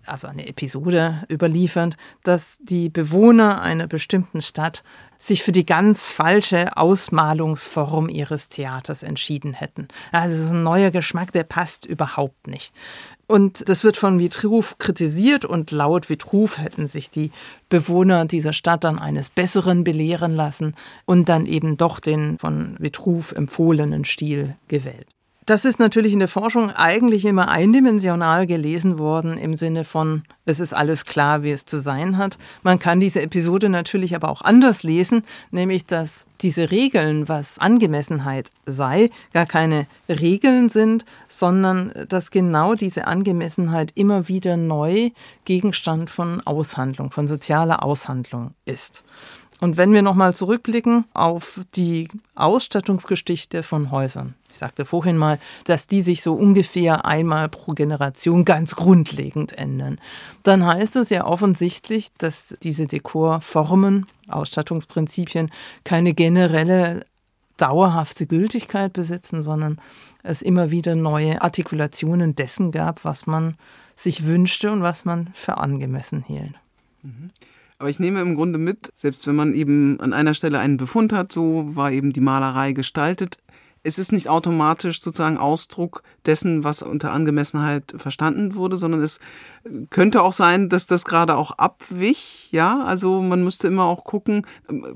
also 0.10 0.28
eine 0.28 0.47
Episode 0.47 1.24
überliefert, 1.32 1.97
dass 2.24 2.57
die 2.62 2.89
Bewohner 2.89 3.62
einer 3.62 3.88
bestimmten 3.88 4.41
Stadt 4.41 4.84
sich 5.18 5.43
für 5.43 5.51
die 5.51 5.66
ganz 5.66 6.10
falsche 6.10 6.78
Ausmalungsform 6.78 8.07
ihres 8.07 8.47
Theaters 8.47 9.03
entschieden 9.03 9.53
hätten. 9.53 9.89
Also 10.12 10.41
so 10.41 10.53
ein 10.53 10.64
neuer 10.64 10.91
Geschmack, 10.91 11.34
der 11.34 11.43
passt 11.43 11.86
überhaupt 11.86 12.47
nicht. 12.47 12.74
Und 13.28 13.68
das 13.68 13.84
wird 13.84 13.97
von 13.97 14.18
Vitruv 14.18 14.78
kritisiert 14.80 15.45
und 15.45 15.72
laut 15.72 16.10
Vitruv 16.10 16.57
hätten 16.57 16.88
sich 16.88 17.12
die 17.12 17.32
Bewohner 17.68 18.26
dieser 18.26 18.53
Stadt 18.53 18.84
dann 18.86 18.97
eines 18.97 19.30
Besseren 19.30 19.84
belehren 19.84 20.34
lassen 20.36 20.74
und 21.05 21.30
dann 21.30 21.45
eben 21.45 21.78
doch 21.78 21.99
den 21.99 22.39
von 22.39 22.76
Vitruv 22.80 23.34
empfohlenen 23.34 24.05
Stil 24.05 24.55
gewählt. 24.68 25.07
Das 25.50 25.66
ist 25.66 25.80
natürlich 25.80 26.14
in 26.14 26.20
der 26.20 26.28
Forschung 26.28 26.70
eigentlich 26.70 27.26
immer 27.26 27.47
eindimensional 27.47 28.45
gelesen 28.45 29.00
worden 29.00 29.36
im 29.36 29.58
Sinne 29.58 29.84
von, 29.84 30.22
es 30.45 30.60
ist 30.60 30.74
alles 30.74 31.06
klar, 31.06 31.41
wie 31.41 31.50
es 31.50 31.66
zu 31.66 31.80
sein 31.80 32.20
hat. 32.20 32.38
Man 32.62 32.78
kann 32.78 33.00
diese 33.00 33.24
Episode 33.24 33.68
natürlich 33.68 34.16
aber 34.16 34.30
auch 34.30 34.43
anders 34.43 34.84
lesen, 34.84 35.24
nämlich 35.50 35.88
dass 35.88 36.28
diese 36.41 36.70
Regeln, 36.70 37.28
was 37.28 37.58
Angemessenheit 37.58 38.52
sei, 38.68 39.10
gar 39.34 39.47
keine 39.47 39.88
Regeln 40.08 40.70
sind, 40.70 41.04
sondern 41.28 41.93
dass 42.08 42.30
genau 42.30 42.76
diese 42.76 43.08
Angemessenheit 43.08 43.91
immer 43.95 44.28
wieder 44.28 44.56
neu 44.56 45.10
Gegenstand 45.45 46.12
von 46.12 46.41
Aushandlung, 46.45 47.10
von 47.10 47.26
sozialer 47.26 47.82
Aushandlung 47.82 48.52
ist. 48.66 49.04
Und 49.60 49.78
wenn 49.78 49.93
wir 49.93 50.01
nochmal 50.01 50.34
zurückblicken 50.34 51.05
auf 51.14 51.62
die 51.76 52.07
Ausstattungsgeschichte 52.36 53.62
von 53.64 53.91
Häusern. 53.91 54.36
Ich 54.51 54.57
sagte 54.57 54.86
vorhin 54.86 55.18
mal, 55.18 55.38
dass 55.66 55.88
die 55.88 56.01
sich 56.01 56.24
so 56.24 56.34
ungefähr 56.34 57.05
einmal 57.05 57.49
pro 57.49 57.74
Generation 57.74 58.45
ganz 58.45 58.76
grundlegend 58.76 59.53
ändern. 59.53 59.99
Dann 60.43 60.66
heißt 60.66 60.95
es 60.95 61.10
ja 61.10 61.26
offensichtlich, 61.26 62.12
dass 62.18 62.57
diese 62.64 62.88
Dekorformen, 62.88 64.07
Ausstattungsprinzipien 64.28 65.51
keine 65.84 66.14
generelle 66.14 67.05
dauerhafte 67.57 68.26
Gültigkeit 68.26 68.93
besitzen, 68.93 69.43
sondern 69.43 69.80
es 70.24 70.41
immer 70.41 70.72
wieder 70.72 70.95
neue 70.95 71.41
Artikulationen 71.41 72.36
dessen 72.36 72.72
gab, 72.72 73.03
was 73.05 73.28
man 73.28 73.55
sich 73.95 74.26
wünschte 74.26 74.72
und 74.72 74.82
was 74.82 75.05
man 75.05 75.30
für 75.34 75.57
angemessen 75.57 76.24
hielt. 76.26 76.53
Mhm. 77.03 77.32
Aber 77.80 77.89
ich 77.89 77.99
nehme 77.99 78.19
im 78.19 78.36
Grunde 78.36 78.59
mit, 78.59 78.91
selbst 78.97 79.25
wenn 79.25 79.38
man 79.38 79.53
eben 79.53 79.99
an 80.01 80.11
einer 80.11 80.34
Stelle 80.34 80.59
einen 80.59 80.75
Befund 80.75 81.13
hat, 81.13 81.32
so 81.32 81.75
war 81.75 81.91
eben 81.91 82.11
die 82.11 82.19
Malerei 82.19 82.73
gestaltet. 82.73 83.38
Es 83.82 83.97
ist 83.97 84.11
nicht 84.11 84.27
automatisch 84.27 85.01
sozusagen 85.01 85.38
Ausdruck 85.38 86.03
dessen, 86.25 86.65
was 86.65 86.82
unter 86.82 87.13
Angemessenheit 87.13 87.95
verstanden 87.95 88.55
wurde, 88.55 88.75
sondern 88.75 89.01
es 89.01 89.21
könnte 89.89 90.21
auch 90.21 90.34
sein, 90.34 90.67
dass 90.67 90.88
das 90.88 91.05
gerade 91.05 91.38
auch 91.38 91.51
abwich, 91.51 92.49
ja. 92.51 92.84
Also 92.84 93.21
man 93.21 93.45
müsste 93.45 93.67
immer 93.67 93.86
auch 93.86 94.03
gucken, 94.03 94.45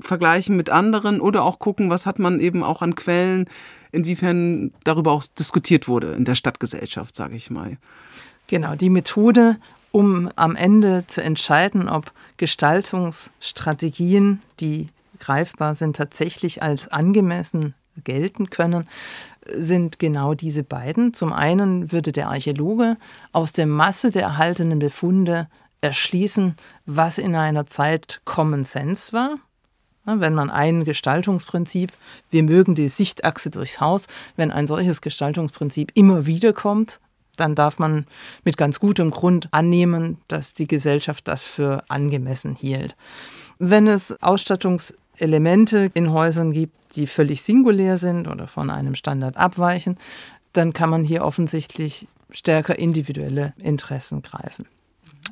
vergleichen 0.00 0.54
mit 0.54 0.68
anderen 0.68 1.22
oder 1.22 1.44
auch 1.44 1.58
gucken, 1.58 1.88
was 1.88 2.04
hat 2.04 2.18
man 2.18 2.38
eben 2.38 2.62
auch 2.62 2.82
an 2.82 2.94
Quellen, 2.94 3.46
inwiefern 3.92 4.72
darüber 4.84 5.12
auch 5.12 5.24
diskutiert 5.38 5.88
wurde 5.88 6.08
in 6.08 6.26
der 6.26 6.34
Stadtgesellschaft, 6.34 7.16
sage 7.16 7.36
ich 7.36 7.50
mal. 7.50 7.78
Genau, 8.46 8.74
die 8.74 8.90
Methode, 8.90 9.56
um 9.94 10.28
am 10.34 10.56
Ende 10.56 11.04
zu 11.06 11.22
entscheiden, 11.22 11.88
ob 11.88 12.12
Gestaltungsstrategien, 12.36 14.40
die 14.58 14.88
greifbar 15.20 15.76
sind, 15.76 15.94
tatsächlich 15.94 16.64
als 16.64 16.88
angemessen 16.88 17.74
gelten 18.02 18.50
können, 18.50 18.88
sind 19.56 20.00
genau 20.00 20.34
diese 20.34 20.64
beiden. 20.64 21.14
Zum 21.14 21.32
einen 21.32 21.92
würde 21.92 22.10
der 22.10 22.28
Archäologe 22.28 22.96
aus 23.30 23.52
der 23.52 23.66
Masse 23.66 24.10
der 24.10 24.22
erhaltenen 24.22 24.80
Befunde 24.80 25.46
erschließen, 25.80 26.56
was 26.86 27.18
in 27.18 27.36
einer 27.36 27.66
Zeit 27.66 28.20
Common 28.24 28.64
Sense 28.64 29.12
war. 29.12 29.36
Wenn 30.06 30.34
man 30.34 30.50
ein 30.50 30.82
Gestaltungsprinzip, 30.82 31.92
wir 32.30 32.42
mögen 32.42 32.74
die 32.74 32.88
Sichtachse 32.88 33.48
durchs 33.48 33.80
Haus, 33.80 34.08
wenn 34.34 34.50
ein 34.50 34.66
solches 34.66 35.02
Gestaltungsprinzip 35.02 35.92
immer 35.94 36.26
wieder 36.26 36.52
kommt, 36.52 36.98
dann 37.36 37.54
darf 37.54 37.78
man 37.78 38.06
mit 38.44 38.56
ganz 38.56 38.80
gutem 38.80 39.10
Grund 39.10 39.48
annehmen, 39.52 40.18
dass 40.28 40.54
die 40.54 40.66
Gesellschaft 40.66 41.28
das 41.28 41.46
für 41.46 41.84
angemessen 41.88 42.54
hielt. 42.54 42.96
Wenn 43.58 43.86
es 43.86 44.20
Ausstattungselemente 44.22 45.90
in 45.94 46.12
Häusern 46.12 46.52
gibt, 46.52 46.74
die 46.96 47.06
völlig 47.06 47.42
singulär 47.42 47.98
sind 47.98 48.28
oder 48.28 48.46
von 48.46 48.70
einem 48.70 48.94
Standard 48.94 49.36
abweichen, 49.36 49.96
dann 50.52 50.72
kann 50.72 50.90
man 50.90 51.04
hier 51.04 51.24
offensichtlich 51.24 52.06
stärker 52.30 52.78
individuelle 52.78 53.54
Interessen 53.58 54.22
greifen. 54.22 54.66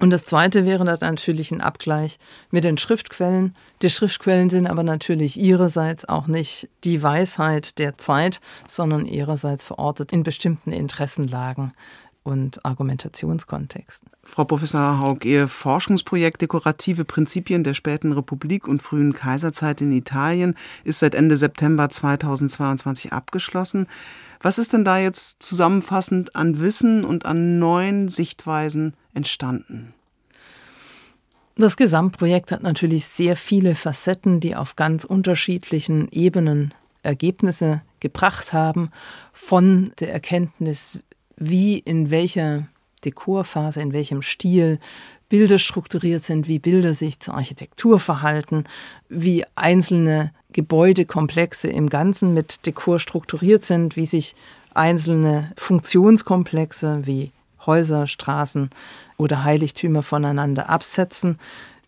Und 0.00 0.10
das 0.10 0.26
Zweite 0.26 0.64
wäre 0.64 0.84
dann 0.84 0.98
natürlich 1.00 1.50
ein 1.52 1.60
Abgleich 1.60 2.18
mit 2.50 2.64
den 2.64 2.78
Schriftquellen. 2.78 3.54
Die 3.82 3.90
Schriftquellen 3.90 4.50
sind 4.50 4.66
aber 4.66 4.82
natürlich 4.82 5.40
ihrerseits 5.40 6.04
auch 6.04 6.26
nicht 6.26 6.68
die 6.82 7.02
Weisheit 7.02 7.78
der 7.78 7.98
Zeit, 7.98 8.40
sondern 8.66 9.06
ihrerseits 9.06 9.64
verortet 9.64 10.12
in 10.12 10.22
bestimmten 10.22 10.72
Interessenlagen 10.72 11.72
und 12.24 12.64
Argumentationskontexten. 12.64 14.10
Frau 14.22 14.44
Professor 14.44 15.00
Haug, 15.00 15.24
Ihr 15.24 15.48
Forschungsprojekt 15.48 16.40
Dekorative 16.40 17.04
Prinzipien 17.04 17.64
der 17.64 17.74
späten 17.74 18.12
Republik 18.12 18.68
und 18.68 18.82
frühen 18.82 19.12
Kaiserzeit 19.12 19.80
in 19.80 19.92
Italien 19.92 20.54
ist 20.84 21.00
seit 21.00 21.14
Ende 21.14 21.36
September 21.36 21.88
2022 21.88 23.12
abgeschlossen. 23.12 23.86
Was 24.42 24.58
ist 24.58 24.72
denn 24.72 24.84
da 24.84 24.98
jetzt 24.98 25.40
zusammenfassend 25.42 26.34
an 26.34 26.60
Wissen 26.60 27.04
und 27.04 27.24
an 27.24 27.60
neuen 27.60 28.08
Sichtweisen 28.08 28.94
entstanden? 29.14 29.94
Das 31.54 31.76
Gesamtprojekt 31.76 32.50
hat 32.50 32.62
natürlich 32.62 33.06
sehr 33.06 33.36
viele 33.36 33.76
Facetten, 33.76 34.40
die 34.40 34.56
auf 34.56 34.74
ganz 34.74 35.04
unterschiedlichen 35.04 36.08
Ebenen 36.10 36.74
Ergebnisse 37.02 37.82
gebracht 38.00 38.52
haben, 38.52 38.90
von 39.32 39.92
der 40.00 40.12
Erkenntnis, 40.12 41.02
wie 41.36 41.78
in 41.78 42.10
welcher 42.10 42.66
Dekorphase, 43.04 43.80
in 43.80 43.92
welchem 43.92 44.22
Stil 44.22 44.78
Bilder 45.28 45.58
strukturiert 45.58 46.22
sind, 46.22 46.48
wie 46.48 46.58
Bilder 46.58 46.94
sich 46.94 47.20
zur 47.20 47.34
Architektur 47.34 47.98
verhalten, 47.98 48.64
wie 49.08 49.44
einzelne 49.54 50.32
Gebäudekomplexe 50.52 51.68
im 51.68 51.88
Ganzen 51.88 52.34
mit 52.34 52.66
Dekor 52.66 53.00
strukturiert 53.00 53.62
sind, 53.62 53.96
wie 53.96 54.06
sich 54.06 54.34
einzelne 54.74 55.52
Funktionskomplexe 55.56 57.02
wie 57.04 57.32
Häuser, 57.66 58.06
Straßen 58.06 58.70
oder 59.16 59.44
Heiligtümer 59.44 60.02
voneinander 60.02 60.68
absetzen. 60.68 61.38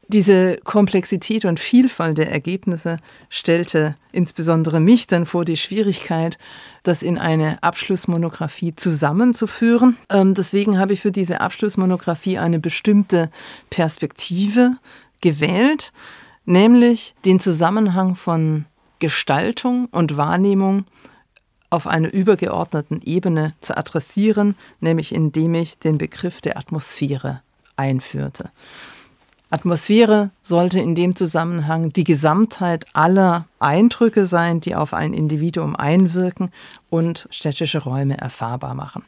Diese 0.09 0.59
Komplexität 0.59 1.47
und 1.47 1.59
Vielfalt 1.59 2.19
der 2.19 2.31
Ergebnisse 2.31 2.99
stellte 3.31 3.97
insbesondere 4.13 4.79
mich 4.79 5.07
dann 5.07 5.25
vor 5.25 5.45
die 5.45 5.57
Schwierigkeit, 5.57 6.39
das 6.83 7.03
in 7.03 7.19
eine 7.19 7.63
Abschlussmonographie 7.63 8.77
zusammenzuführen. 8.77 9.97
Ähm, 10.11 10.35
deswegen 10.35 10.79
habe 10.79 10.93
ich 10.93 11.01
für 11.01 11.11
diese 11.11 11.41
Abschlussmonographie 11.41 12.39
eine 12.39 12.59
bestimmte 12.59 13.31
Perspektive 13.71 14.77
gewählt, 15.23 15.93
nämlich 16.45 17.15
den 17.25 17.41
Zusammenhang 17.41 18.17
von 18.17 18.67
Gestaltung 18.99 19.87
und 19.87 20.17
Wahrnehmung 20.17 20.85
auf 21.71 21.87
einer 21.87 22.13
übergeordneten 22.13 23.03
Ebene 23.03 23.55
zu 23.61 23.77
adressieren, 23.77 24.55
nämlich 24.81 25.15
indem 25.15 25.55
ich 25.55 25.79
den 25.79 25.99
Begriff 25.99 26.41
der 26.41 26.57
Atmosphäre 26.57 27.43
einführte. 27.77 28.51
Atmosphäre 29.51 30.31
sollte 30.43 30.81
in 30.81 30.95
dem 30.95 31.15
Zusammenhang 31.15 31.93
die 31.93 32.05
Gesamtheit 32.05 32.87
aller 32.93 33.47
Eindrücke 33.59 34.27
sein, 34.27 34.61
die 34.61 34.75
auf 34.75 34.95
ein 34.95 35.15
Individuum 35.15 35.77
einwirken 35.77 36.51
und 36.91 37.29
städtische 37.31 37.79
Räume 37.79 38.19
erfahrbar 38.19 38.75
machen. 38.75 39.05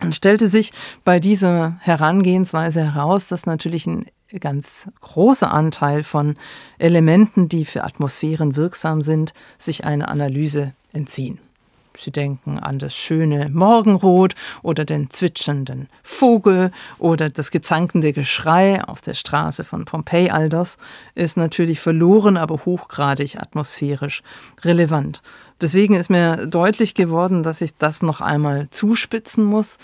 Und 0.00 0.14
stellte 0.14 0.48
sich 0.48 0.72
bei 1.04 1.20
dieser 1.20 1.76
Herangehensweise 1.80 2.82
heraus, 2.82 3.28
dass 3.28 3.46
natürlich 3.46 3.86
ein 3.86 4.06
ganz 4.40 4.88
großer 5.00 5.50
Anteil 5.52 6.02
von 6.02 6.36
Elementen, 6.78 7.48
die 7.48 7.64
für 7.64 7.84
Atmosphären 7.84 8.56
wirksam 8.56 9.02
sind, 9.02 9.32
sich 9.58 9.84
einer 9.84 10.08
Analyse 10.08 10.72
entziehen. 10.92 11.38
Sie 11.98 12.10
denken 12.10 12.58
an 12.58 12.78
das 12.78 12.94
schöne 12.94 13.48
Morgenrot 13.50 14.34
oder 14.62 14.84
den 14.84 15.10
zwitschernden 15.10 15.88
Vogel 16.02 16.70
oder 16.98 17.30
das 17.30 17.50
gezankende 17.50 18.12
Geschrei 18.12 18.84
auf 18.84 19.00
der 19.00 19.14
Straße 19.14 19.64
von 19.64 19.84
Pompeji. 19.84 20.30
All 20.30 20.48
das 20.48 20.78
ist 21.14 21.36
natürlich 21.36 21.80
verloren, 21.80 22.36
aber 22.36 22.64
hochgradig 22.64 23.38
atmosphärisch 23.38 24.22
relevant. 24.62 25.22
Deswegen 25.60 25.94
ist 25.94 26.10
mir 26.10 26.46
deutlich 26.46 26.94
geworden, 26.94 27.42
dass 27.42 27.60
ich 27.60 27.76
das 27.76 28.02
noch 28.02 28.20
einmal 28.20 28.68
zuspitzen 28.70 29.44
muss. 29.44 29.78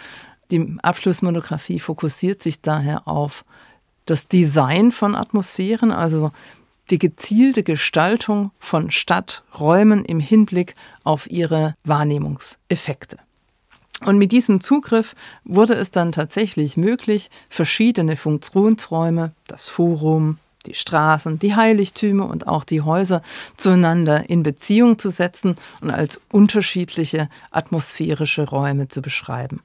Die 0.51 0.77
Abschlussmonographie 0.83 1.79
fokussiert 1.79 2.43
sich 2.43 2.61
daher 2.61 3.09
auf 3.09 3.45
das 4.07 4.29
Design 4.29 4.93
von 4.93 5.15
Atmosphären, 5.15 5.93
also 5.93 6.33
die 6.91 6.99
gezielte 6.99 7.63
Gestaltung 7.63 8.51
von 8.59 8.91
Stadträumen 8.91 10.05
im 10.05 10.21
Hinblick 10.21 10.75
auf 11.05 11.31
ihre 11.31 11.75
Wahrnehmungseffekte. 11.85 13.17
Und 14.05 14.19
mit 14.19 14.33
diesem 14.33 14.61
Zugriff 14.61 15.15
wurde 15.45 15.75
es 15.75 15.93
dann 15.93 16.13
tatsächlich 16.13 16.77
möglich, 16.77 17.31
verschiedene 17.49 18.17
Funktionsräume, 18.17 19.33
das 19.47 19.69
Forum, 19.69 20.39
die 20.67 20.75
Straßen, 20.75 21.39
die 21.39 21.55
Heiligtümer 21.55 22.29
und 22.29 22.47
auch 22.47 22.65
die 22.65 22.83
Häuser 22.83 23.23
zueinander 23.57 24.29
in 24.29 24.43
Beziehung 24.43 24.99
zu 24.99 25.11
setzen 25.11 25.57
und 25.81 25.91
als 25.91 26.21
unterschiedliche 26.31 27.29
atmosphärische 27.51 28.49
Räume 28.49 28.89
zu 28.89 29.03
beschreiben. 29.03 29.61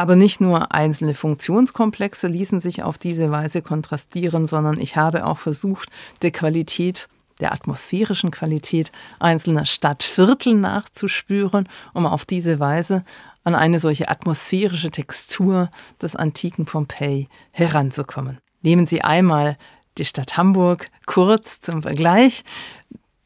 Aber 0.00 0.16
nicht 0.16 0.40
nur 0.40 0.72
einzelne 0.72 1.14
Funktionskomplexe 1.14 2.26
ließen 2.26 2.58
sich 2.58 2.82
auf 2.82 2.96
diese 2.96 3.30
Weise 3.30 3.60
kontrastieren, 3.60 4.46
sondern 4.46 4.80
ich 4.80 4.96
habe 4.96 5.26
auch 5.26 5.36
versucht, 5.36 5.90
der 6.22 6.30
Qualität 6.30 7.06
der 7.40 7.52
atmosphärischen 7.52 8.30
Qualität 8.30 8.92
einzelner 9.18 9.66
Stadtviertel 9.66 10.54
nachzuspüren, 10.54 11.68
um 11.92 12.06
auf 12.06 12.24
diese 12.24 12.58
Weise 12.60 13.04
an 13.44 13.54
eine 13.54 13.78
solche 13.78 14.08
atmosphärische 14.08 14.90
Textur 14.90 15.70
des 16.00 16.16
antiken 16.16 16.64
Pompeji 16.64 17.28
heranzukommen. 17.50 18.38
Nehmen 18.62 18.86
Sie 18.86 19.02
einmal 19.02 19.58
die 19.98 20.06
Stadt 20.06 20.38
Hamburg 20.38 20.86
kurz 21.04 21.60
zum 21.60 21.82
Vergleich. 21.82 22.42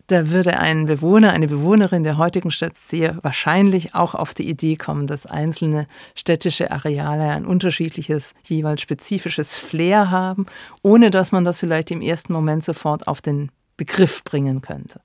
Da 0.07 0.31
würde 0.31 0.59
ein 0.59 0.85
Bewohner, 0.85 1.33
eine 1.33 1.49
Bewohnerin 1.49 2.05
der 2.05 2.19
heutigen 2.19 2.51
Stadt 2.51 2.77
sehr 2.77 3.19
wahrscheinlich 3.23 3.95
auch 3.95 4.15
auf 4.15 4.35
die 4.35 4.49
Idee 4.49 4.77
kommen, 4.77 5.07
dass 5.07 5.25
einzelne 5.25 5.87
städtische 6.15 6.71
Areale 6.71 7.31
ein 7.31 7.47
unterschiedliches, 7.47 8.35
jeweils 8.45 8.83
spezifisches 8.83 9.59
Flair 9.59 10.11
haben, 10.11 10.45
ohne 10.83 11.11
dass 11.11 11.33
man 11.33 11.45
das 11.45 11.61
vielleicht 11.61 11.91
im 11.91 12.03
ersten 12.03 12.35
Moment 12.35 12.65
sofort 12.65 13.09
auf 13.09 13.23
den 13.23 13.51
Begriff 13.79 14.23
bringen 14.25 14.61
könnte. 14.61 15.01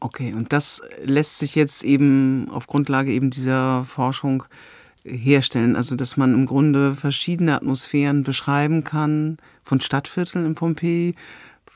Okay, 0.00 0.34
und 0.34 0.52
das 0.52 0.82
lässt 1.02 1.38
sich 1.38 1.54
jetzt 1.54 1.82
eben 1.82 2.50
auf 2.50 2.66
Grundlage 2.66 3.10
eben 3.10 3.30
dieser 3.30 3.84
Forschung 3.86 4.44
herstellen, 5.04 5.76
also 5.76 5.96
dass 5.96 6.18
man 6.18 6.34
im 6.34 6.44
Grunde 6.44 6.94
verschiedene 6.94 7.54
Atmosphären 7.54 8.22
beschreiben 8.22 8.84
kann 8.84 9.38
von 9.62 9.80
Stadtvierteln 9.80 10.44
in 10.44 10.54
Pompeji 10.54 11.14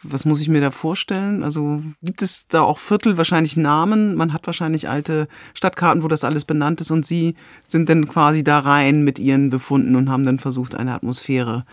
was 0.02 0.24
muss 0.24 0.40
ich 0.40 0.48
mir 0.48 0.60
da 0.60 0.70
vorstellen? 0.70 1.42
Also 1.42 1.82
gibt 2.02 2.22
es 2.22 2.46
da 2.48 2.62
auch 2.62 2.78
Viertel, 2.78 3.16
wahrscheinlich 3.16 3.56
Namen? 3.56 4.14
Man 4.14 4.32
hat 4.32 4.46
wahrscheinlich 4.46 4.88
alte 4.88 5.28
Stadtkarten, 5.54 6.02
wo 6.02 6.08
das 6.08 6.24
alles 6.24 6.44
benannt 6.44 6.80
ist 6.80 6.90
und 6.90 7.04
Sie 7.04 7.34
sind 7.66 7.88
dann 7.88 8.08
quasi 8.08 8.44
da 8.44 8.60
rein 8.60 9.02
mit 9.02 9.18
Ihren 9.18 9.50
Befunden 9.50 9.96
und 9.96 10.08
haben 10.08 10.24
dann 10.24 10.38
versucht, 10.38 10.74
eine 10.74 10.94
Atmosphäre 10.94 11.64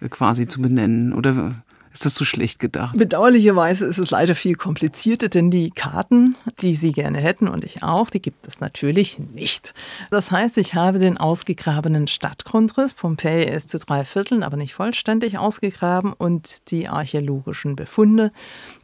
äh, 0.00 0.08
quasi 0.08 0.48
zu 0.48 0.60
benennen. 0.62 1.12
Oder 1.12 1.62
ist 1.96 2.04
das 2.04 2.14
zu 2.14 2.26
schlecht 2.26 2.58
gedacht? 2.58 2.98
Bedauerlicherweise 2.98 3.86
ist 3.86 3.96
es 3.96 4.10
leider 4.10 4.34
viel 4.34 4.54
komplizierter, 4.54 5.30
denn 5.30 5.50
die 5.50 5.70
Karten, 5.70 6.36
die 6.60 6.74
Sie 6.74 6.92
gerne 6.92 7.18
hätten 7.18 7.48
und 7.48 7.64
ich 7.64 7.82
auch, 7.82 8.10
die 8.10 8.20
gibt 8.20 8.46
es 8.46 8.60
natürlich 8.60 9.18
nicht. 9.18 9.72
Das 10.10 10.30
heißt, 10.30 10.58
ich 10.58 10.74
habe 10.74 10.98
den 10.98 11.16
ausgegrabenen 11.16 12.06
Stadtgrundriss, 12.06 12.92
Pompeji 12.92 13.50
ist 13.50 13.70
zu 13.70 13.78
drei 13.78 14.04
Vierteln, 14.04 14.42
aber 14.42 14.58
nicht 14.58 14.74
vollständig 14.74 15.38
ausgegraben 15.38 16.12
und 16.12 16.70
die 16.70 16.86
archäologischen 16.86 17.76
Befunde, 17.76 18.30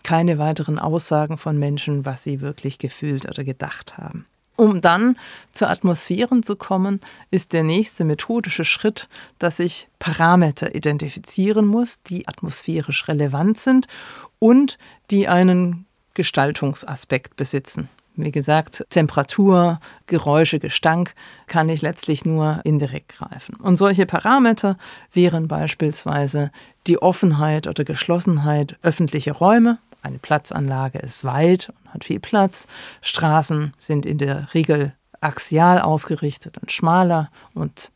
keine 0.02 0.38
weiteren 0.38 0.78
Aussagen 0.78 1.36
von 1.36 1.58
Menschen, 1.58 2.06
was 2.06 2.22
sie 2.22 2.40
wirklich 2.40 2.78
gefühlt 2.78 3.26
oder 3.26 3.44
gedacht 3.44 3.98
haben. 3.98 4.24
Um 4.56 4.80
dann 4.80 5.16
zu 5.52 5.68
Atmosphären 5.68 6.42
zu 6.42 6.56
kommen, 6.56 7.00
ist 7.30 7.52
der 7.52 7.62
nächste 7.62 8.04
methodische 8.04 8.64
Schritt, 8.64 9.08
dass 9.38 9.58
ich 9.58 9.88
Parameter 9.98 10.74
identifizieren 10.74 11.66
muss, 11.66 12.02
die 12.02 12.28
atmosphärisch 12.28 13.08
relevant 13.08 13.58
sind 13.58 13.86
und 14.38 14.78
die 15.10 15.26
einen 15.28 15.86
Gestaltungsaspekt 16.14 17.36
besitzen. 17.36 17.88
Wie 18.14 18.30
gesagt, 18.30 18.84
Temperatur, 18.90 19.80
Geräusche, 20.06 20.58
Gestank 20.58 21.14
kann 21.46 21.70
ich 21.70 21.80
letztlich 21.80 22.26
nur 22.26 22.60
indirekt 22.64 23.16
greifen. 23.16 23.54
Und 23.54 23.78
solche 23.78 24.04
Parameter 24.04 24.76
wären 25.14 25.48
beispielsweise 25.48 26.50
die 26.86 27.00
Offenheit 27.00 27.66
oder 27.66 27.84
Geschlossenheit 27.84 28.76
öffentlicher 28.82 29.32
Räume, 29.32 29.78
eine 30.02 30.18
Platzanlage 30.18 30.98
ist 30.98 31.24
weit 31.24 31.72
und 31.84 31.94
hat 31.94 32.04
viel 32.04 32.20
Platz. 32.20 32.66
Straßen 33.00 33.72
sind 33.78 34.04
in 34.04 34.18
der 34.18 34.52
Regel 34.54 34.94
axial 35.20 35.80
ausgerichtet 35.80 36.58
und 36.58 36.72
schmaler 36.72 37.30
und 37.54 37.90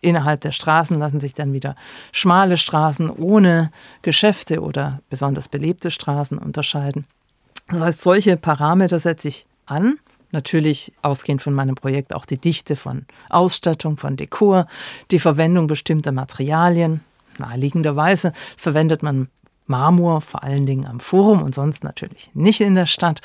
innerhalb 0.00 0.40
der 0.40 0.52
Straßen 0.52 0.98
lassen 0.98 1.20
sich 1.20 1.34
dann 1.34 1.52
wieder 1.52 1.74
schmale 2.12 2.56
Straßen 2.56 3.10
ohne 3.10 3.70
Geschäfte 4.02 4.60
oder 4.62 5.00
besonders 5.10 5.48
belebte 5.48 5.90
Straßen 5.90 6.38
unterscheiden. 6.38 7.04
Das 7.68 7.80
heißt, 7.80 8.00
solche 8.00 8.36
Parameter 8.36 8.98
setze 8.98 9.28
ich 9.28 9.46
an. 9.66 9.98
Natürlich 10.32 10.92
ausgehend 11.02 11.42
von 11.42 11.52
meinem 11.52 11.74
Projekt 11.74 12.14
auch 12.14 12.24
die 12.24 12.38
Dichte 12.38 12.76
von 12.76 13.04
Ausstattung, 13.30 13.96
von 13.96 14.16
Dekor, 14.16 14.66
die 15.10 15.18
Verwendung 15.18 15.66
bestimmter 15.66 16.12
Materialien. 16.12 17.00
Naheliegenderweise 17.38 18.32
verwendet 18.56 19.02
man 19.02 19.28
Marmor, 19.70 20.20
vor 20.20 20.42
allen 20.42 20.66
Dingen 20.66 20.84
am 20.84 21.00
Forum 21.00 21.42
und 21.42 21.54
sonst 21.54 21.84
natürlich 21.84 22.30
nicht 22.34 22.60
in 22.60 22.74
der 22.74 22.86
Stadt. 22.86 23.22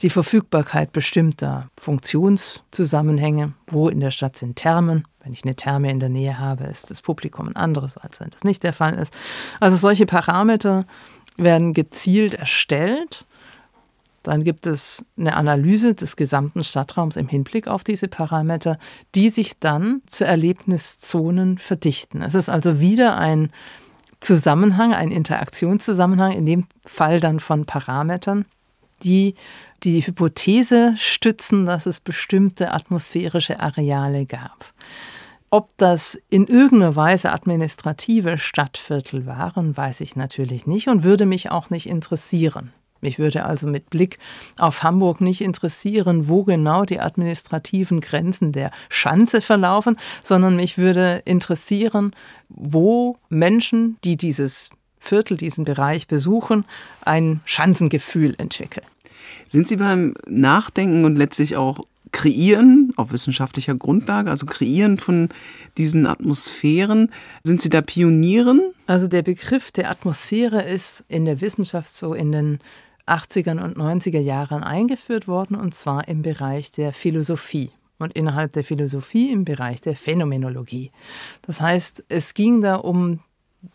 Die 0.00 0.10
Verfügbarkeit 0.10 0.90
bestimmter 0.90 1.68
Funktionszusammenhänge. 1.78 3.52
Wo 3.68 3.88
in 3.88 4.00
der 4.00 4.10
Stadt 4.10 4.36
sind 4.36 4.56
Thermen? 4.56 5.06
Wenn 5.22 5.32
ich 5.32 5.44
eine 5.44 5.54
Therme 5.54 5.90
in 5.90 6.00
der 6.00 6.08
Nähe 6.08 6.38
habe, 6.38 6.64
ist 6.64 6.90
das 6.90 7.02
Publikum 7.02 7.48
ein 7.48 7.56
anderes, 7.56 7.96
als 7.96 8.20
wenn 8.20 8.30
das 8.30 8.42
nicht 8.42 8.64
der 8.64 8.72
Fall 8.72 8.94
ist. 8.94 9.14
Also 9.60 9.76
solche 9.76 10.06
Parameter 10.06 10.86
werden 11.36 11.74
gezielt 11.74 12.34
erstellt. 12.34 13.26
Dann 14.22 14.42
gibt 14.42 14.66
es 14.66 15.04
eine 15.16 15.36
Analyse 15.36 15.94
des 15.94 16.16
gesamten 16.16 16.64
Stadtraums 16.64 17.16
im 17.16 17.28
Hinblick 17.28 17.68
auf 17.68 17.84
diese 17.84 18.08
Parameter, 18.08 18.78
die 19.14 19.28
sich 19.28 19.60
dann 19.60 20.00
zu 20.06 20.24
Erlebniszonen 20.24 21.58
verdichten. 21.58 22.22
Es 22.22 22.34
ist 22.34 22.48
also 22.48 22.80
wieder 22.80 23.16
ein 23.16 23.50
Zusammenhang, 24.26 24.92
ein 24.92 25.12
Interaktionszusammenhang, 25.12 26.32
in 26.32 26.46
dem 26.46 26.66
Fall 26.84 27.20
dann 27.20 27.38
von 27.38 27.64
Parametern, 27.64 28.44
die 29.04 29.36
die 29.84 30.04
Hypothese 30.04 30.94
stützen, 30.96 31.64
dass 31.64 31.86
es 31.86 32.00
bestimmte 32.00 32.72
atmosphärische 32.72 33.60
Areale 33.60 34.26
gab. 34.26 34.72
Ob 35.50 35.70
das 35.76 36.20
in 36.28 36.48
irgendeiner 36.48 36.96
Weise 36.96 37.30
administrative 37.30 38.36
Stadtviertel 38.36 39.26
waren, 39.26 39.76
weiß 39.76 40.00
ich 40.00 40.16
natürlich 40.16 40.66
nicht 40.66 40.88
und 40.88 41.04
würde 41.04 41.24
mich 41.24 41.52
auch 41.52 41.70
nicht 41.70 41.88
interessieren. 41.88 42.72
Mich 43.00 43.18
würde 43.18 43.44
also 43.44 43.66
mit 43.66 43.90
Blick 43.90 44.18
auf 44.58 44.82
Hamburg 44.82 45.20
nicht 45.20 45.40
interessieren, 45.40 46.28
wo 46.28 46.44
genau 46.44 46.84
die 46.84 47.00
administrativen 47.00 48.00
Grenzen 48.00 48.52
der 48.52 48.70
Schanze 48.88 49.40
verlaufen, 49.40 49.96
sondern 50.22 50.56
mich 50.56 50.78
würde 50.78 51.22
interessieren, 51.24 52.14
wo 52.48 53.16
Menschen, 53.28 53.96
die 54.04 54.16
dieses 54.16 54.70
Viertel, 54.98 55.36
diesen 55.36 55.64
Bereich 55.64 56.08
besuchen, 56.08 56.64
ein 57.02 57.40
Schanzengefühl 57.44 58.34
entwickeln. 58.38 58.86
Sind 59.48 59.68
Sie 59.68 59.76
beim 59.76 60.14
Nachdenken 60.26 61.04
und 61.04 61.16
letztlich 61.16 61.56
auch 61.56 61.80
Kreieren 62.12 62.92
auf 62.96 63.12
wissenschaftlicher 63.12 63.74
Grundlage, 63.74 64.30
also 64.30 64.46
Kreieren 64.46 64.98
von 64.98 65.28
diesen 65.76 66.06
Atmosphären, 66.06 67.10
sind 67.42 67.60
Sie 67.60 67.68
da 67.68 67.82
Pionieren? 67.82 68.72
Also 68.86 69.06
der 69.06 69.22
Begriff 69.22 69.70
der 69.72 69.90
Atmosphäre 69.90 70.62
ist 70.62 71.04
in 71.08 71.24
der 71.24 71.40
Wissenschaft 71.40 71.90
so 71.90 72.14
in 72.14 72.32
den 72.32 72.58
80er 73.06 73.62
und 73.62 73.76
90er 73.76 74.20
Jahren 74.20 74.62
eingeführt 74.62 75.28
worden, 75.28 75.56
und 75.56 75.74
zwar 75.74 76.08
im 76.08 76.22
Bereich 76.22 76.70
der 76.70 76.92
Philosophie 76.92 77.70
und 77.98 78.12
innerhalb 78.14 78.52
der 78.52 78.64
Philosophie 78.64 79.32
im 79.32 79.44
Bereich 79.44 79.80
der 79.80 79.96
Phänomenologie. 79.96 80.90
Das 81.42 81.60
heißt, 81.60 82.04
es 82.08 82.34
ging 82.34 82.60
da 82.60 82.76
um 82.76 83.20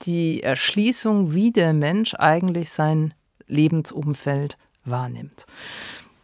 die 0.04 0.44
Erschließung, 0.44 1.34
wie 1.34 1.52
der 1.52 1.74
Mensch 1.74 2.14
eigentlich 2.16 2.72
sein 2.72 3.14
Lebensumfeld 3.48 4.58
wahrnimmt. 4.86 5.46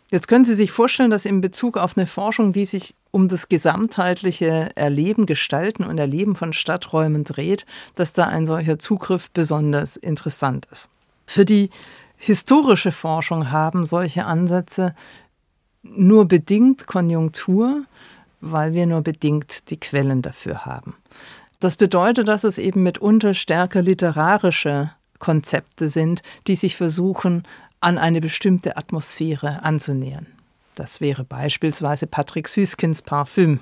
Jetzt 0.09 0.27
können 0.27 0.45
Sie 0.45 0.55
sich 0.55 0.71
vorstellen, 0.71 1.11
dass 1.11 1.25
in 1.25 1.41
Bezug 1.41 1.77
auf 1.77 1.97
eine 1.97 2.07
Forschung, 2.07 2.53
die 2.53 2.63
sich 2.63 2.95
um 3.11 3.27
das 3.27 3.49
gesamtheitliche 3.49 4.69
Erleben, 4.75 5.25
Gestalten 5.25 5.83
und 5.83 5.97
Erleben 5.97 6.35
von 6.35 6.53
Stadträumen 6.53 7.25
dreht, 7.25 7.65
dass 7.95 8.13
da 8.13 8.25
ein 8.25 8.45
solcher 8.45 8.79
Zugriff 8.79 9.29
besonders 9.31 9.97
interessant 9.97 10.65
ist. 10.71 10.87
Für 11.25 11.43
die 11.43 11.69
historische 12.17 12.91
Forschung 12.91 13.51
haben 13.51 13.85
solche 13.85 14.25
Ansätze 14.25 14.93
nur 15.83 16.27
bedingt 16.27 16.87
Konjunktur, 16.87 17.83
weil 18.41 18.73
wir 18.73 18.85
nur 18.85 19.01
bedingt 19.01 19.69
die 19.69 19.79
Quellen 19.79 20.21
dafür 20.21 20.65
haben. 20.65 20.95
Das 21.59 21.75
bedeutet, 21.75 22.27
dass 22.27 22.43
es 22.43 22.57
eben 22.57 22.83
mitunter 22.83 23.33
stärker 23.33 23.81
literarische 23.81 24.91
Konzepte 25.19 25.89
sind, 25.89 26.21
die 26.45 26.55
sich 26.55 26.75
versuchen, 26.75 27.43
an 27.79 27.97
eine 27.97 28.21
bestimmte 28.21 28.77
Atmosphäre 28.77 29.63
anzunähern. 29.63 30.27
Das 30.75 31.01
wäre 31.01 31.23
beispielsweise 31.23 32.05
Patrick 32.05 32.47
Süskins 32.47 33.01
Parfüm, 33.01 33.61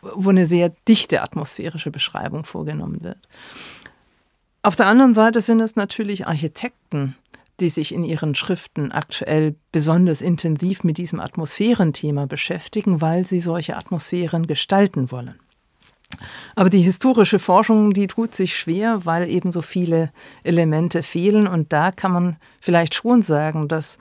wo 0.00 0.30
eine 0.30 0.46
sehr 0.46 0.72
dichte 0.86 1.20
atmosphärische 1.22 1.90
Beschreibung 1.90 2.44
vorgenommen 2.44 3.02
wird. 3.02 3.18
Auf 4.62 4.74
der 4.74 4.86
anderen 4.86 5.12
Seite 5.12 5.42
sind 5.42 5.60
es 5.60 5.76
natürlich 5.76 6.26
Architekten, 6.26 7.16
die 7.60 7.68
sich 7.68 7.92
in 7.92 8.04
ihren 8.04 8.34
Schriften 8.34 8.92
aktuell 8.92 9.56
besonders 9.72 10.20
intensiv 10.20 10.84
mit 10.84 10.98
diesem 10.98 11.20
Atmosphärenthema 11.20 12.26
beschäftigen, 12.26 13.00
weil 13.00 13.24
sie 13.24 13.40
solche 13.40 13.76
Atmosphären 13.76 14.46
gestalten 14.46 15.10
wollen. 15.10 15.38
Aber 16.54 16.70
die 16.70 16.80
historische 16.80 17.38
Forschung, 17.38 17.92
die 17.92 18.06
tut 18.06 18.34
sich 18.34 18.58
schwer, 18.58 19.04
weil 19.04 19.28
eben 19.28 19.50
so 19.50 19.60
viele 19.60 20.10
Elemente 20.42 21.02
fehlen. 21.02 21.46
Und 21.46 21.72
da 21.72 21.92
kann 21.92 22.12
man 22.12 22.36
vielleicht 22.60 22.94
schon 22.94 23.22
sagen, 23.22 23.68
dass 23.68 23.98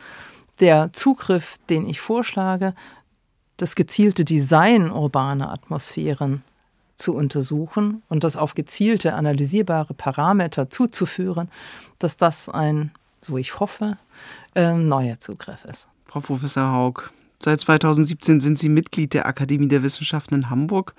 der 0.59 0.91
Zugriff, 0.93 1.57
den 1.69 1.87
ich 1.87 1.99
vorschlage, 1.99 2.73
das 3.57 3.75
gezielte 3.75 4.23
Design 4.23 4.91
urbaner 4.91 5.51
Atmosphären 5.51 6.43
zu 6.95 7.13
untersuchen 7.13 8.01
und 8.09 8.23
das 8.23 8.37
auf 8.37 8.55
gezielte 8.55 9.13
analysierbare 9.13 9.93
Parameter 9.93 10.69
zuzuführen, 10.69 11.49
dass 11.99 12.17
das 12.17 12.49
ein 12.49 12.91
so 13.28 13.38
ich 13.38 13.59
hoffe, 13.59 13.97
ähm, 14.55 14.88
neuer 14.88 15.19
Zugriff 15.19 15.65
ist. 15.65 15.88
Frau 16.05 16.19
Professor 16.19 16.71
Haug, 16.71 17.11
seit 17.39 17.59
2017 17.59 18.39
sind 18.39 18.57
Sie 18.57 18.69
Mitglied 18.69 19.13
der 19.13 19.25
Akademie 19.28 19.67
der 19.67 19.84
Wissenschaften 19.84 20.36
in 20.36 20.49
Hamburg. 20.49 20.95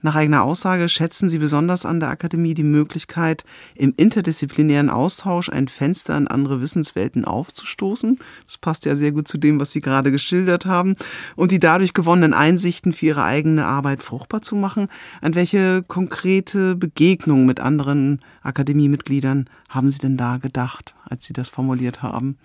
Nach 0.00 0.14
eigener 0.14 0.44
Aussage 0.44 0.88
schätzen 0.88 1.28
Sie 1.28 1.38
besonders 1.38 1.84
an 1.84 1.98
der 1.98 2.10
Akademie 2.10 2.54
die 2.54 2.62
Möglichkeit, 2.62 3.44
im 3.74 3.94
interdisziplinären 3.96 4.90
Austausch 4.90 5.48
ein 5.48 5.66
Fenster 5.66 6.16
in 6.16 6.28
andere 6.28 6.60
Wissenswelten 6.60 7.24
aufzustoßen. 7.24 8.18
Das 8.46 8.58
passt 8.58 8.84
ja 8.84 8.94
sehr 8.94 9.10
gut 9.10 9.26
zu 9.26 9.38
dem, 9.38 9.58
was 9.58 9.72
Sie 9.72 9.80
gerade 9.80 10.12
geschildert 10.12 10.66
haben. 10.66 10.94
Und 11.34 11.50
die 11.50 11.58
dadurch 11.58 11.94
gewonnenen 11.94 12.32
Einsichten 12.32 12.92
für 12.92 13.06
Ihre 13.06 13.24
eigene 13.24 13.66
Arbeit 13.66 14.04
fruchtbar 14.04 14.42
zu 14.42 14.54
machen. 14.54 14.86
An 15.20 15.34
welche 15.34 15.82
konkrete 15.82 16.76
Begegnung 16.76 17.44
mit 17.44 17.58
anderen 17.58 18.20
Akademiemitgliedern 18.42 19.50
haben 19.68 19.90
Sie 19.90 19.98
denn 19.98 20.16
da 20.16 20.36
gedacht, 20.36 20.94
als 21.04 21.24
Sie 21.24 21.32
das 21.32 21.48
formuliert 21.48 22.02
haben? 22.02 22.38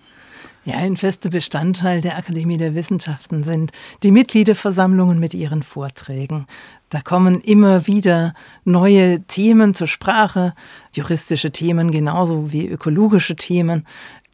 Ja, 0.64 0.76
ein 0.76 0.96
fester 0.96 1.28
Bestandteil 1.28 2.00
der 2.00 2.16
Akademie 2.16 2.56
der 2.56 2.74
Wissenschaften 2.74 3.44
sind 3.44 3.70
die 4.02 4.10
Mitgliederversammlungen 4.10 5.18
mit 5.18 5.34
ihren 5.34 5.62
Vorträgen. 5.62 6.46
Da 6.94 7.00
kommen 7.00 7.40
immer 7.40 7.88
wieder 7.88 8.34
neue 8.62 9.22
Themen 9.22 9.74
zur 9.74 9.88
Sprache, 9.88 10.54
juristische 10.92 11.50
Themen 11.50 11.90
genauso 11.90 12.52
wie 12.52 12.68
ökologische 12.68 13.34
Themen. 13.34 13.84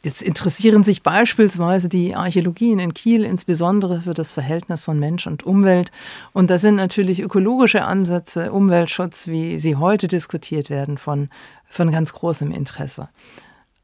Jetzt 0.03 0.21
interessieren 0.21 0.85
sich 0.85 1.03
beispielsweise 1.03 1.89
die 1.89 2.15
Archäologien 2.15 2.79
in 2.79 2.93
Kiel 2.93 3.25
insbesondere 3.25 4.03
für 4.03 4.13
das 4.13 4.35
Verhältnis 4.35 4.85
von 4.85 4.99
Mensch 4.99 5.27
und 5.27 5.43
Umwelt. 5.43 5.91
Und 6.35 6.51
da 6.51 6.59
sind 6.59 6.75
natürlich 6.75 7.23
ökologische 7.23 7.83
Ansätze, 7.83 8.53
Umweltschutz, 8.53 9.29
wie 9.29 9.59
sie 9.59 9.77
heute 9.77 10.07
diskutiert 10.07 10.69
werden, 10.69 10.99
von, 10.99 11.31
von 11.71 11.91
ganz 11.91 12.13
großem 12.13 12.53
Interesse. 12.53 13.09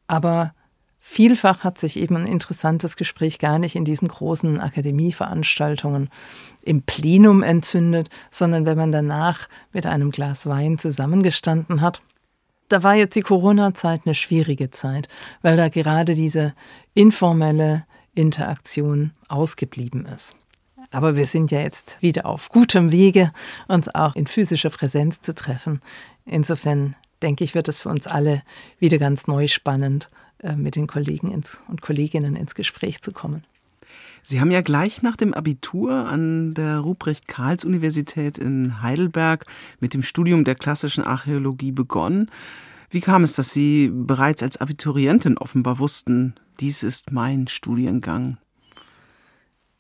Aber 0.07 0.53
Vielfach 1.09 1.63
hat 1.63 1.79
sich 1.79 1.99
eben 1.99 2.17
ein 2.17 2.27
interessantes 2.27 2.97
Gespräch 2.97 3.39
gar 3.39 3.61
nicht 3.61 3.77
in 3.77 3.85
diesen 3.85 4.09
großen 4.09 4.61
Akademieveranstaltungen 4.61 6.11
im 6.63 6.83
Plenum 6.83 7.45
entzündet, 7.45 8.11
sondern 8.29 8.67
wenn 8.67 8.77
man 8.77 8.91
danach 8.91 9.49
mit 9.73 9.87
einem 9.87 10.11
Glas 10.11 10.47
Wein 10.47 10.79
zusammengestanden 10.79 11.81
hat. 11.81 12.03
Da 12.69 12.83
war 12.83 12.97
jetzt 12.97 13.15
die 13.15 13.23
Corona-Zeit 13.23 14.03
eine 14.05 14.17
schwierige 14.17 14.71
Zeit, 14.71 15.09
weil 15.43 15.57
da 15.57 15.69
gerade 15.69 16.15
diese 16.15 16.55
informelle 16.93 17.87
Interaktion 18.15 19.13
ausgeblieben 19.29 20.07
ist. 20.07 20.35
Aber 20.91 21.15
wir 21.15 21.27
sind 21.27 21.53
ja 21.53 21.61
jetzt 21.61 22.03
wieder 22.03 22.27
auf 22.27 22.49
gutem 22.49 22.91
Wege, 22.91 23.33
uns 23.69 23.89
auch 23.95 24.17
in 24.17 24.27
physischer 24.27 24.71
Präsenz 24.71 25.21
zu 25.21 25.35
treffen. 25.35 25.81
Insofern 26.27 26.97
denke 27.23 27.45
ich, 27.45 27.55
wird 27.55 27.69
es 27.69 27.81
für 27.81 27.91
uns 27.91 28.09
alle 28.09 28.43
wieder 28.81 28.99
ganz 28.99 29.29
neu 29.29 29.47
spannend 29.47 30.11
mit 30.55 30.77
den 30.77 30.87
Kollegen 30.87 31.33
ins, 31.33 31.63
und 31.69 31.83
Kolleginnen 31.83 32.37
ins 32.37 32.55
Gespräch 32.55 33.01
zu 33.01 33.11
kommen. 33.11 33.45
Sie 34.23 34.41
haben 34.41 34.51
ja 34.51 34.61
gleich 34.61 35.03
nach 35.03 35.17
dem 35.17 35.33
Abitur 35.35 35.93
an 36.07 36.53
der 36.55 36.79
Ruprecht-Karls-Universität 36.79 38.39
in 38.39 38.83
Heidelberg 38.83 39.47
mit 39.79 39.95
dem 39.95 40.03
Studium 40.03 40.45
der 40.45 40.57
klassischen 40.57 41.05
Archäologie 41.05 41.73
begonnen. 41.73 42.31
Wie 42.91 43.01
kam 43.01 43.23
es, 43.23 43.35
dass 43.35 43.53
Sie 43.53 43.89
bereits 43.93 44.43
als 44.43 44.57
Abiturientin 44.57 45.39
offenbar 45.39 45.79
wussten, 45.79 46.35
dies 46.61 46.83
ist 46.83 47.13
mein 47.13 47.47
Studiengang? 47.47 48.39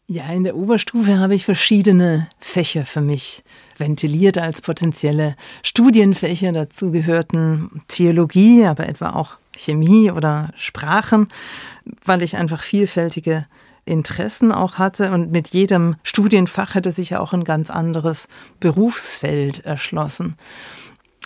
Ja, 0.09 0.27
in 0.33 0.45
der 0.45 0.57
Oberstufe 0.57 1.19
habe 1.19 1.35
ich 1.35 1.45
verschiedene 1.45 2.29
Fächer 2.39 2.87
für 2.87 3.01
mich 3.01 3.43
ventiliert 3.77 4.39
als 4.39 4.61
potenzielle 4.61 5.35
Studienfächer. 5.65 6.53
Dazu 6.53 6.93
gehörten 6.93 7.83
Theologie, 7.89 8.65
aber 8.67 8.89
etwa 8.89 9.11
auch 9.11 9.39
Chemie 9.57 10.11
oder 10.11 10.51
Sprachen, 10.57 11.29
weil 12.05 12.23
ich 12.23 12.37
einfach 12.37 12.63
vielfältige 12.63 13.47
Interessen 13.85 14.53
auch 14.53 14.79
hatte 14.79 15.13
und 15.13 15.31
mit 15.31 15.49
jedem 15.49 15.97
Studienfach 16.03 16.75
hätte 16.75 16.93
sich 16.93 17.11
ja 17.11 17.21
auch 17.21 17.33
ein 17.33 17.45
ganz 17.45 17.71
anderes 17.71 18.29
Berufsfeld 18.61 19.65
erschlossen. 19.65 20.37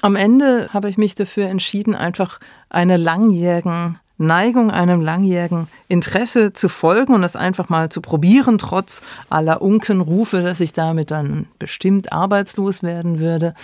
Am 0.02 0.16
Ende 0.16 0.68
habe 0.72 0.88
ich 0.88 0.98
mich 0.98 1.14
dafür 1.14 1.46
entschieden, 1.46 1.94
einfach 1.94 2.38
einer 2.68 2.98
langjährigen 2.98 3.98
Neigung, 4.20 4.70
einem 4.70 5.00
langjährigen 5.00 5.66
Interesse 5.88 6.52
zu 6.52 6.68
folgen 6.68 7.14
und 7.14 7.24
es 7.24 7.36
einfach 7.36 7.70
mal 7.70 7.88
zu 7.88 8.02
probieren, 8.02 8.58
trotz 8.58 9.00
aller 9.30 9.62
Unkenrufe, 9.62 10.42
dass 10.42 10.60
ich 10.60 10.74
damit 10.74 11.10
dann 11.10 11.46
bestimmt 11.58 12.12
arbeitslos 12.12 12.82
werden 12.82 13.18
würde. 13.18 13.54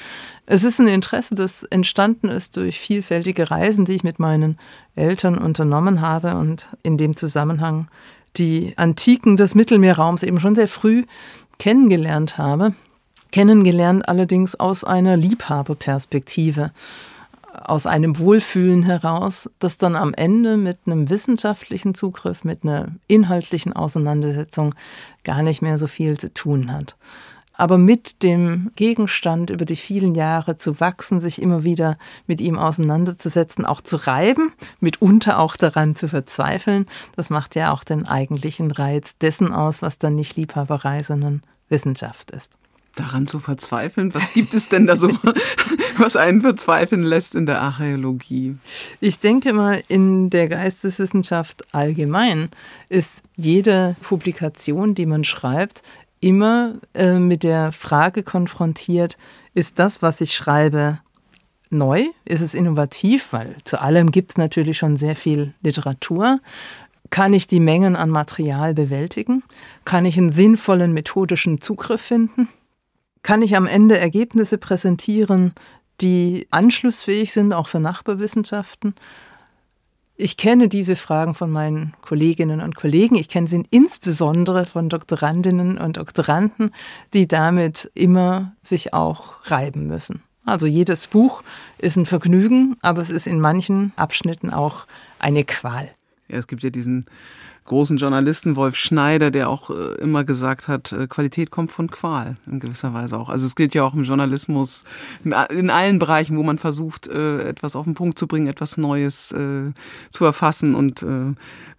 Es 0.47 0.65
ist 0.65 0.81
ein 0.81 0.89
Interesse, 0.89 1.35
das 1.35 1.63
entstanden 1.65 2.29
ist 2.29 2.57
durch 2.57 2.81
vielfältige 2.81 3.51
Reisen, 3.51 3.85
die 3.85 3.93
ich 3.93 4.05
mit 4.05 4.19
meinen 4.19 4.59
Eltern 4.95 5.37
unternommen 5.37 6.01
habe 6.01 6.37
und 6.37 6.69
in 6.83 6.97
dem 6.97 7.17
Zusammenhang 7.17 7.89
die 8.37 8.73
Antiken 8.77 9.37
des 9.37 9.55
Mittelmeerraums 9.55 10.23
eben 10.23 10.41
schon 10.41 10.55
sehr 10.55 10.69
früh 10.69 11.05
kennengelernt 11.59 12.39
habe. 12.39 12.75
Kennengelernt 13.31 14.09
allerdings 14.09 14.55
aus 14.55 14.85
einer 14.85 15.19
Liebhaberperspektive 15.19 16.71
aus 17.69 17.87
einem 17.87 18.19
Wohlfühlen 18.19 18.85
heraus, 18.85 19.51
das 19.59 19.77
dann 19.77 19.97
am 19.97 20.15
Ende 20.15 20.57
mit 20.57 20.79
einem 20.87 21.11
wissenschaftlichen 21.11 21.95
Zugriff, 21.95 22.45
mit 22.45 22.63
einer 22.63 22.89
inhaltlichen 23.09 23.73
Auseinandersetzung 23.73 24.75
gar 25.25 25.43
nicht 25.43 25.63
mehr 25.63 25.77
so 25.77 25.87
viel 25.87 26.17
zu 26.17 26.33
tun 26.33 26.73
hat. 26.73 26.97
Aber 27.59 27.79
mit 27.79 28.23
dem 28.23 28.71
Gegenstand 28.77 29.51
über 29.51 29.65
die 29.65 29.77
vielen 29.77 30.15
Jahre 30.15 30.57
zu 30.57 30.79
wachsen, 30.79 31.21
sich 31.21 31.41
immer 31.41 31.65
wieder 31.65 31.97
mit 32.27 32.41
ihm 32.41 32.59
auseinanderzusetzen, 32.59 33.65
auch 33.65 33.81
zu 33.81 33.97
reiben, 33.97 34.53
mitunter 34.79 35.39
auch 35.39 35.57
daran 35.57 35.97
zu 35.97 36.07
verzweifeln, 36.07 36.87
das 37.17 37.31
macht 37.31 37.55
ja 37.55 37.73
auch 37.73 37.83
den 37.83 38.07
eigentlichen 38.07 38.71
Reiz 38.71 39.17
dessen 39.17 39.53
aus, 39.53 39.81
was 39.81 39.99
dann 39.99 40.15
nicht 40.15 40.37
Liebhaberei, 40.37 41.03
sondern 41.03 41.43
Wissenschaft 41.69 42.31
ist 42.31 42.59
daran 42.97 43.27
zu 43.27 43.39
verzweifeln? 43.39 44.13
Was 44.15 44.35
gibt 44.35 44.53
es 44.55 44.69
denn 44.69 44.87
da 44.87 44.97
so, 44.97 45.11
was 45.99 46.17
einen 46.17 46.43
verzweifeln 46.43 47.03
lässt 47.03 47.35
in 47.35 47.47
der 47.47 47.61
Archäologie? 47.61 48.57
Ich 49.01 49.21
denke 49.21 49.53
mal, 49.53 49.83
in 49.89 50.31
der 50.31 50.49
Geisteswissenschaft 50.49 51.65
allgemein 51.73 52.51
ist 52.89 53.23
jede 53.37 53.97
Publikation, 54.03 54.95
die 54.95 55.07
man 55.07 55.25
schreibt, 55.25 55.83
immer 56.21 56.75
äh, 56.95 57.19
mit 57.19 57.43
der 57.43 57.73
Frage 57.73 58.23
konfrontiert, 58.23 59.17
ist 59.55 59.79
das, 59.79 60.03
was 60.03 60.21
ich 60.21 60.35
schreibe, 60.35 61.01
neu? 61.71 62.05
Ist 62.25 62.41
es 62.41 62.55
innovativ? 62.55 63.33
Weil 63.33 63.57
zu 63.65 63.81
allem 63.81 64.11
gibt 64.11 64.33
es 64.33 64.39
natürlich 64.39 64.79
schon 64.79 64.97
sehr 64.97 65.17
viel 65.17 65.55
Literatur. 65.63 66.41
Kann 67.11 67.33
ich 67.33 67.47
die 67.47 67.61
Mengen 67.61 67.97
an 67.97 68.11
Material 68.11 68.75
bewältigen? 68.75 69.43
Kann 69.85 70.05
ich 70.05 70.19
einen 70.19 70.31
sinnvollen 70.31 70.93
methodischen 70.93 71.61
Zugriff 71.61 72.01
finden? 72.01 72.49
Kann 73.27 73.43
ich 73.43 73.57
am 73.57 73.67
Ende 73.67 73.99
Ergebnisse 73.99 74.57
präsentieren, 74.57 75.53
die 76.01 76.47
anschlussfähig 76.53 77.33
sind, 77.33 77.53
auch 77.53 77.67
für 77.67 77.81
Nachbarwissenschaften. 77.81 78.95
Ich 80.15 80.37
kenne 80.37 80.69
diese 80.69 80.95
Fragen 80.95 81.35
von 81.35 81.51
meinen 81.51 81.93
Kolleginnen 82.03 82.61
und 82.61 82.77
Kollegen. 82.77 83.17
Ich 83.17 83.29
kenne 83.29 83.49
sie 83.49 83.65
insbesondere 83.71 84.65
von 84.65 84.89
Doktorandinnen 84.89 85.77
und 85.77 85.97
Doktoranden, 85.97 86.73
die 87.15 87.27
damit 87.27 87.91
immer 87.95 88.53
sich 88.63 88.95
auch 88.95 89.51
reiben 89.51 89.89
müssen. 89.89 90.23
Also 90.45 90.69
jedes 90.69 91.09
Buch 91.09 91.43
ist 91.79 91.97
ein 91.97 92.07
Vergnügen, 92.07 92.77
aber 92.81 93.03
es 93.03 93.11
ist 93.11 93.27
in 93.27 93.41
manchen 93.41 93.93
Abschnitten 93.97 94.51
auch 94.51 94.87
eine 95.19 95.43
Qual. 95.43 95.91
Ja, 96.29 96.39
es 96.39 96.47
gibt 96.47 96.63
ja 96.63 96.71
diesen 96.71 97.07
großen 97.67 97.99
Journalisten 97.99 98.57
Wolf 98.57 98.77
Schneider, 98.77 99.31
der 99.31 99.51
auch 99.51 99.71
äh, 99.71 99.95
immer 100.01 100.25
gesagt 100.25 100.69
hat, 100.69 100.93
äh, 100.93 101.07
Qualität 101.07 101.51
kommt 101.51 101.71
von 101.71 101.91
Qual 101.91 102.37
in 102.47 102.61
gewisser 102.61 102.95
Weise 102.95 103.19
auch. 103.19 103.29
Also 103.29 103.47
es 103.47 103.55
gilt 103.55 103.75
ja 103.75 103.83
auch 103.83 103.95
im 103.95 104.05
Journalismus 104.05 104.85
in, 105.25 105.33
allen 105.71 105.99
Bereichen, 105.99 106.37
wo 106.37 106.43
man 106.43 106.59
versucht, 106.59 107.09
äh, 107.09 107.43
etwas 107.49 107.77
auf 107.77 107.85
den 107.85 107.95
Punkt 107.95 108.19
zu 108.19 108.27
bringen, 108.27 108.47
etwas 108.47 108.77
Neues 108.77 109.35
zu 110.11 110.25
erfassen. 110.25 110.75
Und 110.75 111.05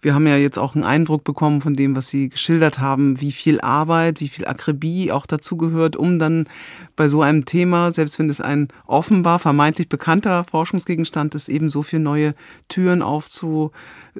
wir 0.00 0.14
haben 0.14 0.26
ja 0.26 0.36
jetzt 0.36 0.58
auch 0.58 0.74
einen 0.74 0.84
Eindruck 0.84 1.24
bekommen 1.24 1.60
von 1.60 1.74
dem, 1.74 1.96
was 1.96 2.08
Sie 2.08 2.28
geschildert 2.28 2.78
haben, 2.78 3.20
wie 3.20 3.32
viel 3.32 3.60
Arbeit, 3.60 4.20
wie 4.20 4.28
viel 4.28 4.46
Akribie 4.46 5.10
auch 5.10 5.26
dazu 5.26 5.56
gehört, 5.56 5.96
um 5.96 6.18
dann 6.18 6.46
bei 6.94 7.08
so 7.08 7.22
einem 7.22 7.44
Thema, 7.46 7.92
selbst 7.92 8.18
wenn 8.18 8.30
es 8.30 8.40
ein 8.40 8.68
offenbar 8.86 9.38
vermeintlich 9.38 9.88
bekannter 9.88 10.44
Forschungsgegenstand 10.44 11.34
ist, 11.34 11.48
eben 11.48 11.70
so 11.70 11.82
viele 11.82 12.02
neue 12.02 12.34
Türen 12.68 13.02
aufzu 13.02 13.72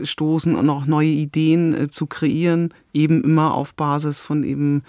stoßen 0.02 0.54
und 0.54 0.70
auch 0.70 0.86
neue 0.86 1.08
Ideen 1.08 1.74
äh, 1.74 1.88
zu 1.88 2.06
kreieren, 2.06 2.74
eben 2.92 3.22
immer 3.22 3.54
auf 3.54 3.74
Basis 3.74 4.20
von 4.20 4.44
eben 4.44 4.82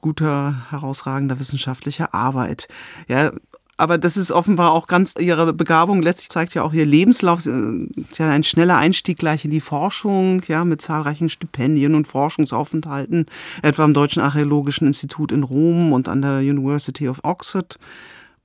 guter, 0.00 0.70
herausragender 0.70 1.40
wissenschaftlicher 1.40 2.14
Arbeit. 2.14 2.68
Ja, 3.08 3.32
aber 3.78 3.98
das 3.98 4.16
ist 4.16 4.32
offenbar 4.32 4.72
auch 4.72 4.86
ganz 4.86 5.14
ihre 5.18 5.52
Begabung. 5.52 6.00
Letztlich 6.00 6.30
zeigt 6.30 6.54
ja 6.54 6.62
auch 6.62 6.72
ihr 6.72 6.86
Lebenslauf. 6.86 7.44
Äh, 7.44 7.88
ja 8.16 8.30
ein 8.30 8.44
schneller 8.44 8.78
Einstieg 8.78 9.18
gleich 9.18 9.44
in 9.44 9.50
die 9.50 9.60
Forschung, 9.60 10.42
ja, 10.48 10.64
mit 10.64 10.80
zahlreichen 10.80 11.28
Stipendien 11.28 11.94
und 11.94 12.06
Forschungsaufenthalten, 12.06 13.26
etwa 13.62 13.84
am 13.84 13.94
Deutschen 13.94 14.22
Archäologischen 14.22 14.86
Institut 14.86 15.32
in 15.32 15.42
Rom 15.42 15.92
und 15.92 16.08
an 16.08 16.22
der 16.22 16.38
University 16.38 17.08
of 17.08 17.20
Oxford. 17.22 17.78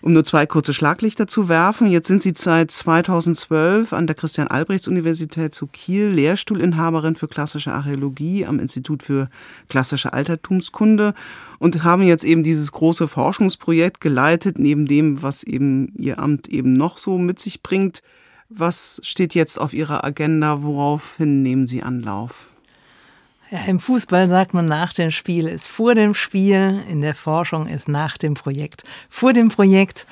Um 0.03 0.13
nur 0.13 0.23
zwei 0.23 0.47
kurze 0.47 0.73
Schlaglichter 0.73 1.27
zu 1.27 1.47
werfen, 1.47 1.87
jetzt 1.87 2.07
sind 2.07 2.23
Sie 2.23 2.33
seit 2.35 2.71
2012 2.71 3.93
an 3.93 4.07
der 4.07 4.15
Christian-Albrechts-Universität 4.15 5.53
zu 5.53 5.67
Kiel 5.67 6.07
Lehrstuhlinhaberin 6.07 7.15
für 7.15 7.27
klassische 7.27 7.71
Archäologie 7.71 8.47
am 8.47 8.59
Institut 8.59 9.03
für 9.03 9.29
klassische 9.69 10.13
Altertumskunde 10.13 11.13
und 11.59 11.83
haben 11.83 12.01
jetzt 12.01 12.23
eben 12.23 12.41
dieses 12.41 12.71
große 12.71 13.07
Forschungsprojekt 13.07 14.01
geleitet, 14.01 14.57
neben 14.57 14.87
dem, 14.87 15.21
was 15.21 15.43
eben 15.43 15.93
Ihr 15.95 16.17
Amt 16.17 16.47
eben 16.47 16.73
noch 16.73 16.97
so 16.97 17.19
mit 17.19 17.39
sich 17.39 17.61
bringt. 17.61 18.01
Was 18.49 18.99
steht 19.03 19.35
jetzt 19.35 19.61
auf 19.61 19.71
Ihrer 19.71 20.03
Agenda? 20.03 20.63
Woraufhin 20.63 21.43
nehmen 21.43 21.67
Sie 21.67 21.83
Anlauf? 21.83 22.50
Ja, 23.51 23.65
Im 23.67 23.81
Fußball 23.81 24.29
sagt 24.29 24.53
man, 24.53 24.63
nach 24.63 24.93
dem 24.93 25.11
Spiel 25.11 25.49
ist 25.49 25.67
vor 25.67 25.93
dem 25.93 26.13
Spiel, 26.13 26.81
in 26.87 27.01
der 27.01 27.13
Forschung 27.13 27.67
ist 27.67 27.89
nach 27.89 28.17
dem 28.17 28.33
Projekt 28.33 28.85
vor 29.09 29.33
dem 29.33 29.49
Projekt. 29.49 30.07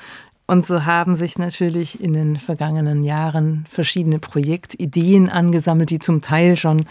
Und 0.46 0.66
so 0.66 0.84
haben 0.84 1.14
sich 1.14 1.38
natürlich 1.38 2.02
in 2.02 2.12
den 2.12 2.38
vergangenen 2.38 3.02
Jahren 3.02 3.64
verschiedene 3.70 4.18
Projektideen 4.18 5.30
angesammelt, 5.30 5.88
die 5.88 6.00
zum 6.00 6.20
Teil 6.20 6.58
schon 6.58 6.84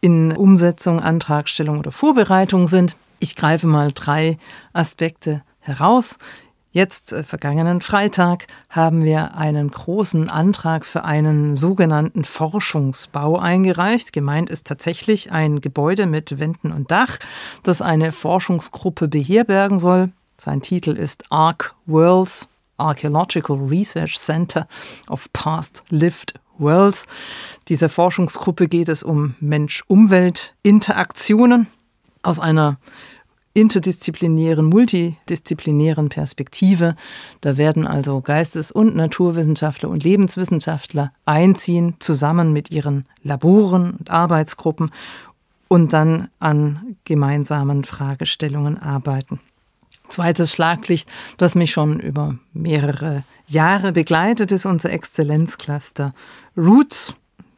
in 0.00 0.34
Umsetzung, 0.34 1.00
Antragstellung 1.00 1.78
oder 1.78 1.92
Vorbereitung 1.92 2.66
sind. 2.66 2.96
Ich 3.18 3.36
greife 3.36 3.66
mal 3.66 3.90
drei 3.92 4.38
Aspekte 4.72 5.42
heraus. 5.58 6.16
Jetzt, 6.72 7.12
äh, 7.12 7.24
vergangenen 7.24 7.80
Freitag, 7.80 8.46
haben 8.68 9.02
wir 9.02 9.34
einen 9.34 9.72
großen 9.72 10.30
Antrag 10.30 10.86
für 10.86 11.02
einen 11.04 11.56
sogenannten 11.56 12.24
Forschungsbau 12.24 13.40
eingereicht. 13.40 14.12
Gemeint 14.12 14.48
ist 14.50 14.68
tatsächlich 14.68 15.32
ein 15.32 15.60
Gebäude 15.60 16.06
mit 16.06 16.38
Wänden 16.38 16.70
und 16.70 16.92
Dach, 16.92 17.18
das 17.64 17.82
eine 17.82 18.12
Forschungsgruppe 18.12 19.08
beherbergen 19.08 19.80
soll. 19.80 20.12
Sein 20.36 20.62
Titel 20.62 20.92
ist 20.92 21.24
Arc 21.30 21.74
Worlds, 21.86 22.46
Archaeological 22.76 23.56
Research 23.56 24.16
Center 24.16 24.68
of 25.08 25.28
Past 25.32 25.82
Lived 25.90 26.34
Worlds. 26.58 27.06
Dieser 27.68 27.88
Forschungsgruppe 27.88 28.68
geht 28.68 28.88
es 28.88 29.02
um 29.02 29.34
Mensch-Umwelt-Interaktionen 29.40 31.66
aus 32.22 32.38
einer 32.38 32.76
interdisziplinären, 33.52 34.66
multidisziplinären 34.66 36.08
Perspektive. 36.08 36.94
Da 37.40 37.56
werden 37.56 37.86
also 37.86 38.20
Geistes- 38.20 38.70
und 38.70 38.94
Naturwissenschaftler 38.94 39.88
und 39.88 40.04
Lebenswissenschaftler 40.04 41.12
einziehen, 41.24 41.96
zusammen 41.98 42.52
mit 42.52 42.70
ihren 42.70 43.06
Laboren 43.22 43.92
und 43.92 44.10
Arbeitsgruppen 44.10 44.90
und 45.68 45.92
dann 45.92 46.28
an 46.38 46.96
gemeinsamen 47.04 47.84
Fragestellungen 47.84 48.80
arbeiten. 48.80 49.40
Zweites 50.08 50.52
Schlaglicht, 50.52 51.08
das 51.36 51.54
mich 51.54 51.70
schon 51.70 52.00
über 52.00 52.36
mehrere 52.52 53.22
Jahre 53.46 53.92
begleitet, 53.92 54.50
ist 54.50 54.66
unser 54.66 54.90
Exzellenzcluster 54.90 56.14
Roots. 56.56 57.14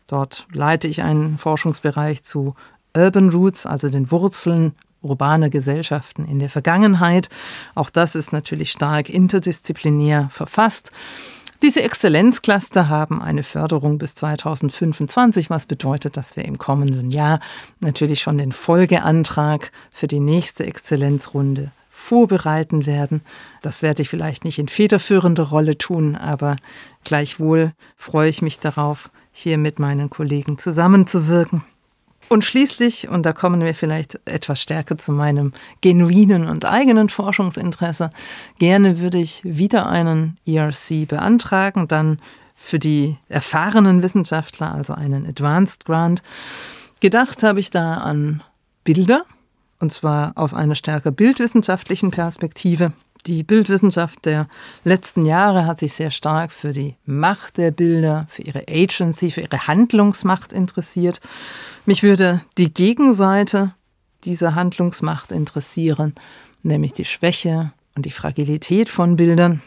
Dort 0.06 0.46
leite 0.52 0.88
ich 0.88 1.02
einen 1.02 1.38
Forschungsbereich 1.38 2.22
zu 2.22 2.54
Urban 2.94 3.30
Roots, 3.30 3.64
also 3.64 3.88
den 3.88 4.10
Wurzeln 4.10 4.74
urbane 5.02 5.50
Gesellschaften 5.50 6.24
in 6.24 6.38
der 6.38 6.50
Vergangenheit. 6.50 7.28
Auch 7.74 7.90
das 7.90 8.14
ist 8.14 8.32
natürlich 8.32 8.70
stark 8.70 9.08
interdisziplinär 9.08 10.28
verfasst. 10.30 10.90
Diese 11.62 11.82
Exzellenzcluster 11.82 12.88
haben 12.88 13.22
eine 13.22 13.44
Förderung 13.44 13.98
bis 13.98 14.16
2025, 14.16 15.48
was 15.48 15.66
bedeutet, 15.66 16.16
dass 16.16 16.34
wir 16.34 16.44
im 16.44 16.58
kommenden 16.58 17.12
Jahr 17.12 17.38
natürlich 17.78 18.20
schon 18.20 18.36
den 18.36 18.50
Folgeantrag 18.50 19.70
für 19.92 20.08
die 20.08 20.18
nächste 20.18 20.66
Exzellenzrunde 20.66 21.70
vorbereiten 21.88 22.84
werden. 22.84 23.20
Das 23.62 23.80
werde 23.80 24.02
ich 24.02 24.08
vielleicht 24.08 24.44
nicht 24.44 24.58
in 24.58 24.66
federführender 24.66 25.44
Rolle 25.44 25.78
tun, 25.78 26.16
aber 26.16 26.56
gleichwohl 27.04 27.74
freue 27.94 28.28
ich 28.28 28.42
mich 28.42 28.58
darauf, 28.58 29.10
hier 29.30 29.56
mit 29.56 29.78
meinen 29.78 30.10
Kollegen 30.10 30.58
zusammenzuwirken. 30.58 31.62
Und 32.28 32.44
schließlich, 32.44 33.08
und 33.08 33.26
da 33.26 33.32
kommen 33.32 33.60
wir 33.62 33.74
vielleicht 33.74 34.18
etwas 34.24 34.60
stärker 34.60 34.96
zu 34.96 35.12
meinem 35.12 35.52
genuinen 35.80 36.48
und 36.48 36.64
eigenen 36.64 37.08
Forschungsinteresse, 37.08 38.10
gerne 38.58 39.00
würde 39.00 39.18
ich 39.18 39.42
wieder 39.44 39.86
einen 39.86 40.38
ERC 40.46 41.06
beantragen, 41.06 41.88
dann 41.88 42.20
für 42.54 42.78
die 42.78 43.16
erfahrenen 43.28 44.02
Wissenschaftler, 44.02 44.72
also 44.72 44.94
einen 44.94 45.26
Advanced 45.26 45.84
Grant. 45.84 46.22
Gedacht 47.00 47.42
habe 47.42 47.60
ich 47.60 47.70
da 47.70 47.94
an 47.94 48.42
Bilder, 48.84 49.22
und 49.80 49.92
zwar 49.92 50.32
aus 50.36 50.54
einer 50.54 50.76
stärker 50.76 51.10
bildwissenschaftlichen 51.10 52.12
Perspektive. 52.12 52.92
Die 53.26 53.44
Bildwissenschaft 53.44 54.24
der 54.24 54.48
letzten 54.82 55.24
Jahre 55.24 55.64
hat 55.64 55.78
sich 55.78 55.92
sehr 55.92 56.10
stark 56.10 56.50
für 56.50 56.72
die 56.72 56.96
Macht 57.04 57.56
der 57.56 57.70
Bilder, 57.70 58.26
für 58.28 58.42
ihre 58.42 58.64
Agency, 58.68 59.30
für 59.30 59.42
ihre 59.42 59.68
Handlungsmacht 59.68 60.52
interessiert. 60.52 61.20
Mich 61.86 62.02
würde 62.02 62.42
die 62.58 62.74
Gegenseite 62.74 63.74
dieser 64.24 64.56
Handlungsmacht 64.56 65.30
interessieren, 65.30 66.14
nämlich 66.64 66.94
die 66.94 67.04
Schwäche 67.04 67.72
und 67.94 68.06
die 68.06 68.10
Fragilität 68.10 68.88
von 68.88 69.14
Bildern, 69.14 69.62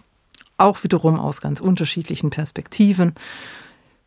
auch 0.57 0.83
wiederum 0.83 1.17
aus 1.17 1.39
ganz 1.39 1.61
unterschiedlichen 1.61 2.31
Perspektiven. 2.31 3.15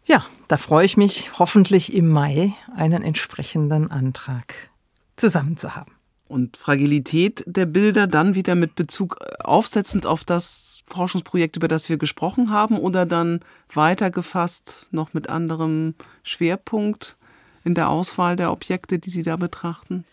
Ja, 0.05 0.27
da 0.49 0.59
freue 0.59 0.85
ich 0.85 0.99
mich 0.99 1.39
hoffentlich 1.39 1.95
im 1.95 2.09
Mai 2.09 2.53
einen 2.77 3.03
entsprechenden 3.03 3.91
Antrag 3.91 4.71
zusammen 5.17 5.57
zu 5.57 5.75
haben 5.75 5.98
und 6.29 6.57
Fragilität 6.57 7.43
der 7.47 7.67
Bilder 7.67 8.07
dann 8.07 8.35
wieder 8.35 8.55
mit 8.55 8.75
Bezug 8.75 9.17
äh, 9.21 9.43
aufsetzend 9.43 10.07
auf 10.07 10.25
das 10.25 10.81
Forschungsprojekt, 10.87 11.57
über 11.57 11.69
das 11.69 11.89
wir 11.89 11.99
gesprochen 11.99 12.51
haben, 12.51 12.79
oder 12.79 13.07
dann 13.07 13.41
weitergefasst 13.73 14.87
noch 14.91 15.15
mit 15.15 15.29
anderem 15.29 15.95
Schwerpunkt 16.23 17.17
in 17.65 17.75
der 17.75 17.91
Auswahl 17.91 18.37
der 18.37 18.53
Objekte, 18.53 18.99
die 18.99 19.11
Sie 19.11 19.23
da 19.23 19.37
betrachten? 19.37 20.05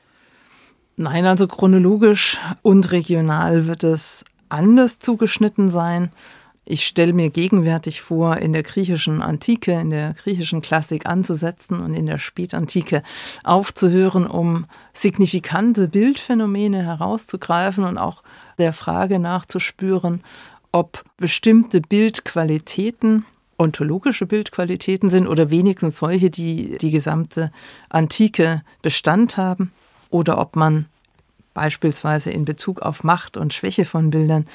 Nein, 0.97 1.25
also 1.25 1.47
chronologisch 1.47 2.37
und 2.61 2.91
regional 2.91 3.67
wird 3.67 3.83
es 3.83 4.23
anders 4.49 4.99
zugeschnitten 4.99 5.69
sein. 5.69 6.11
Ich 6.67 6.87
stelle 6.87 7.13
mir 7.13 7.29
gegenwärtig 7.29 8.01
vor, 8.01 8.37
in 8.37 8.51
der 8.51 8.63
griechischen 8.63 9.21
Antike, 9.21 9.79
in 9.79 9.91
der 9.91 10.13
griechischen 10.13 10.61
Klassik 10.61 11.05
anzusetzen 11.05 11.79
und 11.79 11.93
in 11.93 12.07
der 12.07 12.17
Spätantike 12.17 13.03
aufzuhören, 13.43 14.25
um 14.25 14.65
signifikante 14.91 15.87
Bildphänomene 15.87 16.83
herauszugreifen 16.83 17.83
und 17.83 17.99
auch 17.99 18.23
der 18.57 18.73
Frage 18.73 19.19
nachzuspüren, 19.19 20.23
ob 20.71 21.03
bestimmte 21.17 21.81
Bildqualitäten 21.81 23.25
ontologische 23.57 24.25
Bildqualitäten 24.25 25.09
sind 25.09 25.27
oder 25.27 25.49
wenigstens 25.49 25.97
solche, 25.97 26.29
die 26.29 26.77
die 26.79 26.91
gesamte 26.91 27.51
Antike 27.89 28.63
Bestand 28.81 29.37
haben 29.37 29.71
oder 30.09 30.39
ob 30.39 30.55
man 30.55 30.87
beispielsweise 31.53 32.31
in 32.31 32.43
Bezug 32.43 32.81
auf 32.81 33.03
Macht 33.03 33.37
und 33.37 33.53
Schwäche 33.53 33.85
von 33.85 34.09
Bildern 34.09 34.45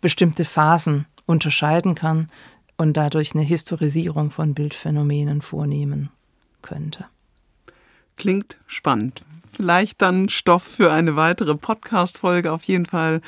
bestimmte 0.00 0.44
Phasen 0.44 1.06
unterscheiden 1.30 1.94
kann 1.94 2.28
und 2.76 2.96
dadurch 2.96 3.34
eine 3.34 3.44
Historisierung 3.44 4.30
von 4.30 4.54
Bildphänomenen 4.54 5.42
vornehmen 5.42 6.10
könnte. 6.62 7.06
Klingt 8.16 8.58
spannend. 8.66 9.22
Vielleicht 9.52 10.00
dann 10.02 10.28
Stoff 10.28 10.62
für 10.62 10.92
eine 10.92 11.16
weitere 11.16 11.54
Podcast-Folge. 11.54 12.52
Auf 12.52 12.62
jeden 12.64 12.86
Fall 12.86 13.20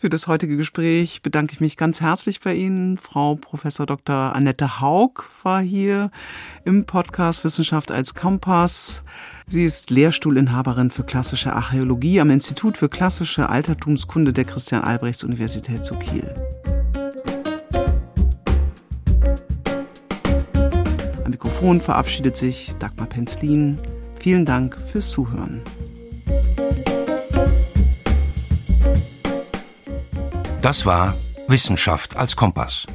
für 0.00 0.08
das 0.08 0.28
heutige 0.28 0.56
Gespräch 0.56 1.22
bedanke 1.22 1.52
ich 1.52 1.60
mich 1.60 1.76
ganz 1.76 2.00
herzlich 2.00 2.40
bei 2.40 2.54
Ihnen. 2.54 2.98
Frau 2.98 3.34
Professor 3.34 3.84
Dr. 3.84 4.14
Annette 4.14 4.80
Haug 4.80 5.24
war 5.42 5.60
hier 5.60 6.12
im 6.64 6.84
Podcast 6.84 7.42
Wissenschaft 7.42 7.90
als 7.90 8.14
Kompass. 8.14 9.02
Sie 9.46 9.64
ist 9.64 9.90
Lehrstuhlinhaberin 9.90 10.92
für 10.92 11.02
klassische 11.02 11.52
Archäologie 11.52 12.20
am 12.20 12.30
Institut 12.30 12.78
für 12.78 12.88
klassische 12.88 13.48
Altertumskunde 13.48 14.32
der 14.32 14.44
Christian 14.44 14.84
Albrechts 14.84 15.24
Universität 15.24 15.84
zu 15.84 15.96
Kiel. 15.96 16.32
Mikrofon 21.38 21.80
verabschiedet 21.80 22.36
sich 22.36 22.72
Dagmar 22.80 23.06
Penzlin. 23.06 23.78
Vielen 24.18 24.44
Dank 24.44 24.76
fürs 24.90 25.12
Zuhören. 25.12 25.62
Das 30.60 30.84
war 30.84 31.14
Wissenschaft 31.46 32.16
als 32.16 32.34
Kompass, 32.34 32.88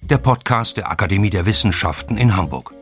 der 0.00 0.16
Podcast 0.16 0.78
der 0.78 0.90
Akademie 0.90 1.28
der 1.28 1.44
Wissenschaften 1.44 2.16
in 2.16 2.34
Hamburg. 2.34 2.72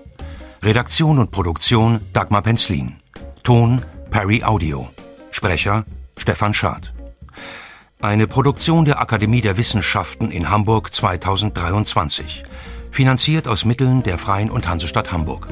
Redaktion 0.62 1.18
und 1.18 1.32
Produktion 1.32 2.02
Dagmar 2.12 2.42
Penzlin. 2.42 3.00
Ton 3.42 3.82
Perry 4.10 4.44
Audio. 4.44 4.90
Sprecher 5.32 5.86
Stefan 6.18 6.54
Schad. 6.54 6.92
Eine 8.00 8.28
Produktion 8.28 8.84
der 8.84 9.00
Akademie 9.00 9.40
der 9.40 9.56
Wissenschaften 9.56 10.30
in 10.30 10.50
Hamburg 10.50 10.94
2023 10.94 12.44
finanziert 12.90 13.48
aus 13.48 13.64
Mitteln 13.64 14.02
der 14.02 14.18
Freien 14.18 14.50
und 14.50 14.68
Hansestadt 14.68 15.12
Hamburg. 15.12 15.48